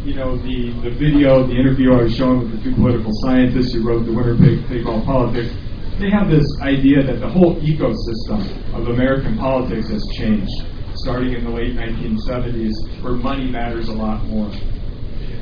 you 0.05 0.14
know, 0.14 0.36
the, 0.36 0.74
the 0.82 0.90
video, 0.90 1.46
the 1.46 1.55
interview 1.55 1.94
I 1.94 2.03
was 2.03 2.16
showing 2.16 2.40
with 2.40 2.59
the 2.59 2.62
two 2.62 2.74
political 2.74 3.12
scientists 3.22 3.72
who 3.72 3.86
wrote 3.86 4.05
The 4.05 4.12
Winner 4.12 4.34
Take 4.66 4.84
All 4.84 5.00
Politics, 5.07 5.55
they 6.00 6.11
have 6.11 6.28
this 6.28 6.46
idea 6.61 7.07
that 7.07 7.20
the 7.20 7.28
whole 7.28 7.55
ecosystem 7.62 8.42
of 8.74 8.88
American 8.88 9.38
politics 9.38 9.88
has 9.90 10.03
changed, 10.18 10.50
starting 10.94 11.34
in 11.34 11.44
the 11.44 11.50
late 11.50 11.76
1970s, 11.76 12.74
where 13.03 13.14
money 13.14 13.48
matters 13.48 13.88
a 13.88 13.92
lot 13.92 14.24
more. 14.24 14.50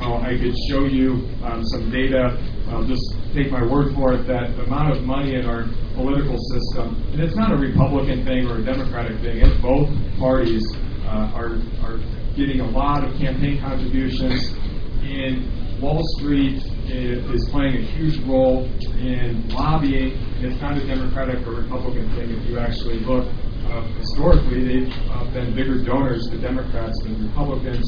Uh, 0.00 0.20
I 0.20 0.36
could 0.36 0.54
show 0.68 0.84
you 0.84 1.24
um, 1.42 1.64
some 1.64 1.90
data. 1.90 2.36
I'll 2.68 2.84
just 2.84 3.16
take 3.32 3.50
my 3.50 3.64
word 3.64 3.94
for 3.94 4.12
it 4.12 4.26
that 4.28 4.56
the 4.56 4.64
amount 4.64 4.96
of 4.96 5.04
money 5.04 5.36
in 5.36 5.46
our 5.46 5.64
political 5.94 6.36
system, 6.36 7.00
and 7.12 7.20
it's 7.20 7.36
not 7.36 7.52
a 7.52 7.56
Republican 7.56 8.24
thing 8.24 8.46
or 8.46 8.58
a 8.58 8.64
Democratic 8.64 9.20
thing, 9.20 9.38
it's 9.38 9.60
both 9.62 9.88
parties 10.18 10.64
uh, 11.04 11.32
are, 11.32 11.56
are 11.80 12.00
getting 12.36 12.60
a 12.60 12.70
lot 12.70 13.04
of 13.04 13.18
campaign 13.18 13.60
contributions, 13.60 14.54
and 15.02 15.80
Wall 15.80 16.02
Street 16.18 16.62
is 16.86 17.48
playing 17.50 17.76
a 17.76 17.80
huge 17.80 18.18
role 18.26 18.64
in 18.98 19.48
lobbying. 19.48 20.12
It's 20.40 20.60
not 20.60 20.76
a 20.76 20.86
Democratic 20.86 21.46
or 21.46 21.52
Republican 21.52 22.10
thing. 22.14 22.30
If 22.30 22.48
you 22.48 22.58
actually 22.58 23.00
look 23.00 23.26
uh, 23.66 23.82
historically, 23.98 24.64
they've 24.64 24.92
uh, 25.10 25.30
been 25.32 25.54
bigger 25.54 25.82
donors 25.82 26.28
to 26.30 26.38
Democrats 26.38 26.98
than 27.02 27.26
Republicans. 27.28 27.86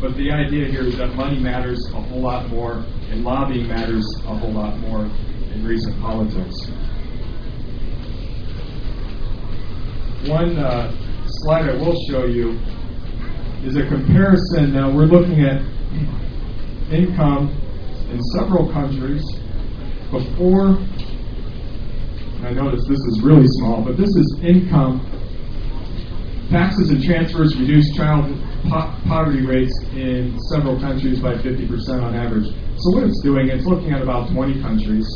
But 0.00 0.16
the 0.16 0.30
idea 0.30 0.66
here 0.66 0.82
is 0.82 0.96
that 0.98 1.14
money 1.14 1.38
matters 1.38 1.80
a 1.94 2.00
whole 2.00 2.20
lot 2.20 2.48
more, 2.48 2.84
and 3.10 3.24
lobbying 3.24 3.68
matters 3.68 4.06
a 4.26 4.36
whole 4.36 4.52
lot 4.52 4.78
more 4.78 5.04
in 5.04 5.64
recent 5.64 6.00
politics. 6.00 6.54
One 10.28 10.56
uh, 10.58 10.90
slide 11.42 11.68
I 11.68 11.74
will 11.76 11.96
show 12.08 12.24
you 12.26 12.58
is 13.64 13.76
a 13.76 13.86
comparison. 13.86 14.74
Now 14.74 14.92
we're 14.92 15.06
looking 15.06 15.40
at 15.40 15.62
income 16.92 17.48
in 18.10 18.20
several 18.36 18.70
countries 18.70 19.24
before, 20.10 20.78
I 22.44 22.52
notice 22.52 22.84
this 22.86 22.98
is 22.98 23.22
really 23.24 23.46
small, 23.46 23.82
but 23.82 23.96
this 23.96 24.10
is 24.10 24.40
income. 24.42 25.00
Taxes 26.50 26.90
and 26.90 27.02
transfers 27.02 27.56
reduce 27.56 27.90
child 27.96 28.26
po- 28.68 28.94
poverty 29.08 29.46
rates 29.46 29.72
in 29.94 30.38
several 30.52 30.78
countries 30.78 31.20
by 31.20 31.34
50% 31.34 32.02
on 32.02 32.14
average. 32.14 32.46
So 32.76 32.90
what 32.92 33.04
it's 33.04 33.20
doing, 33.22 33.48
it's 33.48 33.64
looking 33.64 33.92
at 33.92 34.02
about 34.02 34.30
20 34.30 34.60
countries, 34.60 35.06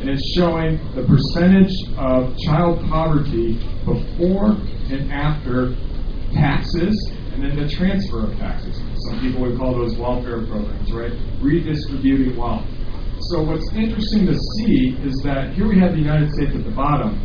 and 0.00 0.08
it's 0.08 0.32
showing 0.34 0.80
the 0.94 1.02
percentage 1.04 1.74
of 1.98 2.36
child 2.38 2.80
poverty 2.88 3.60
before 3.84 4.52
and 4.90 5.12
after 5.12 5.76
taxes 6.32 6.96
and 7.32 7.42
then 7.42 7.56
the 7.56 7.68
transfer 7.68 8.24
of 8.24 8.36
taxes. 8.38 8.76
Some 9.08 9.20
people 9.20 9.42
would 9.42 9.58
call 9.58 9.74
those 9.74 9.96
welfare 9.96 10.44
programs, 10.46 10.92
right? 10.92 11.12
Redistributing 11.40 12.36
wealth. 12.36 12.66
So 13.30 13.42
what's 13.42 13.70
interesting 13.74 14.26
to 14.26 14.34
see 14.34 14.96
is 15.04 15.14
that 15.24 15.54
here 15.54 15.68
we 15.68 15.78
have 15.78 15.92
the 15.92 16.00
United 16.00 16.30
States 16.32 16.54
at 16.54 16.64
the 16.64 16.70
bottom. 16.70 17.20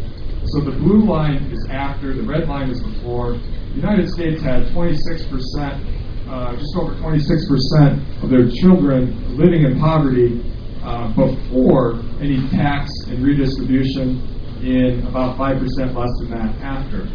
So 0.45 0.61
the 0.61 0.71
blue 0.71 1.05
line 1.05 1.43
is 1.51 1.65
after, 1.71 2.13
the 2.13 2.23
red 2.23 2.47
line 2.47 2.69
is 2.69 2.81
before. 2.81 3.33
The 3.33 3.75
United 3.75 4.09
States 4.09 4.41
had 4.41 4.67
26%, 4.67 6.29
uh, 6.29 6.55
just 6.55 6.75
over 6.77 6.93
26% 6.95 8.23
of 8.23 8.29
their 8.29 8.47
children 8.49 9.37
living 9.37 9.63
in 9.63 9.79
poverty 9.79 10.43
uh, 10.83 11.07
before 11.15 11.99
any 12.21 12.47
tax 12.49 12.91
and 13.07 13.23
redistribution, 13.23 14.21
in 14.61 15.05
about 15.07 15.37
5% 15.37 15.61
less 15.95 16.09
than 16.19 16.29
that 16.31 16.55
after. 16.61 17.07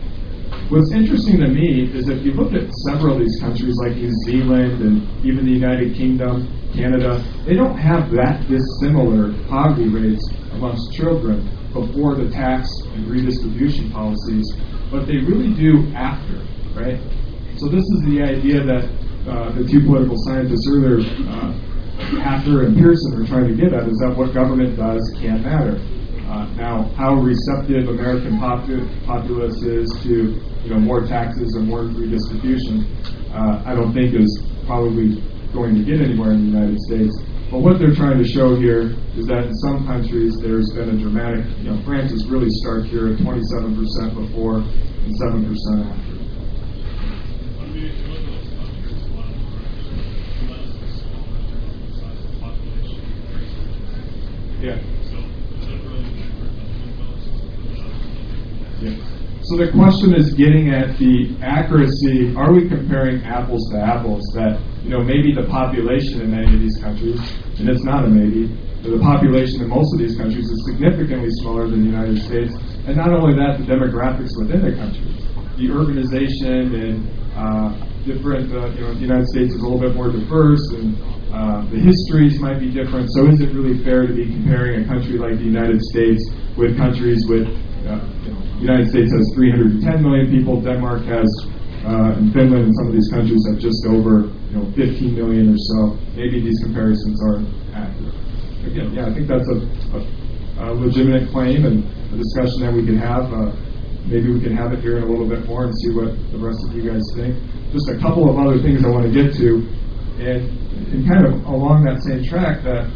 What's 0.70 0.92
interesting 0.92 1.40
to 1.40 1.48
me 1.48 1.90
is 1.92 2.08
if 2.08 2.24
you 2.24 2.30
look 2.30 2.54
at 2.54 2.70
several 2.86 3.14
of 3.14 3.18
these 3.18 3.40
countries 3.40 3.74
like 3.82 3.96
New 3.96 4.12
Zealand 4.24 4.80
and 4.80 5.26
even 5.26 5.44
the 5.44 5.50
United 5.50 5.96
Kingdom, 5.96 6.46
Canada, 6.72 7.26
they 7.44 7.54
don't 7.54 7.76
have 7.76 8.08
that 8.12 8.46
dissimilar 8.46 9.34
poverty 9.48 9.88
rates 9.88 10.22
amongst 10.52 10.92
children 10.92 11.42
before 11.72 12.14
the 12.14 12.30
tax 12.30 12.70
and 12.94 13.10
redistribution 13.10 13.90
policies, 13.90 14.46
but 14.92 15.08
they 15.08 15.18
really 15.18 15.52
do 15.58 15.90
after, 15.90 16.38
right? 16.78 17.02
So 17.58 17.66
this 17.66 17.82
is 17.82 18.02
the 18.06 18.22
idea 18.22 18.62
that 18.62 18.86
uh, 19.26 19.50
the 19.58 19.66
two 19.66 19.82
political 19.82 20.14
scientists 20.22 20.70
earlier, 20.70 21.02
uh, 21.34 21.50
Hacker 22.22 22.62
and 22.62 22.78
Pierson, 22.78 23.18
are 23.18 23.26
trying 23.26 23.48
to 23.48 23.56
get 23.58 23.74
at, 23.74 23.88
is 23.88 23.98
that 24.06 24.14
what 24.16 24.32
government 24.32 24.76
does 24.76 25.02
can't 25.18 25.42
matter. 25.42 25.82
Uh, 26.30 26.46
now, 26.54 26.86
how 26.94 27.14
receptive 27.14 27.88
American 27.88 28.38
popu- 28.38 28.86
populace 29.04 29.60
is 29.64 29.90
to 30.04 30.38
you 30.64 30.70
know 30.70 30.78
more 30.78 31.06
taxes 31.06 31.54
and 31.54 31.68
more 31.68 31.82
redistribution, 31.82 32.84
uh, 33.32 33.62
I 33.64 33.74
don't 33.74 33.92
think 33.92 34.14
is 34.14 34.42
probably 34.66 35.22
going 35.52 35.74
to 35.74 35.82
get 35.82 36.00
anywhere 36.00 36.32
in 36.32 36.50
the 36.50 36.58
United 36.58 36.78
States. 36.80 37.16
But 37.50 37.62
what 37.62 37.80
they're 37.80 37.94
trying 37.94 38.18
to 38.18 38.24
show 38.24 38.54
here 38.54 38.94
is 39.16 39.26
that 39.26 39.46
in 39.46 39.54
some 39.56 39.84
countries 39.84 40.36
there's 40.40 40.70
been 40.72 40.90
a 40.90 40.98
dramatic, 40.98 41.44
you 41.58 41.70
know, 41.70 41.82
France 41.82 42.12
is 42.12 42.24
really 42.26 42.50
stark 42.50 42.84
here 42.86 43.08
at 43.08 43.18
27% 43.18 44.14
before 44.14 44.58
and 44.58 45.14
7% 45.18 45.90
after. 45.90 46.10
Yeah. 54.60 54.78
Yeah. 58.80 59.19
So 59.50 59.58
the 59.58 59.66
question 59.74 60.14
is 60.14 60.30
getting 60.38 60.70
at 60.70 60.94
the 60.94 61.34
accuracy. 61.42 62.30
Are 62.38 62.54
we 62.54 62.70
comparing 62.70 63.26
apples 63.26 63.66
to 63.74 63.82
apples? 63.82 64.22
That 64.38 64.62
you 64.86 64.94
know 64.94 65.02
maybe 65.02 65.34
the 65.34 65.42
population 65.50 66.22
in 66.22 66.30
many 66.30 66.54
of 66.54 66.62
these 66.62 66.78
countries, 66.78 67.18
and 67.58 67.66
it's 67.66 67.82
not 67.82 68.06
a 68.06 68.08
maybe, 68.08 68.46
but 68.78 68.94
the 68.94 69.02
population 69.02 69.66
in 69.66 69.68
most 69.68 69.90
of 69.90 69.98
these 69.98 70.14
countries 70.14 70.46
is 70.46 70.60
significantly 70.70 71.34
smaller 71.42 71.66
than 71.66 71.82
the 71.82 71.90
United 71.90 72.22
States. 72.22 72.54
And 72.86 72.94
not 72.94 73.10
only 73.10 73.34
that, 73.42 73.58
the 73.58 73.66
demographics 73.66 74.30
within 74.38 74.62
the 74.62 74.70
countries, 74.70 75.18
the 75.58 75.66
urbanization 75.66 76.70
and 76.70 77.10
uh, 77.34 77.74
different. 78.06 78.54
Uh, 78.54 78.70
you 78.78 78.86
know, 78.86 78.94
the 78.94 79.02
United 79.02 79.26
States 79.34 79.50
is 79.50 79.58
a 79.58 79.66
little 79.66 79.82
bit 79.82 79.98
more 79.98 80.14
diverse 80.14 80.62
and 80.78 80.94
uh, 81.34 81.62
the 81.70 81.78
histories 81.78 82.40
might 82.40 82.58
be 82.58 82.70
different. 82.70 83.10
So 83.14 83.26
is 83.26 83.40
it 83.40 83.54
really 83.54 83.82
fair 83.82 84.06
to 84.06 84.14
be 84.14 84.26
comparing 84.26 84.82
a 84.82 84.86
country 84.86 85.18
like 85.18 85.38
the 85.38 85.46
United 85.46 85.80
States 85.94 86.22
with 86.56 86.76
countries 86.76 87.22
with, 87.28 87.46
the 87.98 88.60
United 88.60 88.88
States 88.90 89.10
has 89.12 89.26
310 89.34 90.02
million 90.02 90.30
people, 90.30 90.60
Denmark 90.60 91.02
has, 91.04 91.28
uh, 91.84 92.18
and 92.18 92.32
Finland 92.32 92.64
and 92.66 92.74
some 92.76 92.86
of 92.88 92.92
these 92.92 93.08
countries 93.08 93.40
have 93.50 93.58
just 93.58 93.86
over, 93.86 94.28
you 94.50 94.54
know, 94.54 94.64
15 94.76 95.14
million 95.14 95.54
or 95.54 95.58
so. 95.58 95.96
Maybe 96.14 96.40
these 96.40 96.60
comparisons 96.62 97.18
aren't 97.22 97.48
accurate. 97.74 98.14
Again, 98.66 98.92
yeah, 98.92 99.06
I 99.06 99.14
think 99.14 99.26
that's 99.26 99.48
a, 99.48 99.58
a, 99.96 100.00
a 100.60 100.74
legitimate 100.74 101.30
claim 101.30 101.64
and 101.64 101.84
a 102.12 102.16
discussion 102.16 102.60
that 102.62 102.72
we 102.72 102.84
can 102.84 102.98
have. 102.98 103.32
Uh, 103.32 103.52
maybe 104.06 104.32
we 104.32 104.40
can 104.40 104.54
have 104.54 104.72
it 104.72 104.80
here 104.80 104.98
in 104.98 105.04
a 105.04 105.06
little 105.06 105.28
bit 105.28 105.46
more 105.46 105.64
and 105.64 105.74
see 105.80 105.90
what 105.94 106.12
the 106.32 106.38
rest 106.38 106.60
of 106.68 106.76
you 106.76 106.84
guys 106.90 107.02
think. 107.16 107.36
Just 107.72 107.88
a 107.88 107.98
couple 107.98 108.28
of 108.28 108.36
other 108.36 108.60
things 108.60 108.84
I 108.84 108.88
want 108.88 109.06
to 109.06 109.12
get 109.12 109.34
to. 109.36 109.66
And 110.20 110.60
and 110.92 111.06
kind 111.06 111.26
of 111.26 111.44
along 111.46 111.84
that 111.84 112.02
same 112.02 112.24
track 112.24 112.62
that 112.64 112.88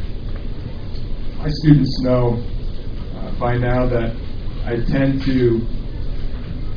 my 1.39 1.49
students 1.49 2.01
know 2.01 2.43
uh, 3.17 3.31
by 3.39 3.57
now 3.57 3.87
that 3.87 4.17
I 4.65 4.77
tend 4.91 5.23
to 5.23 5.67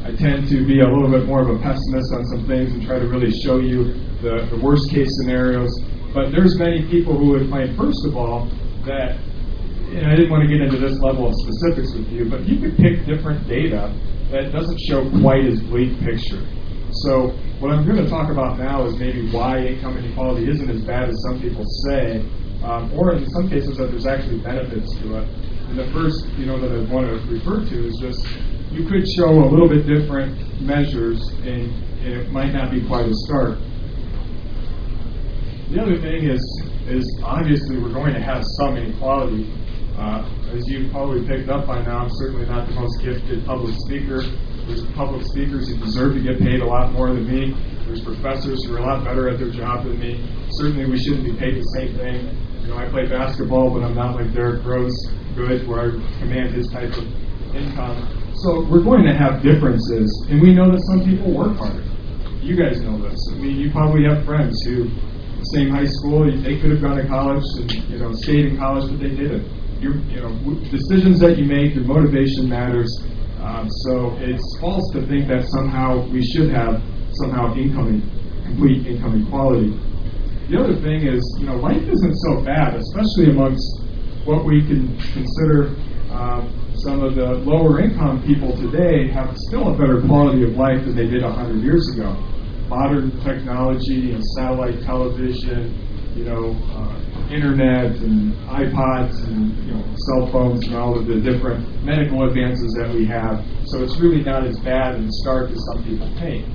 I 0.03 0.11
tend 0.15 0.47
to 0.49 0.65
be 0.65 0.79
a 0.79 0.87
little 0.87 1.09
bit 1.09 1.25
more 1.25 1.41
of 1.41 1.49
a 1.49 1.59
pessimist 1.59 2.13
on 2.13 2.25
some 2.25 2.47
things 2.47 2.71
and 2.71 2.85
try 2.85 2.99
to 2.99 3.07
really 3.07 3.31
show 3.31 3.59
you 3.59 3.93
the, 4.21 4.47
the 4.49 4.59
worst 4.63 4.89
case 4.89 5.09
scenarios. 5.19 5.69
But 6.13 6.31
there's 6.31 6.57
many 6.57 6.87
people 6.87 7.17
who 7.17 7.31
would 7.31 7.49
claim, 7.49 7.75
first 7.75 8.05
of 8.05 8.15
all, 8.15 8.45
that 8.85 9.19
and 9.89 10.05
I 10.05 10.15
didn't 10.15 10.29
want 10.29 10.43
to 10.43 10.49
get 10.49 10.61
into 10.61 10.77
this 10.77 10.99
level 10.99 11.27
of 11.27 11.33
specifics 11.35 11.93
with 11.93 12.09
you, 12.09 12.29
but 12.29 12.43
you 12.43 12.59
could 12.59 12.77
pick 12.77 13.05
different 13.05 13.47
data 13.47 13.93
that 14.31 14.51
doesn't 14.51 14.79
show 14.81 15.09
quite 15.21 15.45
as 15.45 15.61
bleak 15.61 15.97
picture. 16.01 16.43
So 17.03 17.31
what 17.59 17.71
I'm 17.71 17.85
going 17.85 18.03
to 18.03 18.09
talk 18.09 18.29
about 18.29 18.59
now 18.59 18.85
is 18.85 18.97
maybe 18.97 19.31
why 19.31 19.59
income 19.59 19.97
inequality 19.97 20.49
isn't 20.49 20.69
as 20.69 20.83
bad 20.83 21.09
as 21.09 21.15
some 21.29 21.41
people 21.41 21.63
say, 21.87 22.19
um, 22.63 22.91
or 22.93 23.15
in 23.15 23.25
some 23.29 23.49
cases 23.49 23.77
that 23.77 23.91
there's 23.91 24.05
actually 24.05 24.39
benefits 24.39 24.93
to 24.99 25.19
it. 25.19 25.46
And 25.67 25.77
the 25.77 25.91
first, 25.91 26.25
you 26.37 26.45
know, 26.45 26.59
that 26.59 26.71
I 26.71 26.79
want 26.91 27.07
to 27.07 27.19
refer 27.27 27.63
to 27.63 27.87
is 27.87 27.97
just 27.99 28.25
you 28.71 28.87
could 28.87 29.07
show 29.07 29.29
a 29.29 29.47
little 29.47 29.67
bit 29.67 29.85
different 29.85 30.61
measures, 30.61 31.19
and, 31.43 31.71
and 32.03 32.13
it 32.13 32.31
might 32.31 32.53
not 32.53 32.71
be 32.71 32.85
quite 32.87 33.05
as 33.05 33.15
stark. 33.25 33.59
The 35.69 35.81
other 35.81 35.99
thing 35.99 36.29
is, 36.29 36.39
is 36.87 37.03
obviously 37.23 37.77
we're 37.77 37.93
going 37.93 38.13
to 38.13 38.21
have 38.21 38.43
some 38.59 38.77
inequality. 38.77 39.51
Uh, 39.97 40.23
as 40.53 40.63
you 40.67 40.89
probably 40.91 41.27
picked 41.27 41.49
up 41.49 41.67
by 41.67 41.81
now, 41.81 41.99
I'm 41.99 42.09
certainly 42.11 42.45
not 42.45 42.67
the 42.67 42.75
most 42.75 43.01
gifted 43.01 43.45
public 43.45 43.75
speaker. 43.87 44.21
There's 44.67 44.85
public 44.91 45.25
speakers 45.25 45.67
who 45.67 45.77
deserve 45.77 46.13
to 46.13 46.21
get 46.21 46.39
paid 46.39 46.61
a 46.61 46.65
lot 46.65 46.93
more 46.93 47.07
than 47.07 47.27
me. 47.27 47.55
There's 47.85 48.01
professors 48.01 48.63
who 48.63 48.75
are 48.75 48.79
a 48.79 48.85
lot 48.85 49.03
better 49.03 49.27
at 49.27 49.39
their 49.39 49.49
job 49.49 49.85
than 49.85 49.99
me. 49.99 50.23
Certainly, 50.51 50.85
we 50.89 50.99
shouldn't 50.99 51.25
be 51.25 51.33
paid 51.33 51.55
the 51.55 51.63
same 51.75 51.97
thing. 51.97 52.46
You 52.67 52.73
know, 52.73 52.79
I 52.83 52.89
play 52.91 53.07
basketball, 53.07 53.71
but 53.71 53.87
I'm 53.87 53.95
not 53.95 54.19
like 54.19 54.33
Derrick 54.33 54.65
Rose 54.65 54.91
good, 55.39 55.65
where 55.69 55.87
I 55.87 56.19
command 56.19 56.51
his 56.51 56.67
type 56.67 56.91
of 56.99 57.07
income. 57.55 57.95
So 58.43 58.67
we're 58.67 58.83
going 58.83 59.07
to 59.07 59.15
have 59.15 59.41
differences, 59.41 60.11
and 60.27 60.41
we 60.41 60.51
know 60.53 60.67
that 60.75 60.83
some 60.91 61.07
people 61.07 61.31
work 61.31 61.55
harder. 61.55 61.87
You 62.43 62.59
guys 62.59 62.81
know 62.83 62.99
this. 62.99 63.15
I 63.31 63.39
mean, 63.39 63.55
you 63.55 63.71
probably 63.71 64.03
have 64.03 64.25
friends 64.25 64.51
who, 64.67 64.91
same 65.55 65.71
high 65.71 65.87
school, 65.87 66.27
they 66.27 66.59
could 66.59 66.75
have 66.75 66.81
gone 66.83 66.99
to 66.99 67.07
college 67.07 67.47
and 67.55 67.71
you 67.87 67.99
know 68.03 68.11
stayed 68.27 68.51
in 68.51 68.57
college, 68.57 68.91
but 68.91 68.99
they 68.99 69.15
didn't. 69.15 69.47
Your, 69.79 69.95
you 70.11 70.19
know, 70.19 70.35
decisions 70.67 71.23
that 71.23 71.39
you 71.39 71.45
make, 71.47 71.73
your 71.73 71.87
motivation 71.87 72.49
matters. 72.49 72.91
Um, 73.39 73.69
so 73.87 74.19
it's 74.19 74.43
false 74.59 74.83
to 74.91 75.07
think 75.07 75.31
that 75.31 75.47
somehow 75.55 76.03
we 76.11 76.19
should 76.19 76.51
have 76.51 76.83
somehow 77.23 77.55
income, 77.55 78.03
complete 78.43 78.91
income 78.91 79.23
equality. 79.23 79.71
The 80.49 80.55
other 80.55 80.79
thing 80.79 81.03
is, 81.05 81.19
you 81.41 81.45
know, 81.45 81.55
life 81.59 81.83
isn't 81.83 82.15
so 82.15 82.39
bad, 82.39 82.79
especially 82.79 83.35
amongst 83.35 83.67
what 84.23 84.45
we 84.45 84.63
can 84.63 84.95
consider 85.11 85.75
um, 86.07 86.47
some 86.87 87.03
of 87.03 87.15
the 87.15 87.43
lower 87.43 87.81
income 87.81 88.23
people 88.23 88.55
today 88.55 89.11
have 89.11 89.35
still 89.51 89.67
a 89.67 89.77
better 89.77 89.99
quality 90.07 90.43
of 90.43 90.55
life 90.55 90.85
than 90.85 90.95
they 90.95 91.07
did 91.07 91.21
100 91.21 91.61
years 91.61 91.83
ago. 91.95 92.15
Modern 92.71 93.11
technology 93.27 94.13
and 94.15 94.23
satellite 94.39 94.79
television, 94.83 95.75
you 96.15 96.23
know, 96.23 96.55
uh, 96.71 96.95
internet 97.27 97.91
and 97.99 98.31
iPods 98.47 99.19
and 99.27 99.51
you 99.67 99.73
know 99.73 99.83
cell 100.07 100.31
phones 100.31 100.65
and 100.67 100.75
all 100.75 100.97
of 100.97 101.07
the 101.07 101.19
different 101.19 101.59
medical 101.83 102.23
advances 102.23 102.71
that 102.79 102.93
we 102.93 103.05
have. 103.05 103.43
So 103.67 103.83
it's 103.83 103.99
really 103.99 104.23
not 104.23 104.47
as 104.47 104.57
bad 104.59 104.95
and 104.95 105.11
stark 105.11 105.51
as 105.51 105.59
some 105.73 105.83
people 105.83 106.07
think. 106.19 106.47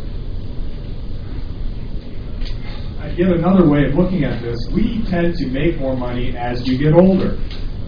Yet 3.17 3.29
another 3.29 3.69
way 3.69 3.85
of 3.85 3.95
looking 3.95 4.25
at 4.25 4.41
this, 4.41 4.59
we 4.73 5.05
tend 5.05 5.35
to 5.37 5.47
make 5.49 5.79
more 5.79 5.95
money 5.97 6.35
as 6.37 6.67
you 6.67 6.79
get 6.79 6.95
older. 6.95 7.37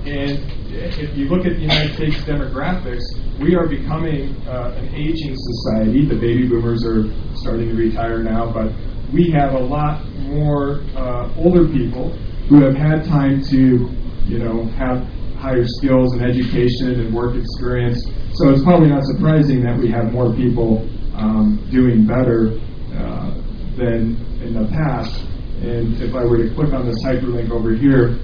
And 0.05 0.39
if 0.71 1.17
you 1.17 1.29
look 1.29 1.47
at 1.47 1.55
the 1.55 1.63
United 1.63 1.95
States 1.95 2.17
demographics, 2.25 3.03
we 3.41 3.55
are 3.55 3.67
becoming 3.67 4.37
uh, 4.47 4.77
an 4.77 4.95
aging 4.95 5.35
society. 5.35 6.05
The 6.05 6.17
baby 6.17 6.47
boomers 6.47 6.85
are 6.85 7.05
starting 7.37 7.69
to 7.71 7.75
retire 7.75 8.23
now, 8.23 8.53
but 8.53 8.73
we 9.13 9.31
have 9.31 9.55
a 9.55 9.59
lot 9.59 10.05
more 10.29 10.83
uh, 10.95 11.33
older 11.37 11.67
people 11.69 12.11
who 12.49 12.63
have 12.63 12.75
had 12.75 13.05
time 13.05 13.43
to, 13.45 13.89
you 14.27 14.39
know, 14.39 14.67
have 14.77 15.09
higher 15.39 15.65
skills 15.67 16.13
and 16.13 16.23
education 16.23 17.01
and 17.01 17.15
work 17.15 17.37
experience. 17.37 18.05
So 18.35 18.51
it's 18.51 18.63
probably 18.63 18.89
not 18.89 19.05
surprising 19.05 19.63
that 19.63 19.79
we 19.79 19.91
have 19.91 20.13
more 20.13 20.35
people 20.35 20.87
um, 21.17 21.67
doing 21.71 22.07
better 22.07 22.61
uh, 22.93 23.31
than 23.77 24.34
in 24.45 24.55
the 24.55 24.69
past. 24.69 25.25
And 25.63 26.01
if 26.01 26.15
I 26.15 26.25
were 26.25 26.39
to 26.39 26.55
click 26.55 26.73
on 26.73 26.87
this 26.87 27.03
hyperlink 27.03 27.51
over 27.51 27.75
here, 27.75 28.19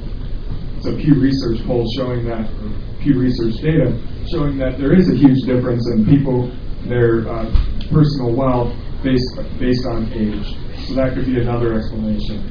it's 0.76 0.86
a 0.86 0.94
Pew 0.94 1.20
Research 1.20 1.64
poll 1.66 1.88
showing 1.96 2.24
that 2.26 2.48
Pew 3.00 3.18
Research 3.18 3.56
data 3.62 3.96
showing 4.30 4.58
that 4.58 4.78
there 4.78 4.94
is 4.94 5.08
a 5.08 5.14
huge 5.14 5.42
difference 5.42 5.86
in 5.90 6.04
people, 6.04 6.50
their 6.86 7.28
uh, 7.28 7.50
personal 7.90 8.32
wealth 8.34 8.72
based, 9.02 9.34
based 9.58 9.86
on 9.86 10.12
age. 10.12 10.46
So 10.86 10.94
that 10.94 11.14
could 11.14 11.26
be 11.26 11.40
another 11.40 11.74
explanation. 11.74 12.42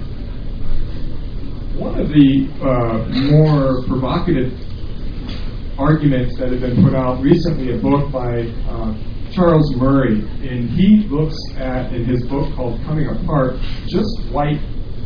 One 1.78 2.00
of 2.00 2.10
the 2.10 2.50
uh, 2.60 3.08
more 3.32 3.84
provocative 3.88 4.52
arguments 5.80 6.38
that 6.38 6.52
have 6.52 6.60
been 6.60 6.84
put 6.84 6.94
out 6.94 7.22
recently, 7.22 7.74
a 7.74 7.78
book 7.78 8.12
by 8.12 8.42
uh, 8.68 8.94
Charles 9.32 9.76
Murray, 9.76 10.22
and 10.48 10.70
he 10.70 11.08
looks 11.08 11.38
at, 11.58 11.94
in 11.94 12.06
his 12.06 12.24
book 12.28 12.54
called 12.56 12.82
Coming 12.84 13.08
Apart, 13.08 13.56
just 13.88 14.10
white 14.32 14.60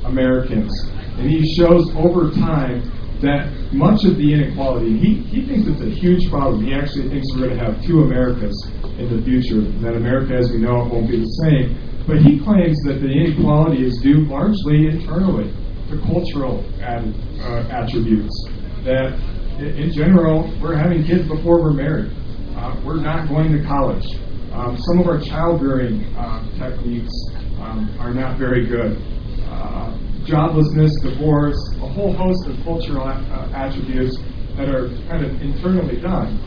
Americans. 0.05 0.71
And 1.17 1.29
he 1.29 1.53
shows 1.55 1.93
over 1.95 2.31
time 2.31 2.89
that 3.21 3.51
much 3.71 4.03
of 4.03 4.17
the 4.17 4.33
inequality, 4.33 4.97
he, 4.97 5.15
he 5.23 5.45
thinks 5.45 5.67
it's 5.67 5.81
a 5.81 5.89
huge 5.89 6.29
problem. 6.29 6.63
He 6.63 6.73
actually 6.73 7.09
thinks 7.09 7.27
we're 7.33 7.47
going 7.47 7.59
to 7.59 7.65
have 7.65 7.83
two 7.83 8.03
Americas 8.03 8.55
in 8.97 9.15
the 9.15 9.23
future, 9.23 9.61
that 9.81 9.95
America 9.95 10.35
as 10.35 10.51
we 10.51 10.59
know 10.59 10.85
it 10.85 10.91
won't 10.91 11.09
be 11.09 11.19
the 11.19 11.33
same. 11.47 11.77
But 12.05 12.17
he 12.21 12.39
claims 12.39 12.77
that 12.83 12.99
the 12.99 13.07
inequality 13.07 13.85
is 13.85 13.97
due 14.01 14.25
largely 14.25 14.87
internally 14.87 15.53
to 15.89 16.01
cultural 16.05 16.63
ad, 16.81 17.13
uh, 17.39 17.67
attributes. 17.71 18.33
That 18.83 19.17
in 19.59 19.91
general, 19.91 20.51
we're 20.61 20.75
having 20.75 21.03
kids 21.05 21.27
before 21.27 21.61
we're 21.61 21.73
married. 21.73 22.11
Uh, 22.63 22.79
we're 22.85 23.01
not 23.01 23.27
going 23.27 23.51
to 23.51 23.61
college. 23.67 24.07
Um, 24.53 24.77
some 24.87 24.99
of 25.01 25.07
our 25.07 25.19
childbearing 25.19 26.15
uh, 26.15 26.47
techniques 26.55 27.11
um, 27.59 27.91
are 27.99 28.13
not 28.13 28.39
very 28.39 28.65
good. 28.65 28.95
Uh, 29.51 29.91
joblessness, 30.23 30.95
divorce, 31.03 31.59
a 31.83 31.87
whole 31.91 32.13
host 32.13 32.47
of 32.47 32.55
cultural 32.63 33.03
uh, 33.03 33.51
attributes 33.53 34.15
that 34.55 34.69
are 34.69 34.87
kind 35.11 35.25
of 35.25 35.41
internally 35.41 35.99
done. 35.99 36.39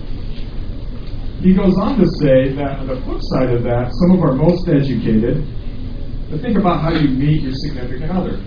He 1.44 1.52
goes 1.52 1.76
on 1.76 1.98
to 2.00 2.06
say 2.24 2.48
that 2.56 2.80
on 2.80 2.86
the 2.86 2.96
flip 3.04 3.20
side 3.36 3.50
of 3.50 3.62
that, 3.64 3.92
some 4.00 4.16
of 4.16 4.24
our 4.24 4.32
most 4.32 4.66
educated, 4.70 5.44
but 6.30 6.40
think 6.40 6.56
about 6.56 6.80
how 6.80 6.96
you 6.96 7.08
meet 7.08 7.42
your 7.42 7.52
significant 7.52 8.10
other. 8.10 8.40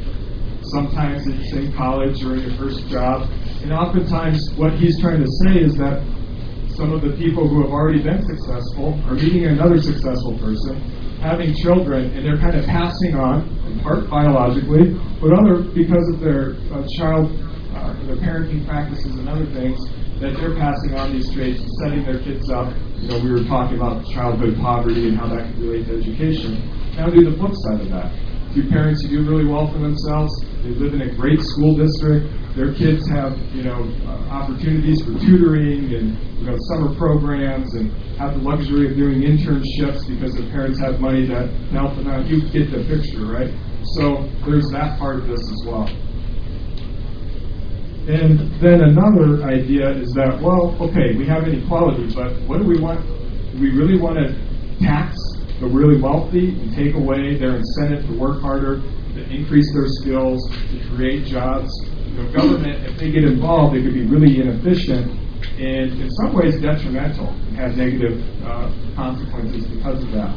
Sometimes 0.73 1.21
it's 1.27 1.53
in 1.53 1.71
college 1.73 2.23
or 2.23 2.33
in 2.33 2.49
your 2.49 2.57
first 2.57 2.87
job, 2.89 3.29
and 3.61 3.71
oftentimes 3.71 4.41
what 4.57 4.73
he's 4.73 4.99
trying 4.99 5.21
to 5.21 5.29
say 5.45 5.61
is 5.61 5.75
that 5.75 6.01
some 6.79 6.93
of 6.95 7.01
the 7.03 7.11
people 7.19 7.43
who 7.45 7.61
have 7.61 7.71
already 7.71 8.01
been 8.01 8.23
successful 8.23 8.95
are 9.03 9.19
meeting 9.19 9.43
another 9.51 9.81
successful 9.81 10.39
person, 10.39 10.79
having 11.19 11.53
children, 11.53 12.07
and 12.15 12.23
they're 12.23 12.39
kind 12.39 12.55
of 12.55 12.63
passing 12.65 13.19
on, 13.19 13.43
in 13.67 13.83
part 13.83 14.09
biologically, 14.09 14.95
but 15.19 15.35
other 15.35 15.59
because 15.75 16.07
of 16.15 16.23
their 16.23 16.55
uh, 16.71 16.87
child, 16.95 17.27
uh, 17.75 17.91
their 18.07 18.15
parenting 18.23 18.65
practices 18.65 19.11
and 19.11 19.27
other 19.27 19.45
things, 19.51 19.75
that 20.23 20.39
they're 20.39 20.55
passing 20.55 20.95
on 20.95 21.11
these 21.11 21.27
traits 21.35 21.59
and 21.59 21.71
setting 21.83 22.03
their 22.07 22.23
kids 22.23 22.49
up. 22.49 22.71
You 22.95 23.11
know, 23.11 23.19
we 23.19 23.29
were 23.29 23.43
talking 23.43 23.75
about 23.75 24.07
childhood 24.07 24.55
poverty 24.55 25.09
and 25.09 25.19
how 25.19 25.27
that 25.35 25.51
can 25.51 25.59
relate 25.59 25.83
to 25.87 25.99
education. 25.99 26.63
Now 26.95 27.11
do 27.11 27.29
the 27.29 27.35
flip 27.35 27.51
side 27.67 27.81
of 27.83 27.89
that. 27.91 28.15
Two 28.55 28.67
parents 28.71 29.03
who 29.03 29.09
do 29.09 29.29
really 29.29 29.45
well 29.45 29.67
for 29.67 29.79
themselves, 29.79 30.31
they 30.63 30.71
live 30.79 30.93
in 30.93 31.01
a 31.01 31.11
great 31.15 31.41
school 31.41 31.75
district, 31.75 32.31
their 32.55 32.73
kids 32.73 33.07
have, 33.09 33.37
you 33.53 33.63
know, 33.63 33.83
uh, 34.05 34.33
opportunities 34.33 35.01
for 35.01 35.13
tutoring 35.19 35.93
and, 35.93 36.17
you 36.39 36.45
know, 36.45 36.57
summer 36.69 36.95
programs 36.95 37.73
and 37.75 37.91
have 38.17 38.33
the 38.33 38.41
luxury 38.41 38.89
of 38.89 38.97
doing 38.97 39.21
internships 39.21 40.07
because 40.07 40.33
their 40.33 40.49
parents 40.51 40.79
have 40.79 40.99
money 40.99 41.27
to 41.27 41.47
help 41.71 41.95
them 41.95 42.07
out. 42.07 42.25
You 42.27 42.41
get 42.49 42.71
the 42.71 42.83
picture, 42.85 43.25
right? 43.25 43.53
So 43.95 44.27
there's 44.45 44.69
that 44.71 44.97
part 44.99 45.19
of 45.19 45.27
this 45.27 45.39
as 45.39 45.63
well. 45.65 45.87
And 48.09 48.39
then 48.59 48.81
another 48.81 49.43
idea 49.43 49.91
is 49.91 50.11
that, 50.13 50.41
well, 50.41 50.75
okay, 50.81 51.15
we 51.15 51.27
have 51.27 51.47
inequality, 51.47 52.11
but 52.15 52.33
what 52.47 52.57
do 52.59 52.65
we 52.65 52.79
want? 52.79 53.05
Do 53.05 53.61
we 53.61 53.69
really 53.69 53.99
want 53.99 54.17
to 54.17 54.33
tax 54.79 55.15
the 55.59 55.67
really 55.67 56.01
wealthy 56.01 56.49
and 56.59 56.73
take 56.73 56.95
away 56.95 57.37
their 57.37 57.57
incentive 57.57 58.07
to 58.07 58.17
work 58.17 58.41
harder, 58.41 58.81
to 59.13 59.29
increase 59.29 59.71
their 59.73 59.87
skills, 59.87 60.41
to 60.49 60.89
create 60.89 61.25
jobs? 61.25 61.69
Government, 62.33 62.85
if 62.85 62.97
they 62.97 63.11
get 63.11 63.23
involved, 63.23 63.75
they 63.75 63.81
could 63.81 63.93
be 63.93 64.05
really 64.05 64.41
inefficient 64.41 65.19
and 65.59 66.01
in 66.01 66.09
some 66.11 66.33
ways 66.33 66.59
detrimental 66.61 67.29
and 67.29 67.55
have 67.57 67.75
negative 67.75 68.23
uh, 68.45 68.71
consequences 68.95 69.65
because 69.67 70.03
of 70.03 70.11
that. 70.11 70.31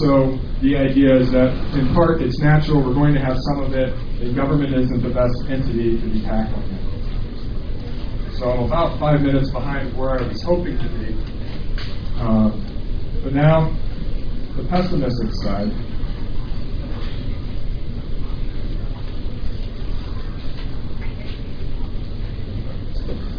So 0.00 0.38
the 0.62 0.76
idea 0.76 1.16
is 1.16 1.30
that 1.32 1.52
in 1.74 1.92
part 1.94 2.22
it's 2.22 2.38
natural, 2.38 2.82
we're 2.82 2.94
going 2.94 3.14
to 3.14 3.20
have 3.20 3.36
some 3.50 3.62
of 3.62 3.74
it, 3.74 3.92
and 4.22 4.34
government 4.34 4.74
isn't 4.74 5.02
the 5.02 5.10
best 5.10 5.34
entity 5.50 6.00
to 6.00 6.06
be 6.06 6.22
tackling 6.22 6.70
it. 6.70 8.34
So 8.38 8.50
I'm 8.50 8.64
about 8.64 8.98
five 8.98 9.20
minutes 9.20 9.50
behind 9.50 9.94
where 9.96 10.18
I 10.18 10.26
was 10.26 10.42
hoping 10.42 10.78
to 10.78 10.88
be. 10.88 11.16
Uh, 12.16 12.50
but 13.22 13.34
now, 13.34 13.76
the 14.56 14.64
pessimistic 14.64 15.32
side. 15.42 15.72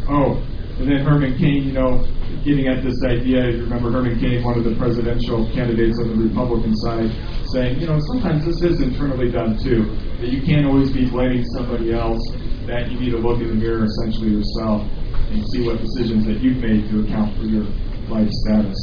Oh, 0.10 0.42
and 0.80 0.90
then 0.90 1.06
Herman 1.06 1.38
Cain, 1.38 1.64
you 1.64 1.74
know, 1.74 2.04
getting 2.44 2.68
at 2.68 2.84
this 2.84 2.98
idea, 3.06 3.46
if 3.48 3.56
you 3.56 3.64
remember 3.64 3.92
Herman 3.92 4.20
Cain, 4.20 4.44
one 4.44 4.58
of 4.58 4.64
the 4.64 4.76
presidential 4.76 5.46
candidates 5.54 6.00
on 6.00 6.10
the 6.10 6.28
Republican 6.28 6.76
side, 6.78 7.12
saying, 7.54 7.80
you 7.80 7.88
know, 7.88 8.00
sometimes 8.12 8.44
this 8.44 8.62
is 8.64 8.82
internally 8.82 9.30
done 9.30 9.58
too, 9.62 9.86
that 10.20 10.30
you 10.30 10.42
can't 10.42 10.66
always 10.66 10.92
be 10.92 11.08
blaming 11.10 11.46
somebody 11.56 11.94
else, 11.94 12.20
that 12.66 12.92
you 12.92 13.00
need 13.00 13.12
to 13.12 13.18
look 13.18 13.40
in 13.40 13.48
the 13.48 13.56
mirror 13.56 13.86
essentially 13.86 14.32
yourself 14.32 14.82
and 15.30 15.46
see 15.54 15.66
what 15.66 15.80
decisions 15.80 16.26
that 16.26 16.42
you've 16.42 16.58
made 16.58 16.90
to 16.90 17.06
account 17.06 17.38
for 17.38 17.46
your 17.46 17.66
life 18.10 18.30
status. 18.30 18.78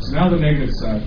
So 0.00 0.12
now 0.12 0.28
the 0.28 0.36
negative 0.36 0.74
side. 0.74 1.02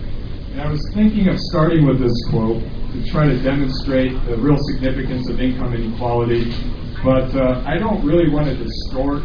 And 0.52 0.62
I 0.62 0.70
was 0.70 0.82
thinking 0.96 1.30
of 1.30 1.40
starting 1.40 1.86
with 1.86 2.00
this 2.02 2.18
quote 2.32 2.64
to 2.64 3.06
try 3.06 3.28
to 3.28 3.38
demonstrate 3.44 4.12
the 4.26 4.36
real 4.38 4.58
significance 4.74 5.30
of 5.30 5.40
income 5.40 5.76
inequality 5.76 6.52
but 7.04 7.30
uh, 7.36 7.64
I 7.66 7.78
don't 7.78 8.06
really 8.06 8.30
want 8.30 8.48
to 8.48 8.56
distort 8.56 9.24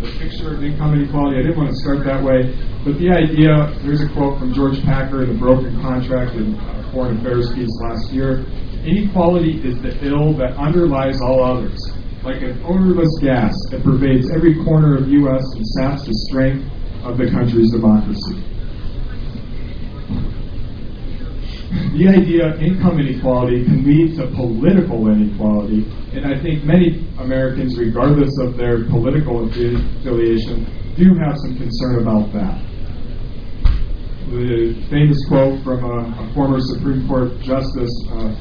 the 0.00 0.12
picture 0.18 0.54
of 0.54 0.62
income 0.62 0.94
inequality. 0.94 1.38
I 1.38 1.42
didn't 1.42 1.56
want 1.56 1.70
to 1.70 1.76
start 1.76 2.04
that 2.04 2.22
way. 2.22 2.52
But 2.84 2.98
the 2.98 3.10
idea 3.10 3.72
there's 3.82 4.02
a 4.02 4.08
quote 4.10 4.38
from 4.38 4.52
George 4.52 4.82
Packer 4.82 5.24
in 5.24 5.32
The 5.32 5.38
Broken 5.38 5.80
Contract 5.80 6.34
in 6.36 6.54
uh, 6.54 6.90
Foreign 6.92 7.18
Affairs 7.18 7.52
piece 7.54 7.72
last 7.80 8.12
year. 8.12 8.44
Inequality 8.84 9.58
is 9.66 9.80
the 9.82 9.96
ill 10.06 10.34
that 10.34 10.56
underlies 10.56 11.20
all 11.20 11.42
others. 11.42 11.80
Like 12.22 12.42
an 12.42 12.62
odorless 12.64 13.10
gas 13.22 13.54
that 13.70 13.82
pervades 13.82 14.30
every 14.30 14.54
corner 14.64 14.96
of 14.96 15.08
U.S. 15.08 15.44
and 15.54 15.66
saps 15.78 16.06
the 16.06 16.14
strength 16.28 16.68
of 17.02 17.18
the 17.18 17.30
country's 17.30 17.70
democracy. 17.72 18.42
the 21.96 22.08
idea 22.08 22.52
of 22.52 22.62
income 22.62 23.00
inequality 23.00 23.64
can 23.64 23.84
lead 23.84 24.16
to 24.16 24.26
political 24.28 25.08
inequality, 25.08 25.84
and 26.16 26.26
I 26.26 26.40
think 26.40 26.64
many 26.64 27.06
Americans, 27.18 27.76
regardless 27.76 28.32
of 28.40 28.56
their 28.56 28.84
political 28.84 29.46
affiliation, 29.46 30.64
do 30.96 31.14
have 31.14 31.36
some 31.36 31.56
concern 31.56 32.00
about 32.00 32.32
that. 32.32 32.62
The 34.30 34.86
famous 34.88 35.22
quote 35.28 35.62
from 35.62 35.84
a, 35.84 36.08
a 36.18 36.34
former 36.34 36.58
Supreme 36.60 37.06
Court 37.06 37.38
Justice, 37.40 37.92
uh, 38.10 38.34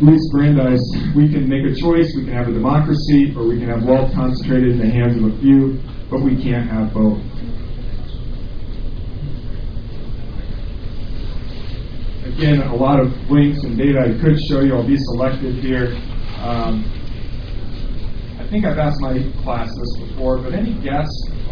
Louis 0.00 0.20
Brandeis, 0.32 0.82
we 1.14 1.30
can 1.30 1.48
make 1.48 1.64
a 1.64 1.74
choice, 1.74 2.12
we 2.16 2.24
can 2.24 2.34
have 2.34 2.48
a 2.48 2.52
democracy, 2.52 3.32
or 3.36 3.46
we 3.46 3.58
can 3.58 3.68
have 3.68 3.84
wealth 3.84 4.12
concentrated 4.12 4.72
in 4.72 4.78
the 4.78 4.90
hands 4.90 5.16
of 5.16 5.32
a 5.32 5.40
few, 5.40 5.80
but 6.10 6.20
we 6.20 6.34
can't 6.42 6.68
have 6.68 6.92
both. 6.92 7.22
again, 12.38 12.60
a 12.62 12.74
lot 12.74 13.00
of 13.00 13.08
links 13.28 13.64
and 13.64 13.76
data 13.76 13.98
I 13.98 14.22
could 14.22 14.38
show 14.48 14.60
you. 14.60 14.74
I'll 14.76 14.86
be 14.86 14.96
selective 14.96 15.56
here. 15.56 15.96
Um, 16.40 16.84
I 18.38 18.46
think 18.48 18.64
I've 18.64 18.78
asked 18.78 19.00
my 19.00 19.18
class 19.42 19.68
this 19.68 20.08
before, 20.08 20.38
but 20.38 20.54
any 20.54 20.74
guess 20.80 21.08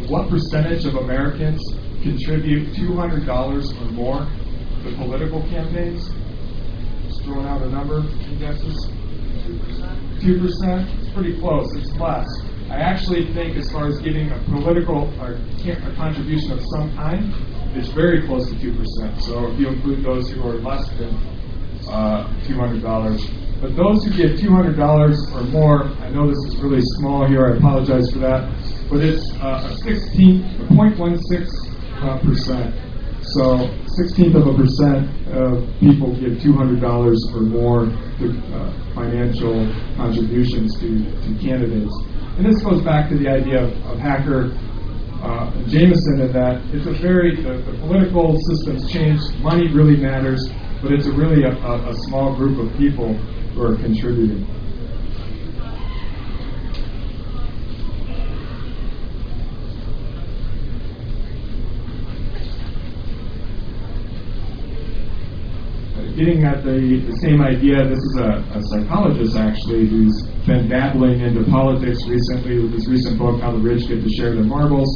what 0.08 0.30
percentage 0.30 0.84
of 0.86 0.94
Americans 0.94 1.60
contribute 2.02 2.72
$200 2.74 3.26
or 3.28 3.92
more 3.92 4.20
to 4.84 4.96
political 4.96 5.42
campaigns? 5.48 6.08
Just 7.04 7.24
throwing 7.24 7.46
out 7.46 7.62
a 7.62 7.68
number. 7.68 7.98
Any 8.00 8.38
guesses? 8.38 8.88
2%. 9.46 10.20
2%? 10.20 11.00
It's 11.00 11.12
pretty 11.12 11.38
close. 11.40 11.68
It's 11.76 11.92
less. 11.96 12.26
I 12.70 12.76
actually 12.76 13.32
think, 13.34 13.56
as 13.56 13.70
far 13.70 13.88
as 13.88 13.98
giving 13.98 14.30
a 14.30 14.38
political 14.44 15.12
or 15.20 15.32
a 15.34 15.94
contribution 15.96 16.52
of 16.52 16.60
some 16.74 16.94
kind, 16.96 17.32
it's 17.76 17.88
very 17.88 18.26
close 18.26 18.48
to 18.48 18.54
2%. 18.54 19.20
So 19.22 19.50
if 19.50 19.58
you 19.60 19.68
include 19.68 20.04
those 20.04 20.30
who 20.30 20.42
are 20.48 20.54
less 20.54 20.88
than 20.98 21.14
uh, 21.88 22.32
$200. 22.44 23.45
But 23.60 23.74
those 23.74 24.04
who 24.04 24.10
give 24.12 24.38
$200 24.38 25.34
or 25.34 25.42
more, 25.44 25.84
I 26.00 26.10
know 26.10 26.28
this 26.28 26.38
is 26.44 26.56
really 26.58 26.82
small 26.98 27.26
here, 27.26 27.46
I 27.46 27.56
apologize 27.56 28.10
for 28.12 28.18
that, 28.18 28.50
but 28.90 29.00
it's 29.00 29.32
uh, 29.40 29.68
a 29.70 29.76
16, 29.76 30.42
0.16 30.68 32.02
uh, 32.02 32.18
percent. 32.20 32.74
So 33.22 33.68
16th 33.98 34.36
of 34.36 34.46
a 34.46 34.54
percent 34.54 35.08
of 35.32 35.66
people 35.80 36.14
give 36.20 36.38
$200 36.38 36.82
or 37.34 37.40
more 37.40 37.86
to 37.86 38.54
uh, 38.54 38.94
financial 38.94 39.66
contributions 39.96 40.78
to, 40.80 41.04
to 41.22 41.42
candidates. 41.42 41.92
And 42.36 42.46
this 42.46 42.62
goes 42.62 42.82
back 42.82 43.08
to 43.08 43.16
the 43.16 43.28
idea 43.28 43.64
of, 43.64 43.72
of 43.86 43.98
Hacker 43.98 44.52
uh, 45.22 45.50
Jameson 45.66 46.20
in 46.20 46.32
that 46.32 46.62
it's 46.72 46.86
a 46.86 46.92
very, 46.92 47.34
the, 47.34 47.58
the, 47.64 47.78
political 47.78 48.36
systems 48.48 48.92
change, 48.92 49.20
money 49.40 49.72
really 49.72 49.96
matters, 49.96 50.48
but 50.82 50.92
it's 50.92 51.06
really 51.06 51.44
a, 51.44 51.50
a, 51.50 51.90
a 51.90 51.94
small 52.08 52.34
group 52.34 52.58
of 52.58 52.76
people 52.76 53.14
who 53.14 53.62
are 53.62 53.76
contributing. 53.76 54.46
getting 66.16 66.44
at 66.44 66.64
the, 66.64 67.04
the 67.04 67.16
same 67.20 67.42
idea, 67.42 67.84
this 67.84 68.00
is 68.00 68.16
a, 68.24 68.40
a, 68.56 68.60
psychologist 68.72 69.36
actually 69.36 69.86
who's 69.86 70.24
been 70.46 70.66
dabbling 70.66 71.20
into 71.20 71.44
politics 71.44 72.00
recently 72.08 72.58
with 72.58 72.72
his 72.72 72.88
recent 72.88 73.18
book, 73.18 73.38
How 73.42 73.52
the 73.52 73.60
Rich 73.60 73.86
Get 73.86 74.02
to 74.02 74.08
Share 74.08 74.32
Their 74.32 74.42
Marbles. 74.42 74.88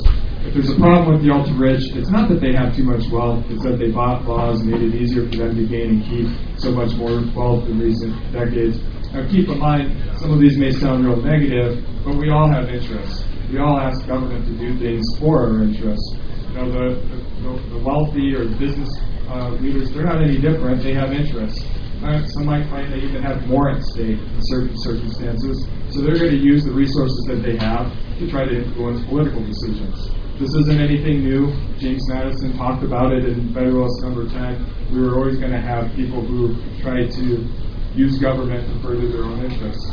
If 0.50 0.66
there's 0.66 0.70
a 0.70 0.80
problem 0.82 1.14
with 1.14 1.22
the 1.22 1.30
ultra 1.30 1.54
rich, 1.54 1.94
it's 1.94 2.10
not 2.10 2.28
that 2.28 2.40
they 2.40 2.50
have 2.52 2.74
too 2.74 2.82
much 2.82 3.06
wealth, 3.06 3.46
it's 3.50 3.62
that 3.62 3.78
they 3.78 3.92
bought 3.92 4.26
laws 4.26 4.64
made 4.64 4.82
it 4.82 4.98
easier 4.98 5.22
for 5.30 5.46
them 5.46 5.54
to 5.54 5.64
gain 5.64 6.02
and 6.02 6.02
keep 6.02 6.26
so 6.58 6.72
much 6.72 6.90
more 6.98 7.22
wealth 7.38 7.70
in 7.70 7.78
recent 7.78 8.10
decades. 8.32 8.82
Now, 9.14 9.30
keep 9.30 9.46
in 9.46 9.60
mind, 9.60 9.94
some 10.18 10.32
of 10.34 10.40
these 10.40 10.58
may 10.58 10.72
sound 10.72 11.06
real 11.06 11.22
negative, 11.22 11.86
but 12.02 12.16
we 12.16 12.30
all 12.30 12.50
have 12.50 12.68
interests. 12.68 13.22
We 13.48 13.58
all 13.58 13.78
ask 13.78 14.04
government 14.08 14.44
to 14.46 14.54
do 14.58 14.76
things 14.76 15.06
for 15.20 15.46
our 15.46 15.62
interests. 15.62 16.18
You 16.50 16.54
know, 16.58 16.66
the, 16.66 16.98
the, 17.46 17.78
the 17.78 17.78
wealthy 17.86 18.34
or 18.34 18.50
business 18.58 18.90
uh, 19.30 19.50
leaders, 19.62 19.92
they're 19.92 20.02
not 20.02 20.20
any 20.20 20.38
different. 20.38 20.82
They 20.82 20.94
have 20.94 21.12
interests. 21.12 21.62
Uh, 22.02 22.26
some 22.26 22.46
might 22.46 22.68
find 22.68 22.92
they 22.92 23.06
even 23.06 23.22
have 23.22 23.46
more 23.46 23.70
at 23.70 23.84
stake 23.84 24.18
in 24.18 24.40
certain 24.50 24.74
circumstances. 24.82 25.68
So 25.90 26.02
they're 26.02 26.18
going 26.18 26.34
to 26.34 26.42
use 26.42 26.64
the 26.64 26.74
resources 26.74 27.22
that 27.28 27.38
they 27.46 27.54
have 27.54 27.86
to 28.18 28.28
try 28.28 28.46
to 28.46 28.64
influence 28.66 29.06
political 29.06 29.46
decisions. 29.46 30.10
This 30.40 30.54
isn't 30.54 30.80
anything 30.80 31.22
new. 31.22 31.52
James 31.76 32.08
Madison 32.08 32.56
talked 32.56 32.82
about 32.82 33.12
it 33.12 33.26
in 33.26 33.52
Federalist 33.52 34.00
Number 34.00 34.26
10. 34.26 34.88
We 34.90 35.02
were 35.02 35.16
always 35.16 35.36
going 35.36 35.52
to 35.52 35.60
have 35.60 35.94
people 35.94 36.24
who 36.24 36.56
try 36.80 37.04
to 37.04 37.46
use 37.94 38.18
government 38.18 38.66
to 38.72 38.80
further 38.80 39.06
their 39.06 39.24
own 39.24 39.44
interests. 39.44 39.92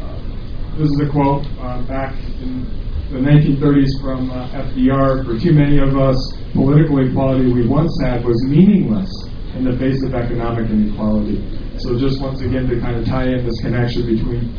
Uh, 0.00 0.78
this 0.78 0.88
is 0.88 1.00
a 1.00 1.10
quote 1.10 1.44
uh, 1.60 1.82
back 1.82 2.16
in 2.40 2.64
the 3.12 3.18
1930s 3.18 4.00
from 4.00 4.30
uh, 4.30 4.48
FDR, 4.48 5.26
for 5.26 5.38
too 5.38 5.52
many 5.52 5.76
of 5.76 5.94
us, 5.98 6.16
political 6.54 7.06
equality 7.06 7.52
we 7.52 7.68
once 7.68 7.92
had 8.02 8.24
was 8.24 8.42
meaningless 8.44 9.12
in 9.56 9.64
the 9.64 9.76
face 9.76 10.02
of 10.02 10.14
economic 10.14 10.70
inequality. 10.70 11.36
So, 11.76 11.98
just 11.98 12.18
once 12.22 12.40
again, 12.40 12.66
to 12.70 12.80
kind 12.80 12.96
of 12.96 13.04
tie 13.04 13.28
in 13.28 13.44
this 13.44 13.60
connection 13.60 14.06
between 14.06 14.56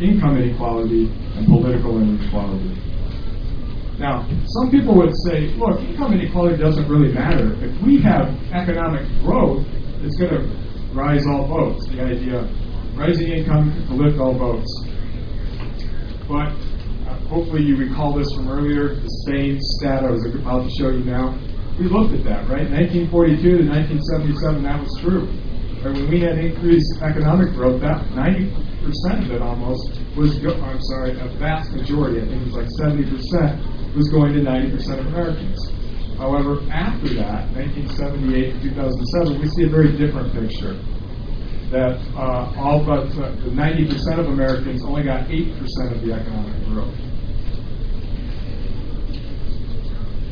income 0.00 0.36
inequality 0.38 1.06
and 1.36 1.46
political 1.46 2.00
inequality. 2.00 2.80
Now, 3.98 4.26
some 4.58 4.70
people 4.70 4.96
would 4.96 5.14
say, 5.26 5.54
look, 5.54 5.80
income 5.80 6.14
inequality 6.14 6.56
doesn't 6.56 6.88
really 6.88 7.12
matter. 7.12 7.54
If 7.64 7.80
we 7.82 8.00
have 8.02 8.28
economic 8.52 9.06
growth, 9.22 9.64
it's 10.02 10.16
going 10.16 10.34
to 10.34 10.64
rise 10.92 11.26
all 11.26 11.46
boats. 11.46 11.86
The 11.88 12.02
idea 12.02 12.40
of 12.40 12.50
rising 12.98 13.28
income 13.28 13.70
to 13.88 13.94
lift 13.94 14.18
all 14.18 14.34
boats. 14.34 14.70
But 16.26 16.50
uh, 17.06 17.18
hopefully 17.28 17.62
you 17.62 17.76
recall 17.76 18.14
this 18.14 18.32
from 18.34 18.48
earlier, 18.48 18.94
the 18.94 19.08
same 19.26 19.58
stat 19.60 20.04
I 20.04 20.10
was 20.10 20.26
about 20.34 20.64
to 20.64 20.70
show 20.78 20.90
you 20.90 21.04
now. 21.04 21.38
We 21.78 21.86
looked 21.86 22.14
at 22.14 22.24
that, 22.24 22.48
right? 22.48 22.70
1942 22.70 23.42
to 23.42 23.64
1977, 23.66 24.62
that 24.62 24.80
was 24.80 24.90
true. 25.02 25.26
When 25.82 26.08
we 26.08 26.20
had 26.20 26.38
increased 26.38 27.02
economic 27.02 27.52
growth, 27.52 27.80
that 27.82 28.00
90% 28.14 28.63
of 28.86 29.30
it 29.30 29.42
almost 29.42 30.00
was, 30.16 30.38
go- 30.38 30.60
I'm 30.60 30.80
sorry, 30.80 31.18
a 31.18 31.28
vast 31.38 31.72
majority, 31.72 32.20
I 32.20 32.26
think 32.26 32.42
it 32.42 32.44
was 32.44 32.54
like 32.54 32.68
70%, 32.80 33.96
was 33.96 34.08
going 34.10 34.32
to 34.34 34.40
90% 34.40 34.98
of 35.00 35.06
Americans. 35.06 35.58
However, 36.18 36.60
after 36.70 37.08
that, 37.14 37.50
1978 37.52 38.52
to 38.52 38.60
2007, 38.70 39.40
we 39.40 39.48
see 39.48 39.64
a 39.64 39.68
very 39.68 39.96
different 39.96 40.32
picture. 40.32 40.74
That 41.70 41.98
uh, 42.14 42.52
all 42.56 42.84
but 42.84 43.08
uh, 43.18 43.32
90% 43.50 44.18
of 44.18 44.26
Americans 44.26 44.84
only 44.84 45.02
got 45.02 45.26
8% 45.28 45.92
of 45.92 46.02
the 46.02 46.12
economic 46.12 46.64
growth. 46.66 46.94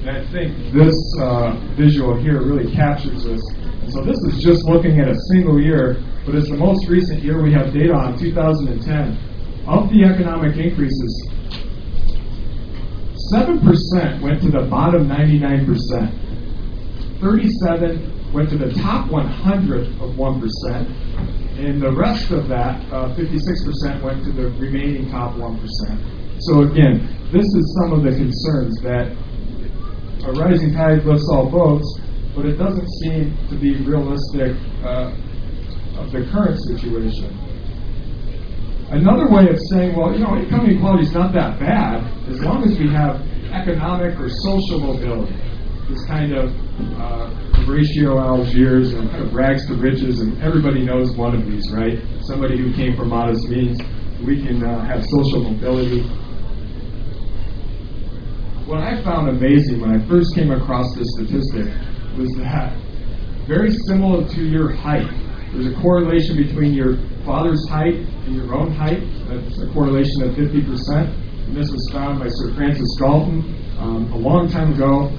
And 0.07 0.11
I 0.11 0.24
think 0.30 0.72
this 0.72 0.94
uh, 1.20 1.57
visual 1.74 2.20
here 2.20 2.42
really 2.42 2.72
captures 2.74 3.24
this. 3.24 3.40
And 3.82 3.92
so 3.92 4.05
this 4.05 4.18
is 4.28 4.42
just 4.42 4.64
looking 4.66 5.00
at 5.00 5.09
a 5.09 5.16
single 5.32 5.61
year, 5.61 6.03
but 6.25 6.35
it's 6.35 6.49
the 6.49 6.57
most 6.57 6.89
recent 6.89 7.23
year 7.23 7.43
we 7.43 7.53
have 7.53 7.73
data 7.73 7.93
on, 7.93 8.18
2010. 8.18 9.18
Of 9.66 9.91
the 9.91 10.05
economic 10.05 10.57
increases, 10.57 11.29
7% 13.33 14.20
went 14.20 14.43
to 14.43 14.51
the 14.51 14.66
bottom 14.68 15.09
99%. 15.09 17.20
37 17.20 18.33
went 18.33 18.51
to 18.51 18.59
the 18.59 18.73
top 18.81 19.11
100 19.11 19.87
of 20.01 20.16
1%, 20.16 21.59
and 21.59 21.81
the 21.81 21.93
rest 21.93 22.31
of 22.31 22.49
that, 22.49 22.81
uh, 22.93 23.14
56%, 23.14 24.03
went 24.03 24.25
to 24.25 24.33
the 24.33 24.49
remaining 24.59 25.09
top 25.11 25.37
1%. 25.37 25.61
So 26.41 26.62
again, 26.62 27.07
this 27.31 27.47
is 27.47 27.79
some 27.83 27.93
of 27.93 28.03
the 28.03 28.11
concerns 28.11 28.81
that 28.83 29.14
a 30.27 30.33
rising 30.33 30.73
tide 30.73 31.05
lifts 31.05 31.29
all 31.31 31.51
boats, 31.51 32.01
but 32.35 32.47
it 32.47 32.57
doesn't 32.57 32.89
seem 33.03 33.37
to 33.49 33.57
be 33.57 33.77
realistic 33.85 34.57
uh, 34.85 35.12
of 36.03 36.12
the 36.12 36.24
current 36.30 36.59
situation. 36.61 37.30
Another 38.90 39.30
way 39.30 39.48
of 39.48 39.59
saying, 39.70 39.96
well, 39.96 40.12
you 40.12 40.18
know, 40.18 40.36
income 40.36 40.66
inequality 40.66 41.05
is 41.05 41.12
not 41.12 41.32
that 41.32 41.59
bad 41.59 42.05
as 42.28 42.40
long 42.40 42.62
as 42.64 42.78
we 42.78 42.88
have 42.90 43.20
economic 43.53 44.18
or 44.20 44.28
social 44.28 44.80
mobility. 44.80 45.34
This 45.88 46.05
kind 46.07 46.32
of 46.32 46.50
uh, 47.00 47.30
Algiers 47.62 48.92
and 48.92 49.09
kind 49.11 49.22
of 49.22 49.34
rags 49.34 49.66
to 49.68 49.74
riches, 49.74 50.20
and 50.20 50.40
everybody 50.42 50.84
knows 50.84 51.16
one 51.16 51.34
of 51.34 51.46
these, 51.46 51.70
right? 51.70 51.98
Somebody 52.22 52.59
who 52.59 52.72
came 52.74 52.96
from 52.96 53.09
modest 53.09 53.48
means. 53.48 53.78
We 54.26 54.44
can 54.44 54.64
uh, 54.64 54.84
have 54.84 55.05
social 55.05 55.42
mobility 55.42 56.03
what 58.72 58.80
I 58.80 59.03
found 59.03 59.28
amazing 59.28 59.80
when 59.80 59.90
I 59.90 60.09
first 60.09 60.34
came 60.34 60.50
across 60.50 60.94
this 60.94 61.07
statistic 61.16 61.66
was 62.16 62.30
that 62.38 62.72
very 63.46 63.70
similar 63.86 64.26
to 64.26 64.40
your 64.42 64.72
height, 64.72 65.11
there's 65.53 65.66
a 65.66 65.76
correlation 65.80 66.36
between 66.36 66.72
your 66.72 66.96
father's 67.24 67.68
height 67.68 67.94
and 67.94 68.34
your 68.34 68.55
own 68.55 68.72
height. 68.72 69.03
That's 69.28 69.61
a 69.61 69.68
correlation 69.72 70.22
of 70.22 70.34
50%. 70.34 71.46
And 71.46 71.57
this 71.57 71.70
was 71.70 71.90
found 71.92 72.20
by 72.20 72.28
Sir 72.28 72.55
Francis 72.55 72.88
Galton 72.98 73.55
um, 73.78 74.11
a 74.12 74.16
long 74.16 74.48
time 74.48 74.72
ago. 74.72 75.12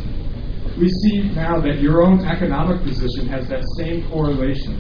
We 0.78 0.90
see 0.90 1.30
now 1.36 1.60
that 1.62 1.80
your 1.80 2.04
own 2.04 2.26
economic 2.26 2.82
position 2.82 3.28
has 3.28 3.48
that 3.50 3.64
same 3.78 4.10
correlation. 4.10 4.74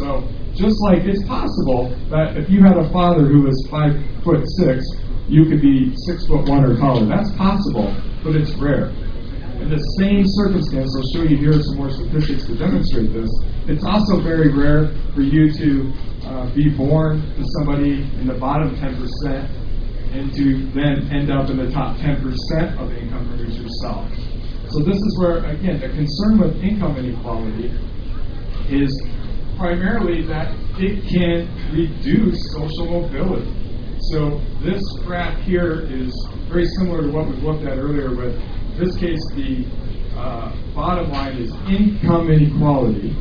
So, 0.00 0.26
just 0.54 0.76
like 0.84 1.04
it's 1.04 1.22
possible 1.28 1.90
that 2.10 2.36
if 2.38 2.48
you 2.48 2.62
had 2.62 2.78
a 2.78 2.88
father 2.90 3.26
who 3.26 3.42
was 3.42 3.68
five 3.70 3.92
foot 4.24 4.42
six 4.56 4.86
you 5.28 5.46
could 5.46 5.60
be 5.60 5.94
six 6.06 6.26
foot 6.26 6.48
one 6.48 6.64
or 6.64 6.76
taller. 6.76 7.06
That's 7.06 7.32
possible, 7.36 7.94
but 8.22 8.36
it's 8.36 8.52
rare. 8.56 8.88
In 9.60 9.70
the 9.70 9.80
same 9.98 10.24
circumstance, 10.26 10.90
I'll 10.96 11.10
show 11.14 11.28
you 11.28 11.36
here 11.38 11.52
some 11.52 11.76
more 11.76 11.90
statistics 11.90 12.44
to 12.46 12.56
demonstrate 12.56 13.12
this. 13.12 13.30
It's 13.66 13.82
also 13.82 14.20
very 14.20 14.52
rare 14.52 14.94
for 15.14 15.22
you 15.22 15.50
to 15.50 15.92
uh, 16.26 16.54
be 16.54 16.68
born 16.68 17.22
to 17.34 17.44
somebody 17.56 18.02
in 18.20 18.26
the 18.26 18.34
bottom 18.34 18.76
10% 18.76 20.12
and 20.12 20.34
to 20.34 20.66
then 20.72 21.10
end 21.10 21.30
up 21.30 21.48
in 21.48 21.56
the 21.56 21.70
top 21.70 21.96
10% 21.96 22.20
of 22.78 22.92
income 22.92 23.26
earners 23.32 23.58
yourself. 23.58 24.06
So 24.68 24.80
this 24.80 24.96
is 24.96 25.18
where, 25.18 25.38
again, 25.46 25.80
the 25.80 25.88
concern 25.88 26.40
with 26.40 26.62
income 26.62 26.98
inequality 26.98 27.72
is 28.68 28.92
primarily 29.56 30.26
that 30.26 30.54
it 30.78 31.02
can 31.08 31.48
reduce 31.72 32.52
social 32.52 33.00
mobility. 33.00 33.50
So 34.10 34.42
this 34.60 34.82
graph 35.06 35.40
here 35.40 35.86
is 35.88 36.12
very 36.50 36.66
similar 36.66 37.00
to 37.00 37.08
what 37.08 37.28
we 37.28 37.36
looked 37.36 37.64
at 37.64 37.78
earlier 37.78 38.14
with, 38.14 38.38
in 38.38 38.78
this 38.78 38.94
case, 38.96 39.20
the 39.34 39.64
uh, 40.18 40.54
bottom 40.74 41.10
line 41.10 41.38
is 41.38 41.50
income 41.66 42.30
inequality 42.30 43.16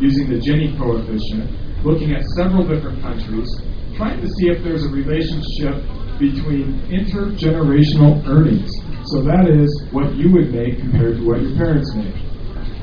using 0.00 0.30
the 0.30 0.36
Gini 0.36 0.76
coefficient, 0.78 1.50
looking 1.84 2.12
at 2.12 2.24
several 2.36 2.66
different 2.66 3.00
countries, 3.02 3.48
trying 3.96 4.20
to 4.20 4.28
see 4.28 4.48
if 4.48 4.62
there's 4.62 4.84
a 4.84 4.88
relationship 4.88 5.82
between 6.18 6.80
intergenerational 6.90 8.26
earnings. 8.26 8.70
So 9.06 9.22
that 9.22 9.48
is 9.48 9.70
what 9.92 10.14
you 10.14 10.30
would 10.32 10.52
make 10.52 10.78
compared 10.78 11.16
to 11.18 11.26
what 11.26 11.42
your 11.42 11.56
parents 11.56 11.94
make. 11.94 12.14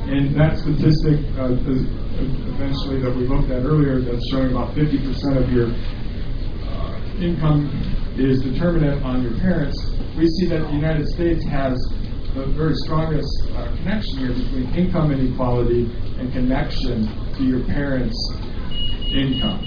And 0.07 0.35
that 0.35 0.57
statistic, 0.59 1.19
uh, 1.37 1.55
eventually 2.55 3.01
that 3.01 3.13
we 3.15 3.27
looked 3.27 3.49
at 3.51 3.63
earlier, 3.63 3.99
that's 4.01 4.27
showing 4.29 4.51
about 4.51 4.75
50% 4.75 5.37
of 5.37 5.51
your 5.51 5.73
income 7.19 7.71
is 8.17 8.41
determinant 8.41 9.03
on 9.03 9.23
your 9.23 9.37
parents, 9.39 9.77
we 10.17 10.27
see 10.27 10.47
that 10.47 10.61
the 10.61 10.73
United 10.73 11.07
States 11.07 11.43
has 11.45 11.75
the 12.35 12.45
very 12.47 12.75
strongest 12.75 13.31
uh, 13.55 13.65
connection 13.77 14.19
here 14.19 14.33
between 14.33 14.67
income 14.75 15.11
inequality 15.11 15.89
and 16.19 16.31
connection 16.33 17.07
to 17.33 17.43
your 17.43 17.63
parents' 17.63 18.19
income. 19.09 19.63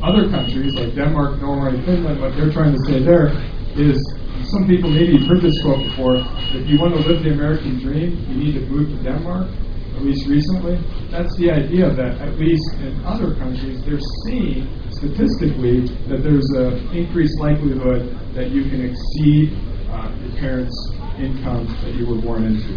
other 0.00 0.30
countries 0.30 0.74
like 0.74 0.94
Denmark, 0.94 1.40
Norway, 1.40 1.80
Finland, 1.84 2.20
what 2.20 2.36
they're 2.36 2.52
trying 2.52 2.72
to 2.72 2.78
say 2.86 3.02
there 3.02 3.34
is 3.74 3.98
some 4.44 4.68
people 4.68 4.90
maybe 4.90 5.18
have 5.18 5.26
heard 5.26 5.42
this 5.42 5.60
quote 5.62 5.82
before. 5.82 6.22
If 6.54 6.68
you 6.68 6.78
want 6.78 6.94
to 6.94 7.00
live 7.00 7.24
the 7.24 7.32
American 7.32 7.80
dream, 7.80 8.14
you 8.28 8.36
need 8.36 8.54
to 8.54 8.66
move 8.66 8.90
to 8.90 9.02
Denmark, 9.02 9.50
at 9.96 10.02
least 10.02 10.28
recently. 10.28 10.78
That's 11.10 11.34
the 11.36 11.50
idea 11.50 11.90
that, 11.90 12.20
at 12.20 12.38
least 12.38 12.74
in 12.78 12.94
other 13.04 13.34
countries, 13.34 13.82
they're 13.84 13.98
seeing 14.26 14.68
statistically 14.90 15.88
that 16.06 16.22
there's 16.22 16.48
an 16.50 16.94
increased 16.94 17.40
likelihood 17.40 18.14
that 18.34 18.50
you 18.50 18.68
can 18.70 18.84
exceed 18.84 19.58
uh, 19.90 20.12
your 20.22 20.36
parents' 20.38 20.93
income 21.18 21.66
that 21.82 21.94
you 21.94 22.06
were 22.06 22.20
born 22.20 22.44
into. 22.44 22.74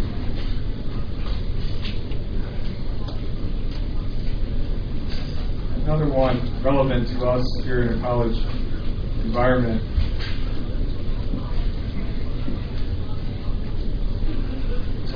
Another 5.82 6.08
one 6.08 6.62
relevant 6.62 7.08
to 7.08 7.26
us 7.26 7.44
here 7.64 7.82
in 7.82 7.98
a 7.98 8.00
college 8.00 8.36
environment 9.24 9.82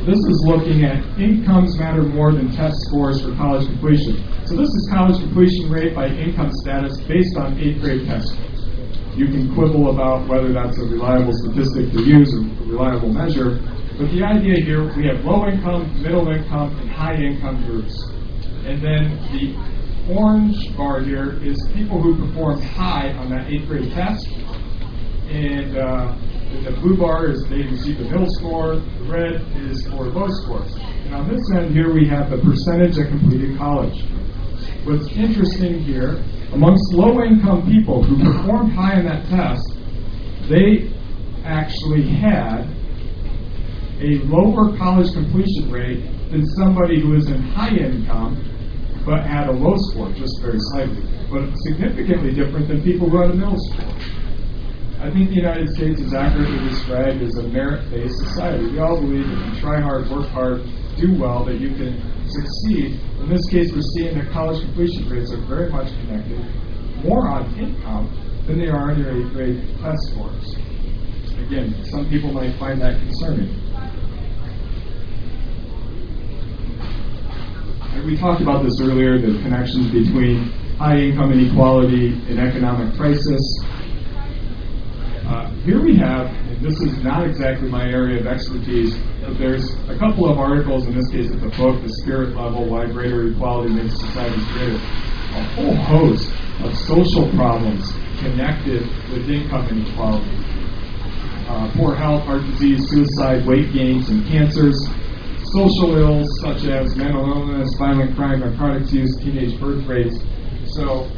So 0.02 0.06
This 0.06 0.18
is 0.18 0.44
looking 0.46 0.84
at 0.84 0.96
incomes 1.16 1.78
matter 1.78 2.02
more 2.02 2.32
than 2.32 2.50
test 2.50 2.74
scores 2.88 3.22
for 3.22 3.36
college 3.36 3.66
completion. 3.66 4.16
So 4.46 4.56
this 4.56 4.66
is 4.66 4.88
college 4.92 5.20
completion 5.20 5.70
rate 5.70 5.94
by 5.94 6.08
income 6.08 6.50
status 6.62 7.00
based 7.02 7.36
on 7.36 7.56
eighth 7.60 7.80
grade 7.80 8.08
test 8.08 8.26
scores. 8.34 8.51
You 9.14 9.26
can 9.26 9.54
quibble 9.54 9.90
about 9.90 10.26
whether 10.28 10.52
that's 10.52 10.78
a 10.78 10.84
reliable 10.84 11.32
statistic 11.32 11.92
to 11.92 12.02
use 12.02 12.32
or 12.34 12.40
a 12.40 12.66
reliable 12.66 13.12
measure, 13.12 13.60
but 13.98 14.10
the 14.10 14.22
idea 14.24 14.64
here 14.64 14.84
we 14.96 15.06
have 15.06 15.22
low 15.24 15.46
income, 15.46 16.02
middle 16.02 16.28
income, 16.30 16.78
and 16.80 16.90
high 16.90 17.14
income 17.14 17.62
groups. 17.66 17.94
And 18.64 18.80
then 18.80 19.20
the 19.32 19.54
orange 20.08 20.74
bar 20.76 21.00
here 21.02 21.42
is 21.44 21.60
people 21.74 22.00
who 22.00 22.16
performed 22.26 22.64
high 22.64 23.12
on 23.12 23.28
that 23.30 23.50
eighth 23.50 23.68
grade 23.68 23.92
test. 23.92 24.26
And 25.28 25.76
uh, 25.76 26.16
the 26.64 26.72
blue 26.80 26.96
bar 26.96 27.30
is 27.30 27.44
they 27.48 27.62
received 27.62 28.00
a 28.00 28.04
middle 28.04 28.30
score. 28.30 28.76
The 28.76 29.04
red 29.04 29.42
is 29.70 29.86
for 29.88 30.06
low 30.06 30.28
scores. 30.28 30.74
And 31.04 31.14
on 31.14 31.28
this 31.28 31.42
end 31.54 31.72
here, 31.72 31.92
we 31.92 32.06
have 32.08 32.30
the 32.30 32.38
percentage 32.38 32.96
that 32.96 33.08
completed 33.08 33.58
college. 33.58 34.04
What's 34.84 35.08
interesting 35.08 35.80
here, 35.80 36.24
amongst 36.52 36.92
low-income 36.92 37.66
people 37.70 38.02
who 38.02 38.16
performed 38.22 38.72
high 38.72 38.98
on 38.98 39.04
that 39.06 39.26
test, 39.28 39.78
they 40.48 40.92
actually 41.44 42.06
had 42.06 42.68
a 44.00 44.18
lower 44.26 44.76
college 44.76 45.12
completion 45.12 45.70
rate 45.70 46.02
than 46.30 46.44
somebody 46.58 47.00
who 47.00 47.14
is 47.14 47.28
in 47.28 47.42
high 47.42 47.74
income 47.74 48.36
but 49.04 49.24
had 49.26 49.48
a 49.48 49.52
low 49.52 49.74
score, 49.90 50.12
just 50.12 50.40
very 50.40 50.58
slightly, 50.58 51.02
but 51.30 51.52
significantly 51.66 52.32
different 52.32 52.68
than 52.68 52.82
people 52.82 53.08
who 53.10 53.20
had 53.20 53.30
a 53.30 53.34
middle 53.34 53.58
score. 53.58 53.90
I 55.00 55.10
think 55.10 55.30
the 55.30 55.36
United 55.36 55.68
States 55.70 56.00
is 56.00 56.14
accurately 56.14 56.58
described 56.68 57.20
as 57.22 57.36
a 57.36 57.42
merit-based 57.48 58.16
society. 58.18 58.70
We 58.70 58.78
all 58.78 59.00
believe 59.00 59.26
that 59.26 59.48
if 59.48 59.54
you 59.54 59.60
try 59.60 59.80
hard, 59.80 60.08
work 60.08 60.28
hard, 60.28 60.62
do 60.96 61.16
well, 61.18 61.44
that 61.46 61.58
you 61.58 61.74
can 61.74 62.11
succeed. 62.32 63.00
In 63.20 63.28
this 63.28 63.46
case, 63.48 63.72
we're 63.72 63.82
seeing 63.96 64.18
that 64.18 64.30
college 64.32 64.62
completion 64.62 65.08
rates 65.08 65.32
are 65.32 65.44
very 65.46 65.70
much 65.70 65.88
connected 66.00 66.40
more 67.04 67.28
on 67.28 67.58
income 67.58 68.10
than 68.46 68.58
they 68.58 68.68
are 68.68 68.90
on 68.90 68.98
your 68.98 69.10
eighth 69.16 69.32
grade 69.32 69.78
test 69.80 70.02
scores. 70.10 70.56
Again, 71.46 71.84
some 71.90 72.08
people 72.08 72.32
might 72.32 72.56
find 72.58 72.80
that 72.80 72.98
concerning. 72.98 73.62
we 78.04 78.16
talked 78.16 78.40
about 78.40 78.64
this 78.64 78.80
earlier, 78.80 79.18
the 79.18 79.40
connections 79.42 79.90
between 79.92 80.50
high 80.76 80.96
income 80.96 81.30
inequality 81.32 82.08
and 82.28 82.40
economic 82.40 82.96
crisis. 82.96 83.40
Uh, 85.26 85.48
here 85.62 85.80
we 85.80 85.96
have, 85.96 86.26
and 86.26 86.60
this 86.60 86.80
is 86.80 86.98
not 87.04 87.24
exactly 87.24 87.68
my 87.68 87.84
area 87.84 88.18
of 88.18 88.26
expertise, 88.26 88.96
there's 89.30 89.74
a 89.88 89.96
couple 89.98 90.28
of 90.30 90.38
articles, 90.38 90.86
in 90.86 90.94
this 90.94 91.08
case 91.10 91.30
at 91.30 91.40
the 91.40 91.48
book, 91.56 91.80
The 91.82 91.88
Spirit 92.02 92.36
Level, 92.36 92.68
Why 92.68 92.86
Greater 92.86 93.28
Equality 93.28 93.74
Makes 93.74 93.98
Societies 94.00 94.44
Greater. 94.48 94.76
A 94.76 95.44
whole 95.54 95.74
host 95.74 96.30
of 96.62 96.76
social 96.76 97.28
problems 97.30 97.90
connected 98.18 98.82
with 99.10 99.28
income 99.28 99.66
inequality. 99.68 100.30
Uh, 101.48 101.70
poor 101.74 101.94
health, 101.94 102.22
heart 102.24 102.44
disease, 102.46 102.88
suicide, 102.88 103.46
weight 103.46 103.72
gains, 103.72 104.08
and 104.08 104.26
cancers. 104.26 104.78
Social 105.52 105.96
ills 105.96 106.28
such 106.40 106.64
as 106.64 106.94
mental 106.96 107.24
illness, 107.26 107.74
violent 107.78 108.14
crime, 108.16 108.40
narcotics 108.40 108.92
use, 108.92 109.16
teenage 109.16 109.58
birth 109.60 109.84
rates. 109.86 110.18
So 110.66 111.10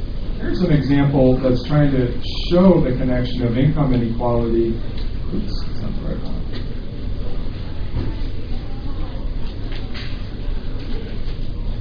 Here's 0.45 0.61
an 0.61 0.73
example 0.73 1.39
that's 1.39 1.63
trying 1.65 1.91
to 1.93 2.21
show 2.51 2.79
the 2.81 2.91
connection 2.99 3.47
of 3.47 3.57
income 3.57 3.95
inequality. 3.95 4.79
Oops, 5.33 5.65
that's 5.65 5.81
not 5.81 5.95
the 5.95 6.03
right 6.07 6.23
one. 6.23 6.35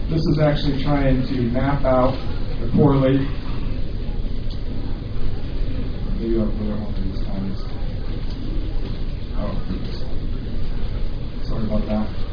This 0.10 0.22
is 0.28 0.40
actually 0.40 0.84
trying 0.84 1.26
to 1.28 1.42
map 1.44 1.84
out 1.86 2.14
the 2.60 2.70
correlate. 2.76 3.22
Maybe 6.20 6.40
I'll 6.40 6.52
put 6.52 6.68
it 6.68 6.72
of 6.72 6.96
these 7.04 7.22
times. 7.26 7.64
Oh, 9.38 9.56
sorry 11.44 11.64
about 11.64 11.86
that. 11.88 12.24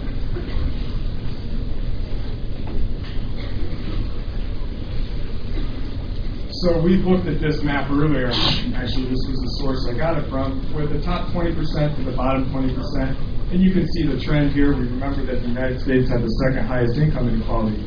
So 6.62 6.78
we've 6.78 7.06
looked 7.06 7.26
at 7.26 7.40
this 7.40 7.62
map 7.62 7.90
earlier. 7.90 8.30
Actually, 8.74 9.06
this 9.06 9.24
was 9.26 9.40
the 9.40 9.50
source 9.62 9.86
I 9.88 9.96
got 9.96 10.18
it 10.18 10.28
from, 10.28 10.74
with 10.74 10.92
the 10.92 11.00
top 11.00 11.28
20% 11.28 11.96
to 11.96 12.02
the 12.02 12.12
bottom 12.12 12.44
20%. 12.50 13.39
And 13.50 13.60
you 13.60 13.72
can 13.72 13.86
see 13.88 14.06
the 14.06 14.18
trend 14.18 14.52
here. 14.52 14.72
We 14.72 14.84
remember 14.84 15.24
that 15.26 15.42
the 15.42 15.48
United 15.48 15.80
States 15.80 16.08
had 16.08 16.22
the 16.22 16.28
second 16.46 16.66
highest 16.66 16.96
income 16.96 17.28
inequality. 17.28 17.82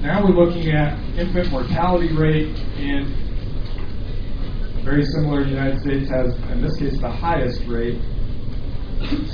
Now 0.00 0.22
we're 0.22 0.34
looking 0.34 0.70
at 0.70 0.98
infant 1.18 1.50
mortality 1.50 2.14
rate, 2.14 2.56
and 2.76 3.06
very 4.84 5.04
similar, 5.04 5.44
the 5.44 5.50
United 5.50 5.80
States 5.80 6.08
has, 6.10 6.34
in 6.52 6.60
this 6.60 6.76
case, 6.76 7.00
the 7.00 7.10
highest 7.10 7.64
rate. 7.66 8.00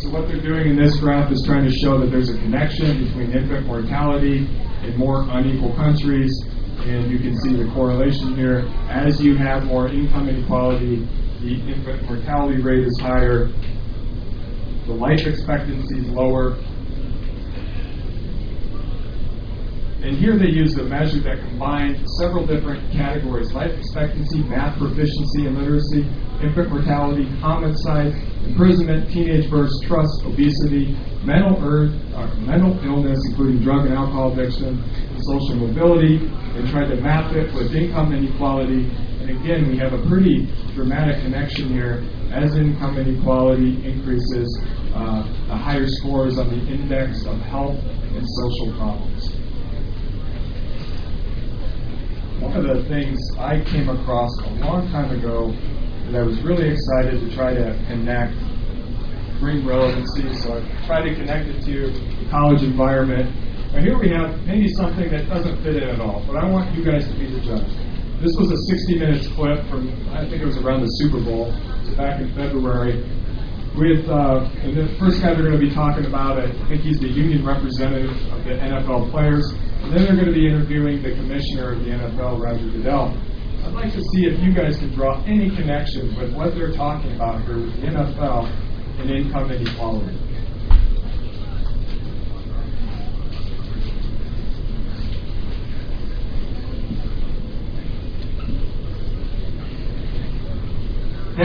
So 0.01 0.11
what 0.11 0.29
they're 0.29 0.41
doing 0.41 0.71
in 0.71 0.77
this 0.77 0.97
graph 0.99 1.31
is 1.31 1.43
trying 1.45 1.65
to 1.65 1.73
show 1.73 1.99
that 2.01 2.11
there's 2.11 2.31
a 2.31 2.39
connection 2.39 3.05
between 3.05 3.33
infant 3.33 3.67
mortality 3.67 4.49
in 4.83 4.97
more 4.97 5.27
unequal 5.29 5.75
countries 5.75 6.33
and 6.85 7.11
you 7.11 7.19
can 7.19 7.37
see 7.41 7.57
the 7.57 7.71
correlation 7.73 8.35
here. 8.35 8.61
As 8.89 9.21
you 9.21 9.37
have 9.37 9.65
more 9.65 9.89
income 9.89 10.29
inequality, 10.29 11.07
the 11.41 11.61
infant 11.71 12.03
mortality 12.05 12.61
rate 12.63 12.87
is 12.87 12.99
higher, 12.99 13.51
the 14.87 14.93
life 14.93 15.27
expectancy 15.27 15.99
is 16.01 16.09
lower. 16.09 16.59
And 20.03 20.17
here 20.17 20.39
they 20.39 20.49
use 20.49 20.77
a 20.79 20.85
measure 20.85 21.21
that 21.21 21.41
combined 21.45 22.01
several 22.19 22.47
different 22.47 22.91
categories 22.91 23.53
life 23.53 23.71
expectancy, 23.77 24.43
math 24.49 24.79
proficiency 24.79 25.45
and 25.45 25.59
literacy, 25.59 26.09
infant 26.41 26.71
mortality, 26.71 27.29
homicide, 27.37 28.17
imprisonment, 28.49 29.11
teenage 29.11 29.51
births, 29.51 29.79
trust, 29.85 30.11
obesity, 30.25 30.97
mental, 31.23 31.61
er- 31.61 31.93
uh, 32.17 32.35
mental 32.41 32.81
illness, 32.83 33.21
including 33.29 33.61
drug 33.61 33.85
and 33.85 33.95
alcohol 33.95 34.33
addiction, 34.33 34.81
social 35.21 35.69
mobility, 35.69 36.17
and 36.57 36.67
tried 36.71 36.89
to 36.89 36.97
map 36.97 37.31
it 37.37 37.53
with 37.53 37.75
income 37.75 38.15
inequality. 38.15 38.89
Again, 39.31 39.69
we 39.71 39.79
have 39.79 39.93
a 39.93 40.03
pretty 40.09 40.47
dramatic 40.75 41.23
connection 41.23 41.69
here. 41.69 42.03
As 42.33 42.57
income 42.57 42.99
inequality 42.99 43.79
increases, 43.87 44.61
uh, 44.93 45.23
the 45.47 45.57
higher 45.57 45.87
scores 45.87 46.37
on 46.37 46.49
the 46.49 46.67
index 46.67 47.25
of 47.27 47.39
health 47.43 47.79
and 47.79 48.27
social 48.27 48.77
problems. 48.77 49.31
One 52.41 52.57
of 52.57 52.65
the 52.65 52.85
things 52.89 53.21
I 53.39 53.61
came 53.61 53.89
across 53.89 54.31
a 54.41 54.51
long 54.65 54.91
time 54.91 55.17
ago 55.17 55.53
that 56.07 56.21
I 56.21 56.23
was 56.23 56.41
really 56.43 56.69
excited 56.69 57.21
to 57.21 57.35
try 57.37 57.55
to 57.55 57.73
connect, 57.87 58.35
bring 59.39 59.65
relevancy, 59.65 60.35
so 60.43 60.59
I 60.59 60.87
tried 60.87 61.09
to 61.09 61.15
connect 61.15 61.49
it 61.49 61.63
to 61.67 61.91
the 61.93 62.31
college 62.31 62.63
environment 62.65 63.33
And 63.73 63.85
here 63.85 63.97
we 63.97 64.09
have 64.09 64.45
maybe 64.45 64.67
something 64.75 65.09
that 65.11 65.29
doesn't 65.29 65.63
fit 65.63 65.77
in 65.77 65.89
at 65.89 66.01
all, 66.01 66.25
but 66.27 66.37
I 66.37 66.51
want 66.51 66.75
you 66.75 66.85
guys 66.85 67.07
to 67.07 67.15
be 67.15 67.31
the 67.31 67.41
judge. 67.41 67.90
This 68.21 68.37
was 68.37 68.53
a 68.53 68.57
60 68.69 68.99
minutes 68.99 69.29
clip 69.29 69.65
from, 69.71 69.89
I 70.13 70.29
think 70.29 70.43
it 70.43 70.45
was 70.45 70.59
around 70.59 70.83
the 70.83 70.93
Super 71.01 71.25
Bowl, 71.25 71.57
back 71.97 72.21
in 72.21 72.29
February, 72.35 73.01
with, 73.73 74.05
uh, 74.13 74.45
and 74.61 74.77
the 74.77 74.93
first 75.01 75.23
guy 75.23 75.33
they're 75.33 75.49
going 75.49 75.59
to 75.59 75.67
be 75.67 75.73
talking 75.73 76.05
about, 76.05 76.39
I 76.39 76.53
think 76.69 76.83
he's 76.83 77.01
the 77.01 77.09
union 77.09 77.47
representative 77.47 78.13
of 78.29 78.45
the 78.45 78.61
NFL 78.61 79.11
players, 79.11 79.49
and 79.81 79.97
then 79.97 80.05
they're 80.05 80.21
going 80.21 80.29
to 80.29 80.37
be 80.37 80.47
interviewing 80.47 81.03
the 81.03 81.17
commissioner 81.17 81.73
of 81.73 81.81
the 81.81 81.97
NFL, 81.97 82.45
Roger 82.45 82.69
Goodell. 82.69 83.17
I'd 83.65 83.73
like 83.73 83.93
to 83.95 84.03
see 84.13 84.29
if 84.29 84.39
you 84.41 84.53
guys 84.53 84.77
can 84.77 84.93
draw 84.93 85.25
any 85.25 85.49
connection 85.57 86.15
with 86.15 86.35
what 86.35 86.55
they're 86.55 86.73
talking 86.73 87.17
about 87.17 87.41
here 87.47 87.57
with 87.57 87.73
the 87.81 87.89
NFL 87.89 88.53
and 89.01 89.11
income 89.11 89.51
inequality. 89.51 90.30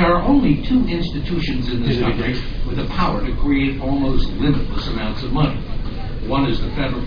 Only 0.04 0.64
two 0.66 0.86
institutions 0.88 1.70
in 1.70 1.84
this 1.84 2.00
country 2.00 2.34
with 2.68 2.78
the 2.78 2.86
power 2.86 3.26
to 3.26 3.36
create 3.38 3.80
almost 3.80 4.28
limitless 4.30 4.88
amounts 4.88 5.24
of 5.24 5.32
money. 5.32 5.60
One 6.28 6.46
is 6.50 6.60
the 6.60 6.70
federal. 6.72 7.02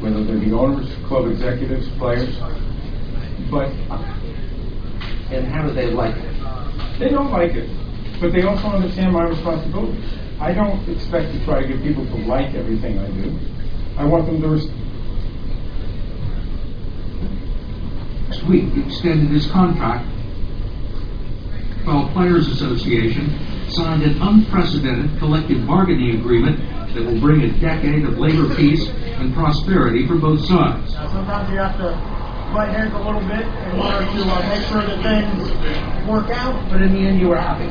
Whether 0.00 0.24
they're 0.24 0.38
the 0.38 0.52
owners, 0.56 0.88
club 1.06 1.26
executives, 1.30 1.88
players, 1.98 2.34
but 3.50 3.68
And 5.30 5.46
how 5.46 5.66
do 5.66 5.72
they 5.74 5.90
like 5.90 6.16
it? 6.16 6.98
they 6.98 7.08
don't 7.08 7.30
like 7.30 7.52
it. 7.54 7.68
But 8.20 8.32
they 8.32 8.42
also 8.42 8.68
understand 8.68 9.12
my 9.12 9.24
responsibility. 9.24 10.02
I 10.40 10.52
don't 10.52 10.88
expect 10.88 11.32
to 11.32 11.44
try 11.44 11.62
to 11.62 11.68
get 11.68 11.82
people 11.82 12.04
to 12.06 12.16
like 12.26 12.54
everything 12.54 12.98
I 12.98 13.06
do. 13.10 13.38
I 13.96 14.04
want 14.04 14.26
them 14.26 14.40
to. 14.42 14.48
Res- 14.48 14.70
Next 18.28 18.42
week 18.44 18.64
extended 18.86 19.30
his 19.30 19.46
contract 19.50 20.08
while 21.84 22.08
Players 22.12 22.48
Association 22.48 23.30
signed 23.70 24.02
an 24.02 24.20
unprecedented 24.20 25.18
collective 25.18 25.66
bargaining 25.66 26.18
agreement 26.20 26.58
that 26.94 27.04
will 27.04 27.20
bring 27.20 27.42
a 27.42 27.52
decade 27.60 28.04
of 28.04 28.18
labor 28.18 28.54
peace 28.54 28.86
and 29.18 29.34
prosperity 29.34 30.06
for 30.06 30.16
both 30.16 30.44
sides. 30.46 30.92
Sometimes 30.94 31.50
you 31.50 31.58
have 31.58 31.76
to 31.78 31.92
butt 32.54 32.70
heads 32.70 32.94
a 32.94 32.98
little 32.98 33.20
bit 33.26 33.42
in 33.42 33.72
order 33.82 34.06
to 34.06 34.20
uh, 34.30 34.48
make 34.48 34.62
sure 34.70 34.82
that 34.86 34.98
things 35.02 35.50
work 36.06 36.30
out. 36.30 36.54
But 36.70 36.82
in 36.82 36.94
the 36.94 37.00
end, 37.00 37.20
you 37.20 37.28
were 37.28 37.36
happy. 37.40 37.66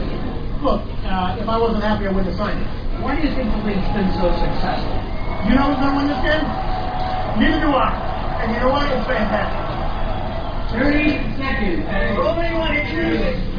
Look, 0.60 0.82
uh, 1.08 1.38
if 1.40 1.48
I 1.48 1.58
wasn't 1.58 1.84
happy, 1.84 2.08
I 2.08 2.12
wouldn't 2.12 2.28
have 2.28 2.38
signed 2.38 2.60
it. 2.60 2.68
Why 3.02 3.16
do 3.16 3.28
you 3.28 3.34
think 3.34 3.48
the 3.52 3.64
league's 3.64 3.88
been 3.96 4.12
so 4.20 4.28
successful? 4.36 4.96
You 5.48 5.56
know 5.56 5.72
who's 5.72 5.80
going 5.80 5.92
to 5.92 5.98
win 6.04 6.08
this 6.12 6.24
game? 6.24 6.46
Neither 7.40 7.60
do 7.64 7.72
I. 7.72 7.92
And 8.44 8.52
you 8.52 8.60
know 8.60 8.72
what? 8.76 8.84
It's 8.92 9.08
fantastic. 9.08 9.63
30 10.74 11.10
seconds. 11.38 11.86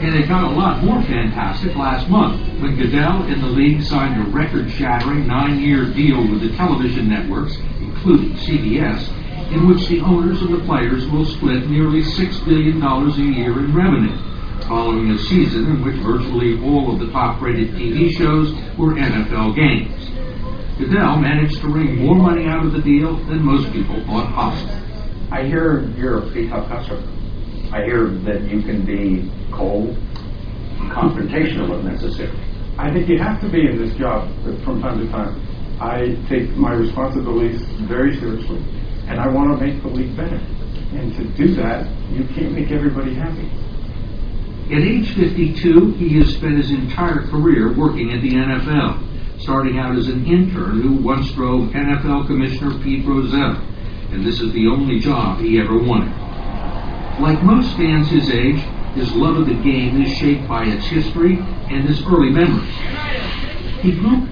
And 0.03 0.15
it 0.17 0.29
got 0.29 0.45
a 0.45 0.55
lot 0.55 0.83
more 0.83 1.01
fantastic 1.03 1.77
last 1.77 2.09
month 2.11 2.41
when 2.61 2.77
Goodell 2.77 3.23
and 3.23 3.43
the 3.43 3.47
league 3.49 3.83
signed 3.83 4.21
a 4.21 4.25
record 4.31 4.71
shattering 4.71 5.27
nine 5.27 5.61
year 5.61 5.87
deal 5.87 6.21
with 6.29 6.41
the 6.41 6.55
television 6.57 7.09
networks, 7.09 7.57
including 7.81 8.33
CBS, 8.35 9.09
in 9.53 9.69
which 9.69 9.87
the 9.89 10.01
owners 10.01 10.43
and 10.43 10.55
the 10.55 10.65
players 10.67 11.07
will 11.07 11.25
split 11.25 11.71
nearly 11.71 12.03
$6 12.03 12.45
billion 12.45 12.83
a 12.83 13.39
year 13.39 13.61
in 13.61 13.75
revenue, 13.75 14.19
following 14.67 15.11
a 15.13 15.19
season 15.19 15.67
in 15.67 15.85
which 15.85 15.97
virtually 15.97 16.61
all 16.65 16.93
of 16.93 16.99
the 16.99 17.11
top 17.13 17.41
rated 17.41 17.71
TV 17.71 18.11
shows 18.11 18.53
were 18.77 18.95
NFL 18.95 19.55
games. 19.55 20.11
Goodell 20.79 21.17
managed 21.17 21.61
to 21.61 21.69
wring 21.69 22.05
more 22.05 22.17
money 22.17 22.47
out 22.47 22.67
of 22.67 22.73
the 22.73 22.83
deal 22.83 23.17
than 23.27 23.43
most 23.43 23.73
people 23.73 24.05
thought 24.05 24.35
possible. 24.35 24.84
I 25.35 25.43
hear 25.43 25.81
you're 25.99 26.19
a 26.19 26.31
pretty 26.31 26.49
tough 26.49 26.69
customer. 26.69 27.03
I 27.73 27.83
hear 27.83 28.07
that 28.23 28.43
you 28.49 28.63
can 28.63 28.87
be 28.87 29.29
cold, 29.51 29.99
confrontational 30.95 31.77
if 31.77 31.85
necessary. 31.85 32.39
I 32.79 32.93
think 32.93 33.09
you 33.09 33.19
have 33.19 33.41
to 33.41 33.49
be 33.49 33.67
in 33.67 33.77
this 33.77 33.97
job 33.97 34.31
from 34.63 34.81
time 34.81 35.01
to 35.01 35.11
time. 35.11 35.35
I 35.81 36.15
take 36.29 36.51
my 36.51 36.75
responsibilities 36.75 37.61
very 37.89 38.17
seriously, 38.21 38.63
and 39.09 39.19
I 39.19 39.27
want 39.27 39.59
to 39.59 39.67
make 39.67 39.83
the 39.83 39.89
league 39.89 40.17
better. 40.17 40.37
And 40.37 41.13
to 41.17 41.25
do 41.37 41.53
that, 41.57 41.91
you 42.13 42.23
can't 42.37 42.53
make 42.53 42.71
everybody 42.71 43.15
happy. 43.15 43.51
At 44.73 44.83
age 44.87 45.17
52, 45.17 45.95
he 45.95 46.17
has 46.21 46.33
spent 46.33 46.59
his 46.59 46.71
entire 46.71 47.27
career 47.27 47.75
working 47.77 48.13
at 48.13 48.23
the 48.23 48.31
NFL, 48.31 49.43
starting 49.43 49.81
out 49.81 49.97
as 49.97 50.07
an 50.07 50.25
intern 50.27 50.81
who 50.81 51.03
once 51.03 51.33
drove 51.33 51.71
NFL 51.71 52.29
Commissioner 52.29 52.79
Pete 52.85 53.05
Rozelle, 53.05 53.74
and 54.15 54.25
this 54.25 54.41
is 54.41 54.53
the 54.53 54.69
only 54.69 55.01
job 55.01 55.41
he 55.41 55.59
ever 55.59 55.77
wanted. 55.77 56.15
Like 57.21 57.43
most 57.43 57.77
fans 57.77 58.09
his 58.09 58.31
age, 58.31 58.61
his 58.95 59.13
love 59.13 59.37
of 59.37 59.47
the 59.47 59.55
game 59.55 60.01
is 60.03 60.17
shaped 60.17 60.49
by 60.49 60.65
its 60.67 60.87
history 60.87 61.39
and 61.69 61.85
his 61.89 62.01
early 62.07 62.31
memories. 62.31 62.75
He 63.81 63.93
grew 63.93 64.29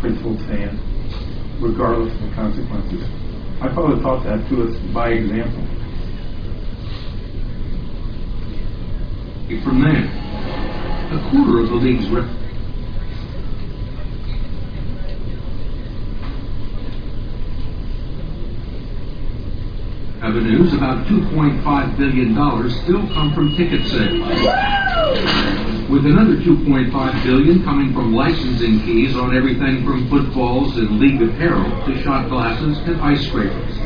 Principled 0.00 0.38
fan, 0.46 0.78
regardless 1.60 2.12
of 2.14 2.20
the 2.22 2.34
consequences. 2.34 3.02
My 3.60 3.74
father 3.74 4.00
taught 4.02 4.24
that 4.24 4.48
to 4.48 4.68
us 4.68 4.76
by 4.92 5.10
example. 5.10 5.62
from 9.62 9.80
there. 9.80 10.04
A 11.12 11.30
quarter 11.30 11.60
of 11.60 11.68
the 11.68 11.76
league's 11.76 12.08
re- 12.08 12.45
revenues, 20.26 20.74
about 20.74 21.06
$2.5 21.06 21.96
billion, 21.96 22.34
still 22.82 23.06
come 23.14 23.32
from 23.32 23.54
ticket 23.56 23.86
sales. 23.86 24.26
With 25.88 26.04
another 26.04 26.36
2.5 26.36 27.22
billion 27.22 27.62
coming 27.62 27.94
from 27.94 28.12
licensing 28.12 28.80
fees 28.80 29.16
on 29.16 29.36
everything 29.36 29.84
from 29.84 30.10
footballs 30.10 30.76
and 30.78 30.98
league 30.98 31.22
apparel 31.22 31.70
to 31.86 32.02
shot 32.02 32.28
glasses 32.28 32.76
and 32.78 33.00
ice 33.00 33.24
scrapers. 33.28 33.76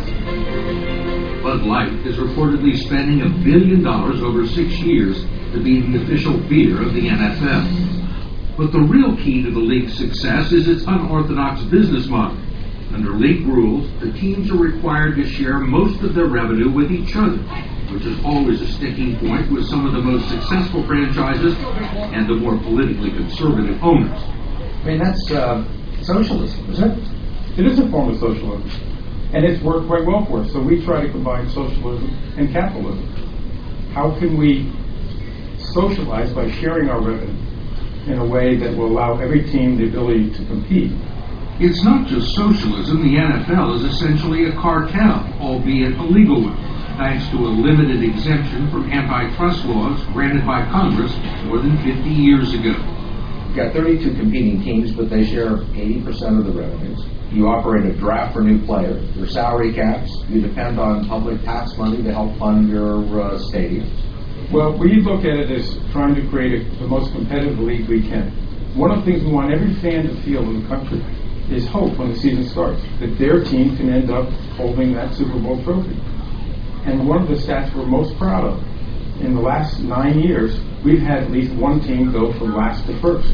Bud 1.42 1.62
Light 1.62 1.92
is 2.06 2.16
reportedly 2.16 2.78
spending 2.86 3.20
a 3.20 3.28
billion 3.44 3.82
dollars 3.82 4.22
over 4.22 4.46
six 4.46 4.72
years 4.80 5.22
to 5.52 5.62
be 5.62 5.82
the 5.82 6.02
official 6.02 6.38
beer 6.48 6.80
of 6.80 6.94
the 6.94 7.02
NFL. 7.02 8.56
But 8.56 8.72
the 8.72 8.80
real 8.80 9.14
key 9.16 9.42
to 9.42 9.50
the 9.50 9.58
league's 9.58 9.96
success 9.96 10.52
is 10.52 10.68
its 10.68 10.84
unorthodox 10.86 11.62
business 11.64 12.06
model. 12.06 12.38
Under 13.00 13.14
league 13.14 13.46
rules, 13.46 13.90
the 14.00 14.12
teams 14.12 14.50
are 14.50 14.58
required 14.58 15.16
to 15.16 15.26
share 15.26 15.58
most 15.58 16.02
of 16.02 16.14
their 16.14 16.26
revenue 16.26 16.70
with 16.70 16.92
each 16.92 17.16
other, 17.16 17.38
which 17.88 18.04
is 18.04 18.22
always 18.22 18.60
a 18.60 18.66
sticking 18.74 19.16
point 19.16 19.50
with 19.50 19.66
some 19.70 19.86
of 19.86 19.94
the 19.94 20.02
most 20.02 20.28
successful 20.28 20.86
franchises 20.86 21.56
and 22.12 22.28
the 22.28 22.34
more 22.34 22.58
politically 22.58 23.10
conservative 23.12 23.82
owners. 23.82 24.20
I 24.20 24.84
mean, 24.84 24.98
that's 24.98 25.30
uh, 25.30 25.64
socialism, 26.02 26.72
isn't 26.72 26.90
it? 26.90 27.60
It 27.60 27.66
is 27.68 27.78
a 27.78 27.88
form 27.88 28.10
of 28.10 28.20
socialism, 28.20 28.68
and 29.32 29.46
it's 29.46 29.62
worked 29.62 29.86
quite 29.86 30.04
well 30.04 30.26
for 30.26 30.40
us. 30.40 30.52
So 30.52 30.60
we 30.60 30.84
try 30.84 31.00
to 31.00 31.10
combine 31.10 31.48
socialism 31.48 32.10
and 32.36 32.52
capitalism. 32.52 33.06
How 33.94 34.10
can 34.18 34.36
we 34.36 34.70
socialize 35.72 36.34
by 36.34 36.50
sharing 36.50 36.90
our 36.90 37.00
revenue 37.00 38.12
in 38.12 38.18
a 38.18 38.26
way 38.26 38.58
that 38.58 38.76
will 38.76 38.92
allow 38.92 39.18
every 39.20 39.42
team 39.50 39.78
the 39.78 39.88
ability 39.88 40.32
to 40.32 40.44
compete? 40.44 40.92
It's 41.60 41.84
not 41.84 42.08
just 42.08 42.34
socialism. 42.34 43.02
The 43.02 43.20
NFL 43.20 43.76
is 43.76 43.84
essentially 43.92 44.46
a 44.46 44.52
cartel, 44.52 45.28
albeit 45.40 45.92
a 45.98 46.02
legal 46.02 46.40
one, 46.40 46.56
thanks 46.96 47.28
to 47.32 47.36
a 47.36 47.52
limited 47.52 48.02
exemption 48.02 48.70
from 48.70 48.90
antitrust 48.90 49.66
laws 49.66 50.02
granted 50.14 50.46
by 50.46 50.64
Congress 50.70 51.12
more 51.44 51.58
than 51.58 51.76
50 51.84 52.08
years 52.08 52.54
ago. 52.54 52.72
You've 53.44 53.56
got 53.56 53.74
32 53.74 54.14
competing 54.16 54.62
teams, 54.64 54.92
but 54.92 55.10
they 55.10 55.22
share 55.26 55.58
80% 55.76 56.38
of 56.38 56.46
the 56.46 56.52
revenues. 56.52 57.04
You 57.30 57.48
operate 57.48 57.84
a 57.84 57.92
draft 57.92 58.32
for 58.32 58.40
new 58.40 58.64
players. 58.64 59.14
Your 59.14 59.28
salary 59.28 59.74
caps. 59.74 60.10
You 60.30 60.40
depend 60.40 60.80
on 60.80 61.06
public 61.08 61.42
tax 61.42 61.76
money 61.76 62.02
to 62.02 62.10
help 62.10 62.38
fund 62.38 62.70
your 62.70 63.04
uh, 63.20 63.38
stadiums. 63.52 63.92
Well, 64.50 64.78
we 64.78 65.02
look 65.02 65.26
at 65.26 65.36
it 65.36 65.50
as 65.50 65.76
trying 65.92 66.14
to 66.14 66.26
create 66.30 66.62
a, 66.62 66.78
the 66.78 66.86
most 66.86 67.12
competitive 67.12 67.58
league 67.58 67.86
we 67.86 68.00
can. 68.00 68.30
One 68.74 68.92
of 68.92 69.04
the 69.04 69.12
things 69.12 69.24
we 69.24 69.30
want 69.30 69.52
every 69.52 69.74
fan 69.82 70.08
to 70.08 70.22
feel 70.22 70.40
in 70.40 70.62
the 70.62 70.66
country 70.66 71.04
is 71.52 71.66
hope 71.66 71.96
when 71.98 72.12
the 72.12 72.18
season 72.18 72.46
starts 72.48 72.82
that 73.00 73.18
their 73.18 73.42
team 73.44 73.76
can 73.76 73.92
end 73.92 74.10
up 74.10 74.28
holding 74.56 74.92
that 74.94 75.14
Super 75.14 75.38
Bowl 75.38 75.62
trophy. 75.64 75.98
And 76.84 77.06
one 77.06 77.22
of 77.22 77.28
the 77.28 77.34
stats 77.34 77.74
we're 77.74 77.86
most 77.86 78.16
proud 78.16 78.44
of 78.44 78.62
in 79.20 79.34
the 79.34 79.40
last 79.40 79.80
nine 79.80 80.18
years, 80.20 80.58
we've 80.82 81.02
had 81.02 81.24
at 81.24 81.30
least 81.30 81.52
one 81.54 81.80
team 81.80 82.10
go 82.10 82.32
from 82.38 82.56
last 82.56 82.86
to 82.86 82.98
first. 83.00 83.28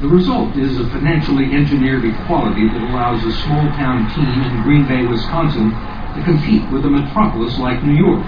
The 0.00 0.06
result 0.06 0.56
is 0.56 0.78
a 0.78 0.88
financially 0.90 1.50
engineered 1.50 2.04
equality 2.04 2.68
that 2.68 2.82
allows 2.90 3.24
a 3.24 3.32
small 3.42 3.66
town 3.74 4.06
team 4.14 4.30
in 4.30 4.62
Green 4.62 4.86
Bay, 4.86 5.04
Wisconsin 5.04 5.70
to 5.70 6.22
compete 6.24 6.62
with 6.70 6.84
a 6.84 6.90
metropolis 6.90 7.58
like 7.58 7.82
New 7.82 7.98
York. 7.98 8.22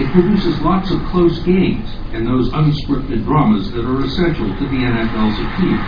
It 0.00 0.10
produces 0.10 0.58
lots 0.60 0.90
of 0.90 0.98
close 1.12 1.38
games 1.40 1.88
and 2.12 2.26
those 2.26 2.50
unscripted 2.50 3.24
dramas 3.24 3.70
that 3.72 3.84
are 3.84 4.04
essential 4.04 4.48
to 4.48 4.64
the 4.64 4.80
NFL's 4.82 5.38
appeal. 5.38 5.78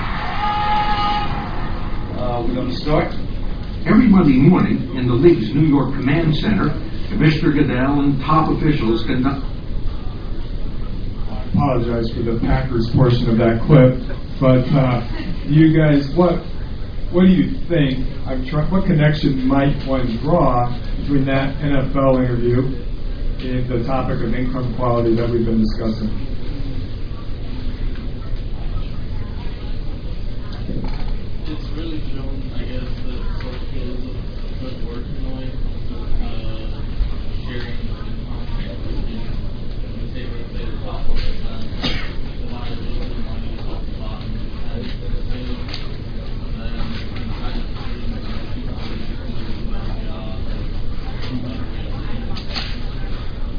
Uh, 2.35 2.43
we're 2.43 2.55
going 2.55 2.69
to 2.69 2.77
start. 2.77 3.15
Every 3.87 4.09
Monday 4.09 4.41
morning 4.41 4.97
in 4.97 5.07
the 5.07 5.15
league's 5.15 5.55
New 5.55 5.69
York 5.69 5.95
Command 5.95 6.35
Center, 6.35 6.71
Commissioner 7.07 7.53
Goodell 7.53 8.01
and 8.01 8.21
top 8.23 8.51
officials 8.51 9.05
conduct. 9.05 9.47
I 11.31 11.45
apologize 11.55 12.11
for 12.11 12.23
the 12.23 12.41
Packers 12.41 12.91
portion 12.91 13.31
of 13.31 13.39
that 13.39 13.63
clip, 13.63 14.03
but 14.41 14.67
uh, 14.75 15.07
you 15.47 15.79
guys, 15.79 16.13
what 16.17 16.41
what 17.15 17.23
do 17.23 17.31
you 17.31 17.55
think? 17.69 18.05
I'm 18.27 18.45
trying. 18.45 18.69
What 18.69 18.87
connection 18.87 19.47
might 19.47 19.87
one 19.87 20.17
draw 20.17 20.77
between 20.97 21.27
that 21.27 21.55
NFL 21.59 22.19
interview 22.19 22.67
and 23.47 23.69
the 23.69 23.85
topic 23.85 24.21
of 24.25 24.35
income 24.35 24.75
quality 24.75 25.15
that 25.15 25.31
we've 25.31 25.47
been 25.47 25.61
discussing? 25.61 26.24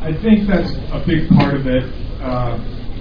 I 0.05 0.13
think 0.21 0.47
that's 0.47 0.69
a 0.93 1.03
big 1.03 1.27
part 1.29 1.55
of 1.55 1.65
it. 1.65 1.83
Uh, 2.21 2.57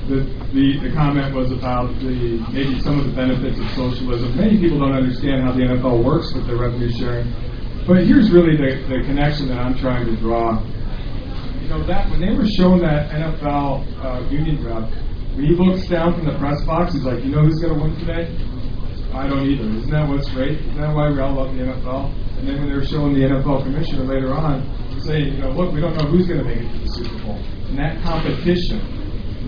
the, 0.09 0.25
the, 0.55 0.89
the, 0.89 0.93
comment 0.95 1.35
was 1.35 1.53
about 1.53 1.89
the 2.01 2.41
maybe 2.51 2.81
some 2.81 2.99
of 2.99 3.05
the 3.05 3.13
benefits 3.13 3.59
of 3.59 3.69
socialism. 3.77 4.35
Many 4.35 4.59
people 4.59 4.79
don't 4.79 4.95
understand 4.95 5.43
how 5.43 5.53
the 5.53 5.65
NFL 5.69 6.03
works 6.03 6.33
with 6.33 6.47
the 6.47 6.57
revenue 6.57 6.91
sharing. 6.93 7.31
But 7.87 8.07
here's 8.07 8.31
really 8.31 8.57
the, 8.57 8.89
the 8.89 9.05
connection 9.05 9.49
that 9.49 9.59
I'm 9.59 9.77
trying 9.77 10.07
to 10.07 10.17
draw. 10.17 10.65
You 11.65 11.71
know 11.71 11.83
that 11.87 12.11
when 12.11 12.21
they 12.21 12.29
were 12.37 12.47
showing 12.47 12.83
that 12.83 13.09
NFL 13.09 13.89
uh, 14.05 14.29
union 14.29 14.61
rep, 14.63 14.85
when 15.33 15.47
he 15.47 15.57
looks 15.57 15.89
down 15.89 16.13
from 16.13 16.27
the 16.27 16.37
press 16.37 16.63
box, 16.67 16.93
he's 16.93 17.05
like, 17.05 17.25
you 17.25 17.33
know 17.33 17.41
who's 17.41 17.59
going 17.59 17.73
to 17.73 17.81
win 17.81 17.97
today? 17.97 18.29
I 19.17 19.27
don't 19.27 19.49
either. 19.49 19.65
Isn't 19.65 19.91
that 19.91 20.07
what's 20.07 20.29
great? 20.29 20.61
Isn't 20.61 20.77
that 20.77 20.95
why 20.95 21.09
we 21.09 21.19
all 21.21 21.33
love 21.33 21.57
the 21.57 21.63
NFL? 21.65 22.13
And 22.37 22.47
then 22.47 22.61
when 22.61 22.69
they 22.69 22.77
were 22.77 22.85
showing 22.85 23.15
the 23.15 23.21
NFL 23.21 23.65
commissioner 23.65 24.05
later 24.05 24.35
on, 24.35 24.61
saying, 25.01 25.33
you 25.33 25.41
know, 25.41 25.53
look, 25.57 25.73
we 25.73 25.81
don't 25.81 25.97
know 25.97 26.05
who's 26.05 26.27
going 26.29 26.41
to 26.41 26.45
make 26.45 26.59
it 26.59 26.71
to 26.71 26.79
the 26.81 26.89
Super 26.89 27.17
Bowl. 27.25 27.41
And 27.73 27.79
that 27.79 28.03
competition, 28.05 28.85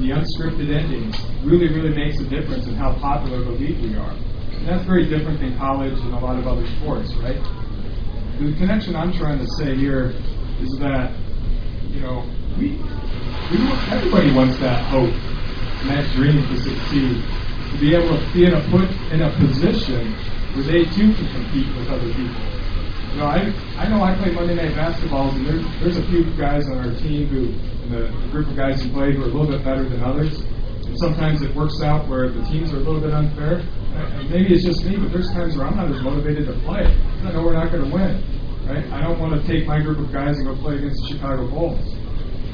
the 0.01 0.17
unscripted 0.17 0.73
endings, 0.73 1.21
really, 1.45 1.69
really 1.69 1.93
makes 1.93 2.19
a 2.19 2.25
difference 2.25 2.67
in 2.67 2.77
how 2.77 2.95
popular 2.97 3.45
the 3.45 3.51
league 3.51 3.79
we 3.83 3.95
are. 3.95 4.17
And 4.57 4.67
that's 4.67 4.87
very 4.87 5.05
different 5.05 5.41
than 5.41 5.59
college 5.59 6.01
and 6.01 6.15
a 6.15 6.19
lot 6.19 6.39
of 6.39 6.47
other 6.47 6.67
sports, 6.81 7.13
right? 7.21 7.37
The 8.41 8.57
connection 8.57 8.97
I'm 8.97 9.13
trying 9.13 9.39
to 9.39 9.47
say 9.59 9.77
here 9.77 10.17
is 10.61 10.73
that, 10.81 11.13
you 11.97 12.03
know, 12.03 12.29
we, 12.59 12.77
we 13.51 13.57
everybody 13.89 14.31
wants 14.33 14.59
that 14.59 14.85
hope 14.93 15.13
and 15.81 15.89
that 15.89 16.05
dream 16.13 16.37
to 16.37 16.57
succeed, 16.61 17.25
to 17.73 17.79
be 17.81 17.95
able 17.95 18.19
to 18.19 18.33
be 18.35 18.45
in 18.45 18.53
a 18.53 18.61
put 18.69 18.91
in 19.13 19.23
a 19.23 19.33
position 19.39 20.13
where 20.53 20.65
they 20.65 20.85
too 20.93 21.15
can 21.15 21.27
compete 21.33 21.69
with 21.75 21.89
other 21.89 22.13
people. 22.13 22.37
You 23.13 23.17
know, 23.17 23.27
I 23.27 23.39
I 23.81 23.89
know 23.89 24.03
I 24.03 24.15
play 24.17 24.33
Monday 24.33 24.55
night 24.55 24.77
basketballs, 24.77 25.37
and 25.37 25.47
there's 25.47 25.65
there's 25.81 25.97
a 25.97 26.07
few 26.09 26.25
guys 26.37 26.69
on 26.69 26.79
our 26.85 26.95
team 27.01 27.29
who, 27.29 27.49
and 27.85 27.93
the, 27.93 28.13
the 28.13 28.29
group 28.29 28.49
of 28.49 28.57
guys 28.57 28.83
who 28.83 28.91
play, 28.91 29.15
who 29.15 29.23
are 29.23 29.31
a 29.31 29.33
little 29.33 29.49
bit 29.49 29.65
better 29.65 29.89
than 29.89 30.03
others. 30.03 30.41
And 30.85 30.99
sometimes 30.99 31.41
it 31.41 31.55
works 31.55 31.81
out 31.81 32.07
where 32.09 32.29
the 32.29 32.45
teams 32.45 32.73
are 32.75 32.77
a 32.77 32.81
little 32.81 33.01
bit 33.01 33.13
unfair. 33.13 33.65
And 33.97 34.31
maybe 34.31 34.55
it's 34.55 34.65
just 34.65 34.85
me, 34.85 34.97
but 34.99 35.11
there's 35.11 35.33
times 35.33 35.57
where 35.57 35.67
I'm 35.67 35.77
not 35.77 35.91
as 35.91 36.03
motivated 36.03 36.47
to 36.47 36.53
play. 36.61 36.85
I 37.25 37.33
know 37.33 37.43
we're 37.43 37.55
not 37.55 37.73
going 37.73 37.89
to 37.89 37.95
win, 37.95 38.23
right? 38.67 38.85
I 38.93 39.01
don't 39.01 39.19
want 39.19 39.41
to 39.41 39.47
take 39.47 39.67
my 39.67 39.81
group 39.81 39.99
of 39.99 40.13
guys 40.13 40.37
and 40.39 40.47
go 40.47 40.55
play 40.57 40.77
against 40.77 41.01
the 41.03 41.15
Chicago 41.15 41.49
Bulls. 41.49 41.81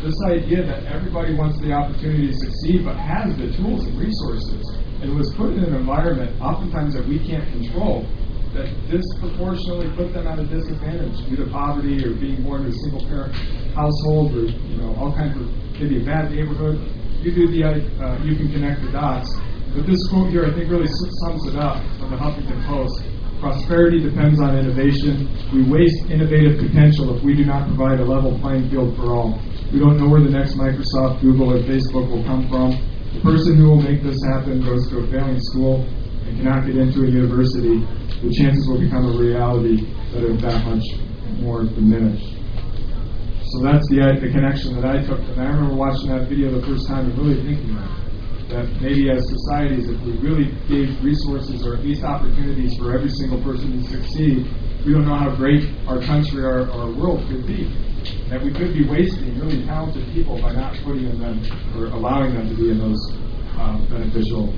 This 0.04 0.18
idea 0.26 0.66
that 0.66 0.84
everybody 0.90 1.34
wants 1.34 1.60
the 1.60 1.72
opportunity 1.72 2.28
to 2.28 2.34
succeed, 2.34 2.84
but 2.84 2.96
has 2.96 3.36
the 3.36 3.52
tools 3.56 3.86
and 3.86 3.98
resources, 3.98 4.62
and 5.00 5.14
was 5.16 5.32
put 5.34 5.54
in 5.54 5.64
an 5.64 5.74
environment 5.74 6.40
oftentimes 6.40 6.94
that 6.94 7.06
we 7.06 7.18
can't 7.18 7.46
control, 7.52 8.04
that 8.52 8.68
disproportionately 8.90 9.88
put 9.96 10.12
them 10.12 10.26
at 10.26 10.38
a 10.38 10.44
disadvantage 10.44 11.16
due 11.28 11.36
to 11.36 11.46
poverty 11.50 12.04
or 12.04 12.14
being 12.14 12.42
born 12.42 12.66
in 12.66 12.68
a 12.68 12.76
single 12.84 13.00
parent 13.06 13.32
household 13.72 14.34
or 14.36 14.44
you 14.44 14.76
know 14.76 14.94
all 14.96 15.12
kinds 15.12 15.40
of 15.40 15.48
maybe 15.80 16.02
a 16.02 16.04
bad 16.04 16.30
neighborhood. 16.30 16.76
You 17.22 17.32
do 17.32 17.46
the 17.48 17.64
uh, 17.64 18.18
you 18.24 18.36
can 18.36 18.52
connect 18.52 18.82
the 18.82 18.92
dots. 18.92 19.30
But 19.72 19.86
this 19.86 20.06
quote 20.08 20.28
here, 20.28 20.44
I 20.44 20.52
think, 20.52 20.68
really 20.68 20.90
sums 21.24 21.46
it 21.46 21.56
up 21.56 21.80
from 21.96 22.10
the 22.10 22.16
Huffington 22.16 22.60
Post. 22.66 23.11
Prosperity 23.42 23.98
depends 23.98 24.38
on 24.38 24.56
innovation. 24.56 25.26
We 25.52 25.66
waste 25.66 26.06
innovative 26.08 26.62
potential 26.62 27.16
if 27.16 27.24
we 27.24 27.34
do 27.34 27.44
not 27.44 27.66
provide 27.66 27.98
a 27.98 28.04
level 28.04 28.38
playing 28.38 28.70
field 28.70 28.94
for 28.94 29.10
all. 29.10 29.42
We 29.72 29.80
don't 29.80 29.98
know 29.98 30.06
where 30.06 30.22
the 30.22 30.30
next 30.30 30.54
Microsoft, 30.54 31.22
Google, 31.22 31.50
or 31.50 31.58
Facebook 31.66 32.06
will 32.06 32.22
come 32.22 32.48
from. 32.48 32.78
The 33.12 33.20
person 33.20 33.56
who 33.56 33.68
will 33.68 33.82
make 33.82 34.00
this 34.02 34.22
happen 34.22 34.62
goes 34.62 34.88
to 34.90 34.98
a 34.98 35.06
failing 35.10 35.40
school 35.40 35.82
and 36.22 36.38
cannot 36.38 36.66
get 36.66 36.76
into 36.76 37.02
a 37.02 37.10
university 37.10 37.82
the 38.22 38.30
chances 38.30 38.68
will 38.68 38.78
become 38.78 39.04
a 39.04 39.18
reality 39.18 39.82
that 40.12 40.22
are 40.22 40.36
that 40.36 40.64
much 40.64 40.84
more 41.40 41.64
diminished. 41.64 42.38
So 43.50 43.58
that's 43.64 43.88
the, 43.88 43.98
the 44.22 44.30
connection 44.30 44.80
that 44.80 44.86
I 44.86 45.02
took. 45.02 45.18
And 45.18 45.40
I 45.40 45.50
remember 45.50 45.74
watching 45.74 46.08
that 46.10 46.28
video 46.28 46.52
the 46.52 46.64
first 46.64 46.86
time 46.86 47.10
and 47.10 47.18
really 47.18 47.42
thinking 47.42 47.74
that. 47.74 48.01
That 48.52 48.68
maybe 48.82 49.08
as 49.08 49.24
societies, 49.26 49.88
if 49.88 49.98
we 50.02 50.12
really 50.20 50.52
gave 50.68 51.02
resources 51.02 51.66
or 51.66 51.74
at 51.74 51.82
least 51.82 52.04
opportunities 52.04 52.76
for 52.76 52.92
every 52.92 53.08
single 53.08 53.40
person 53.42 53.80
to 53.80 53.88
succeed, 53.88 54.44
we 54.84 54.92
don't 54.92 55.06
know 55.06 55.16
how 55.16 55.34
great 55.34 55.64
our 55.88 56.02
country, 56.02 56.44
or 56.44 56.70
our 56.70 56.92
world 56.92 57.26
could 57.28 57.46
be. 57.46 57.64
That 58.28 58.42
we 58.44 58.52
could 58.52 58.74
be 58.74 58.86
wasting 58.86 59.40
really 59.40 59.64
talented 59.64 60.04
people 60.12 60.36
by 60.42 60.52
not 60.52 60.76
putting 60.84 61.08
them 61.18 61.40
or 61.74 61.86
allowing 61.86 62.34
them 62.34 62.50
to 62.50 62.54
be 62.54 62.70
in 62.70 62.78
those 62.78 63.00
um, 63.56 63.86
beneficial 63.88 64.52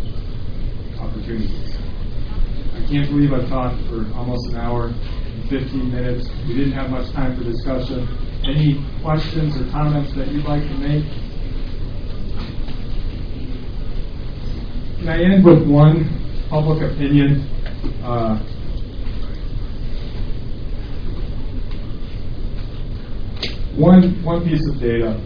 opportunities. 0.99 1.77
I 2.75 2.85
can't 2.91 3.09
believe 3.09 3.33
I've 3.33 3.49
talked 3.49 3.81
for 3.87 4.11
almost 4.15 4.49
an 4.51 4.57
hour 4.57 4.89
and 4.89 5.49
15 5.49 5.93
minutes. 5.93 6.29
We 6.49 6.55
didn't 6.55 6.73
have 6.73 6.91
much 6.91 7.13
time 7.13 7.37
for 7.37 7.45
discussion. 7.45 8.09
Any 8.43 8.85
questions 9.03 9.57
or 9.57 9.71
comments 9.71 10.13
that 10.15 10.33
you'd 10.33 10.47
like 10.47 10.63
to 10.63 10.75
make? 10.79 11.05
Can 15.05 15.21
I 15.21 15.23
end 15.23 15.45
with 15.45 15.69
one 15.69 16.09
public 16.49 16.81
opinion? 16.81 17.43
Uh, 18.03 18.39
one, 23.77 24.23
one 24.25 24.49
piece 24.49 24.67
of 24.67 24.81
data, 24.81 25.21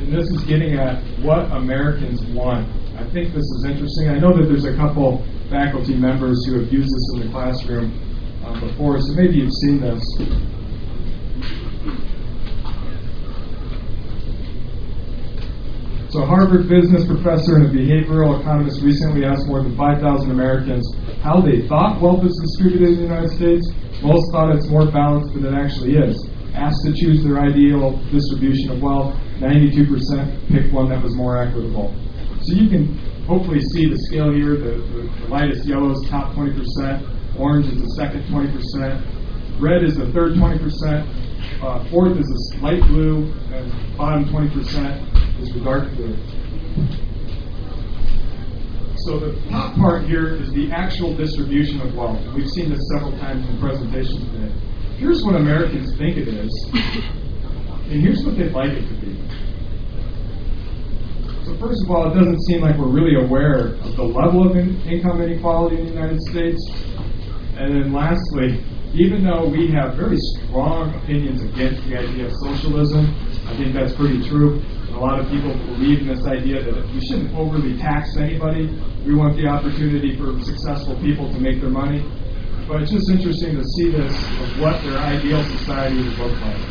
and 0.00 0.12
this 0.12 0.28
is 0.28 0.44
getting 0.44 0.74
at 0.74 1.02
what 1.20 1.50
Americans 1.52 2.22
want. 2.26 2.68
I 2.98 3.08
think 3.08 3.32
this 3.32 3.42
is 3.42 3.64
interesting. 3.70 4.10
I 4.10 4.18
know 4.18 4.36
that 4.36 4.48
there's 4.48 4.66
a 4.66 4.76
couple 4.76 5.24
faculty 5.48 5.94
members 5.94 6.44
who 6.44 6.60
have 6.60 6.70
used 6.70 6.94
this 6.94 7.10
in 7.14 7.20
the 7.26 7.32
classroom 7.32 7.90
uh, 8.44 8.60
before, 8.60 9.00
so 9.00 9.14
maybe 9.14 9.36
you've 9.36 9.54
seen 9.62 9.80
this. 9.80 10.02
So, 16.14 16.22
a 16.22 16.26
Harvard 16.26 16.68
business 16.68 17.04
professor 17.08 17.56
and 17.56 17.66
a 17.66 17.70
behavioral 17.70 18.38
economist 18.38 18.80
recently 18.82 19.24
asked 19.24 19.48
more 19.48 19.64
than 19.64 19.76
5,000 19.76 20.30
Americans 20.30 20.86
how 21.24 21.40
they 21.40 21.66
thought 21.66 22.00
wealth 22.00 22.24
is 22.24 22.38
distributed 22.38 22.90
in 22.90 22.94
the 22.94 23.02
United 23.02 23.30
States. 23.30 23.66
Most 24.00 24.30
thought 24.30 24.54
it's 24.54 24.68
more 24.68 24.86
balanced 24.86 25.34
than 25.34 25.44
it 25.44 25.58
actually 25.58 25.96
is. 25.96 26.14
Asked 26.54 26.86
to 26.86 26.94
choose 26.94 27.24
their 27.24 27.40
ideal 27.40 27.98
distribution 28.12 28.70
of 28.70 28.80
wealth, 28.80 29.18
92% 29.42 29.90
picked 30.54 30.72
one 30.72 30.88
that 30.90 31.02
was 31.02 31.16
more 31.16 31.42
equitable. 31.42 31.92
So 32.42 32.54
you 32.54 32.70
can 32.70 32.96
hopefully 33.26 33.58
see 33.74 33.90
the 33.90 33.98
scale 34.06 34.30
here. 34.30 34.54
The, 34.54 34.86
the, 34.94 35.10
the 35.18 35.26
lightest 35.26 35.66
yellow 35.66 35.90
is 35.90 36.08
top 36.08 36.32
20%, 36.36 37.40
orange 37.40 37.66
is 37.66 37.82
the 37.82 37.90
second 37.98 38.22
20%, 38.30 39.60
red 39.60 39.82
is 39.82 39.96
the 39.96 40.12
third 40.12 40.34
20%, 40.34 41.60
uh, 41.60 41.90
fourth 41.90 42.16
is 42.16 42.52
the 42.54 42.58
light 42.62 42.82
blue, 42.86 43.32
and 43.50 43.98
bottom 43.98 44.26
20% 44.26 45.23
is 45.40 45.52
the 45.52 45.60
dark 45.60 45.90
blue. 45.94 46.16
So 49.06 49.18
the 49.18 49.38
top 49.50 49.74
part 49.76 50.04
here 50.06 50.34
is 50.36 50.50
the 50.52 50.70
actual 50.72 51.14
distribution 51.14 51.80
of 51.82 51.94
wealth. 51.94 52.20
We've 52.34 52.48
seen 52.48 52.70
this 52.70 52.80
several 52.94 53.12
times 53.18 53.46
in 53.48 53.58
presentations 53.60 54.24
today. 54.30 54.52
Here's 54.96 55.22
what 55.24 55.34
Americans 55.34 55.96
think 55.98 56.16
it 56.16 56.28
is, 56.28 56.70
and 56.72 58.00
here's 58.00 58.24
what 58.24 58.36
they'd 58.38 58.52
like 58.52 58.70
it 58.70 58.86
to 58.88 58.94
be. 58.94 59.14
So 61.44 61.54
first 61.58 61.84
of 61.84 61.90
all, 61.90 62.10
it 62.10 62.14
doesn't 62.14 62.40
seem 62.46 62.62
like 62.62 62.78
we're 62.78 62.88
really 62.88 63.22
aware 63.22 63.74
of 63.74 63.96
the 63.96 64.04
level 64.04 64.48
of 64.48 64.56
in- 64.56 64.80
income 64.82 65.20
inequality 65.20 65.76
in 65.76 65.86
the 65.86 65.92
United 65.92 66.20
States. 66.22 66.62
And 67.58 67.74
then 67.74 67.92
lastly, 67.92 68.64
even 68.94 69.24
though 69.24 69.46
we 69.48 69.68
have 69.72 69.96
very 69.96 70.16
strong 70.16 70.94
opinions 70.94 71.42
against 71.42 71.84
the 71.86 71.98
idea 71.98 72.26
of 72.26 72.32
socialism, 72.44 73.14
I 73.46 73.56
think 73.56 73.74
that's 73.74 73.92
pretty 73.92 74.26
true. 74.28 74.62
A 74.94 74.98
lot 74.98 75.18
of 75.18 75.28
people 75.28 75.52
believe 75.74 76.02
in 76.02 76.08
this 76.08 76.24
idea 76.24 76.62
that 76.62 76.86
we 76.94 77.00
shouldn't 77.00 77.34
overly 77.34 77.76
tax 77.76 78.16
anybody. 78.16 78.66
We 79.04 79.14
want 79.16 79.36
the 79.36 79.48
opportunity 79.48 80.16
for 80.16 80.40
successful 80.40 80.94
people 81.00 81.32
to 81.32 81.40
make 81.40 81.60
their 81.60 81.70
money. 81.70 82.06
But 82.68 82.82
it's 82.82 82.92
just 82.92 83.10
interesting 83.10 83.56
to 83.56 83.64
see 83.76 83.90
this 83.90 84.14
of 84.14 84.60
what 84.60 84.80
their 84.84 84.96
ideal 84.98 85.42
society 85.58 85.96
would 85.96 86.16
look 86.16 86.40
like. 86.40 86.62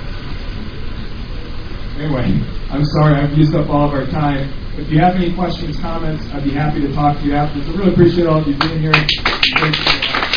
Anyway, 1.99 2.41
I'm 2.71 2.85
sorry 2.85 3.15
I've 3.15 3.37
used 3.37 3.53
up 3.55 3.69
all 3.69 3.89
of 3.89 3.93
our 3.93 4.05
time. 4.07 4.51
If 4.79 4.89
you 4.89 4.99
have 4.99 5.15
any 5.15 5.33
questions, 5.33 5.77
comments, 5.79 6.25
I'd 6.33 6.45
be 6.45 6.51
happy 6.51 6.79
to 6.79 6.93
talk 6.93 7.19
to 7.19 7.25
you 7.25 7.35
afterwards. 7.35 7.69
I 7.69 7.73
really 7.73 7.91
appreciate 7.91 8.25
all 8.25 8.39
of 8.39 8.47
you 8.47 8.55
being 8.57 8.79
here. 8.79 10.32